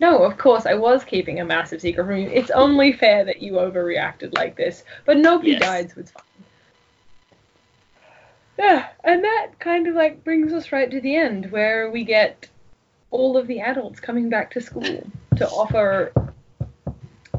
[0.00, 2.28] no, of course I was keeping a massive secret from you.
[2.28, 5.60] It's only fair that you overreacted like this, but nobody Yes.
[5.60, 6.22] died, so it's fine.
[8.58, 12.48] Yeah, and that kind of like brings us right to the end, where we get
[13.10, 16.12] all of the adults coming back to school to offer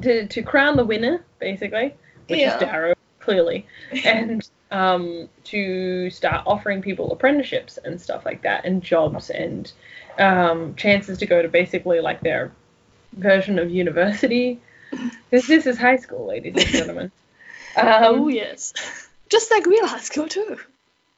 [0.01, 1.93] to to crown the winner, basically,
[2.27, 2.55] which Yeah.
[2.55, 3.67] is Darrow, clearly,
[4.05, 9.71] and um, to start offering people apprenticeships and stuff like that, and jobs and
[10.19, 12.51] um, chances to go to basically like their
[13.13, 14.59] version of university.
[15.31, 17.11] Because this is high school, ladies and gentlemen.
[17.77, 18.73] oh Um, yes,
[19.29, 20.59] just like real high school too.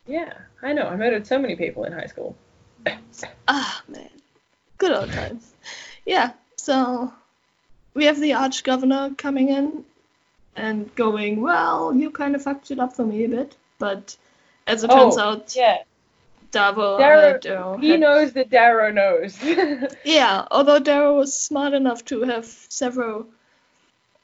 [0.07, 0.83] yeah, I know.
[0.87, 2.37] I murdered so many people in high school.
[3.49, 4.09] Ah man,
[4.77, 5.53] good old times.
[6.05, 7.11] Yeah, so
[7.93, 9.83] we have the arch governor coming in
[10.55, 14.15] and going, well, you kind of fucked it up for me a bit, but
[14.67, 15.77] as it turns oh, out, Oh, yeah,
[16.51, 19.37] Davo, Darrow- Darrow he had- knows that Darrow knows.
[20.05, 23.25] Yeah, although Darrow was smart enough to have Sevro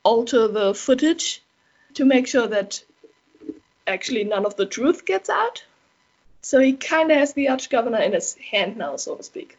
[0.03, 1.41] alter the footage
[1.95, 2.83] to make sure that
[3.85, 5.63] actually none of the truth gets out.
[6.41, 9.57] So he kind of has the arch governor in his hand now, so to speak.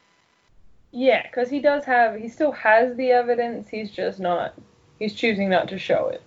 [0.90, 3.68] yeah, because he does have, he still has the evidence.
[3.68, 4.54] He's just not,
[4.98, 6.22] he's choosing not to show it.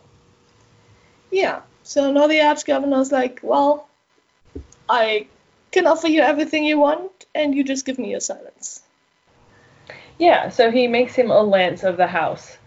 [1.32, 3.88] Yeah, so now the arch governor's like, well,
[4.88, 5.28] I
[5.72, 8.82] can offer you everything you want, and you just give me your silence.
[10.18, 12.58] Yeah, so he makes him a lance of the house,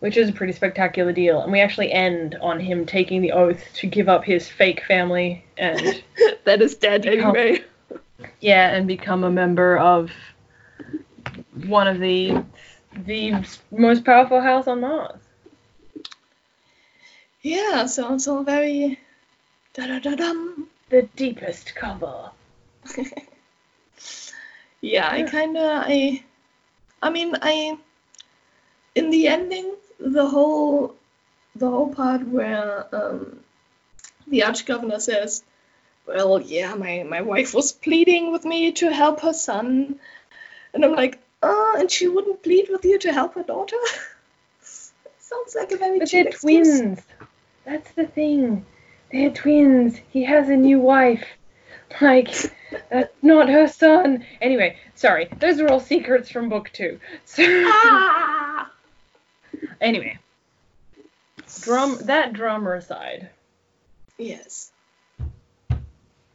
[0.00, 1.40] which is a pretty spectacular deal.
[1.40, 5.44] And we actually end on him taking the oath to give up his fake family
[5.58, 6.02] and
[6.44, 7.64] that is dead Become- anyway.
[8.40, 10.12] yeah, and become a member of
[11.66, 12.44] one of the
[13.04, 13.34] the
[13.70, 15.20] most powerful house on Mars.
[17.46, 18.98] Yeah, so it's all very
[19.74, 20.68] da da da dum.
[20.88, 22.30] The deepest cover.
[24.80, 26.22] Yeah, I kind of I
[27.02, 27.78] I mean, I
[28.94, 30.96] in the ending, the whole
[31.54, 33.40] the whole part where um
[34.26, 35.42] the arch governor says,
[36.06, 40.00] "Well, yeah, my my wife was pleading with me to help her son."
[40.74, 43.82] And I'm like, "Oh, and she wouldn't plead with you to help her daughter?"
[45.30, 46.80] Sounds like a very But cheap they're excuse.
[46.80, 47.02] twins.
[47.66, 48.64] That's the thing.
[49.12, 49.98] They're twins.
[50.10, 51.26] He has a new wife.
[52.00, 52.32] Like,
[52.90, 54.24] that's not her son.
[54.40, 55.28] Anyway, sorry.
[55.38, 57.00] Those are all secrets from book two.
[57.24, 58.70] So, Ah!
[59.80, 60.18] anyway,
[61.60, 63.30] drum that drummer aside.
[64.16, 64.72] Yes.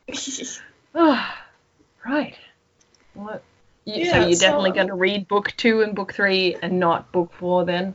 [0.94, 1.46] Ah,
[2.06, 2.36] right.
[3.14, 3.44] What?
[3.86, 6.82] You, Yeah, so you're so, definitely going to read book two and book three and
[6.82, 7.94] not book four then?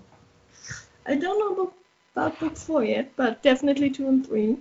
[1.04, 1.74] I don't know book,
[2.16, 4.56] about book four yet, but definitely two and three.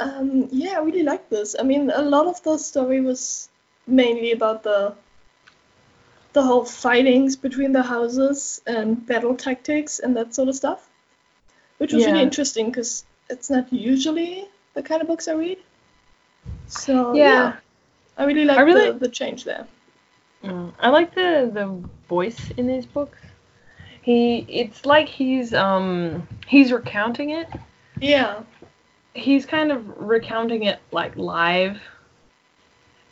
[0.00, 1.54] Um, yeah, I really like this.
[1.58, 3.48] I mean, a lot of the story was
[3.86, 4.94] mainly about the
[6.32, 10.88] the whole fightings between the houses and battle tactics and that sort of stuff,
[11.76, 15.58] which was really interesting because it's not usually the kind of books I read.
[16.68, 17.24] So Yeah.
[17.34, 17.56] yeah,
[18.16, 19.66] I really like I really- the, the change there.
[20.42, 21.66] Mm, I like the the
[22.08, 23.18] voice in these books.
[24.02, 27.48] He, it's like he's um he's recounting it.
[28.00, 28.42] Yeah,
[29.14, 31.80] He's kind of recounting it like live.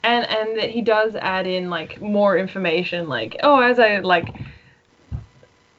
[0.03, 4.35] And and that he does add in like more information, like oh, as I like,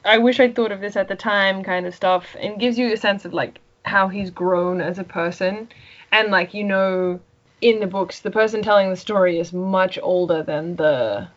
[0.05, 2.93] I wish I'd thought of this at the time, kind of stuff, and gives you
[2.93, 5.69] a sense of like how he's grown as a person,
[6.11, 7.19] and like you know,
[7.61, 11.27] in the books, the person telling the story is much older than the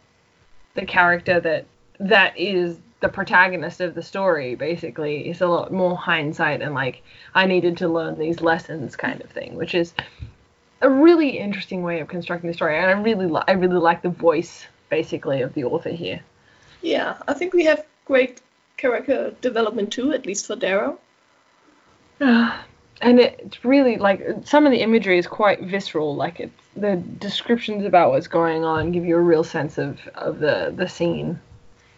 [0.75, 1.65] the character that
[2.01, 7.03] that is the protagonist of the story basically is a lot more hindsight and like
[7.35, 9.93] I needed to learn these lessons kind of thing, which is
[10.81, 14.01] a really interesting way of constructing the story and I really li- I really like
[14.01, 16.23] the voice basically of the author here.
[16.81, 17.19] yeah.
[17.29, 18.41] I think we have great
[18.79, 20.99] character development too, at least for Darrow.
[22.21, 27.85] and it's really like some of the imagery is quite visceral like it's the descriptions
[27.85, 31.39] about what's going on give you a real sense of of the the scene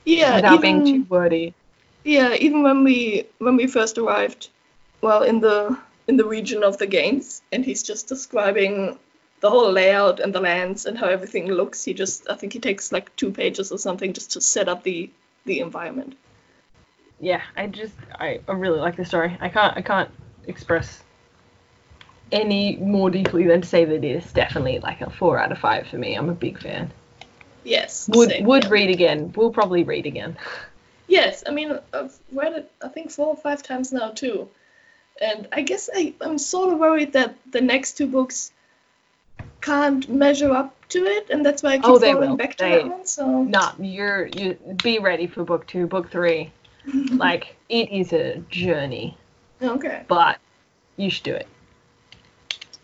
[0.07, 1.55] Yeah, without even, being too wordy.
[2.05, 4.49] yeah, even when we when we first arrived,
[5.03, 5.79] well, in the
[6.09, 8.99] in the region of the games, and he's just describing
[9.41, 11.85] the whole layout and the lands and how everything looks.
[11.85, 14.85] He just, I think he takes like two pages or something just to set up
[14.85, 15.11] the
[15.47, 16.17] the environment.
[17.21, 19.37] yeah, I just I, I really like the story.
[19.41, 20.11] I can't I can't
[20.47, 21.03] express
[22.33, 25.59] any more deeply than to say that it is definitely like a four out of
[25.59, 26.15] five for me.
[26.15, 26.93] I'm a big fan.
[27.67, 28.09] Yes.
[28.09, 29.33] Would would read again.
[29.35, 30.37] We'll probably read again.
[31.09, 34.49] Yes, I mean, I've read it, I think, four or five times now, too.
[35.21, 38.51] And I guess I, I'm sort of worried that the next two books
[39.61, 42.37] can't measure up to it, and that's why I keep Oh, will.
[42.37, 43.07] back to They- that one.
[43.07, 46.53] So, Nah, you're you be ready for book two, book three.
[47.13, 49.17] like it is a journey,
[49.61, 50.39] okay, but
[50.97, 51.49] you should do it.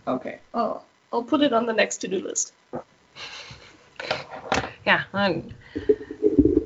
[0.09, 0.39] okay.
[0.55, 0.83] Oh,
[1.13, 2.53] I'll put it on the next to-do list.
[4.87, 5.55] Yeah, and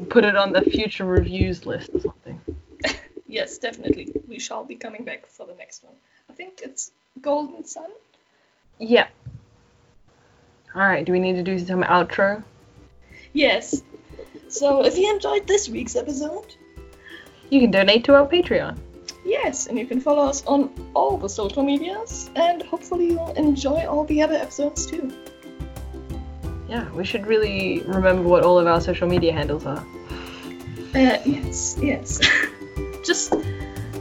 [0.09, 2.41] put it on the future reviews list or something.
[3.29, 4.13] Yes, definitely.
[4.29, 5.93] We shall be coming back for the next one.
[6.31, 7.91] I think it's Golden Son.
[8.79, 9.09] Yeah.
[10.75, 11.05] All right.
[11.05, 12.43] Do we need to do some outro?
[13.33, 13.83] Yes.
[14.49, 16.55] So, if you enjoyed this week's episode,
[17.51, 18.79] You can donate to our Patreon.
[19.25, 23.85] yes, and you can follow us on all the social medias, and hopefully you'll enjoy
[23.87, 25.13] all the other episodes too.
[26.69, 29.87] Yeah, we should really remember what all of our social media handles are.
[30.95, 32.21] Uh, yes, yes.
[33.05, 33.35] Just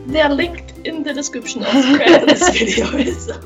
[0.07, 3.31] they're linked in the description of this video is.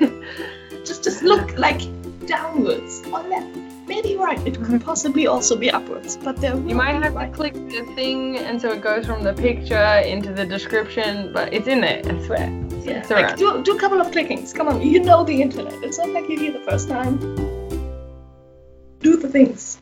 [0.00, 0.84] So.
[0.84, 1.80] just just look like
[2.26, 3.56] downwards or left.
[3.86, 4.44] Maybe right.
[4.44, 8.38] It could possibly also be upwards, but they're You might have to click the thing,
[8.38, 12.02] and so it goes from the picture into the description, but it's in there.
[12.04, 12.46] I swear.
[12.82, 14.52] Yeah, it's like, do, do a couple of clickings.
[14.52, 15.74] Come on, you know the internet.
[15.84, 17.49] It's not like you're here the first time.
[19.00, 19.78] Do the things.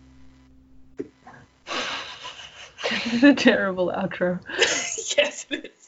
[1.67, 4.41] this is a terrible outro.
[5.17, 5.78] yes, it is.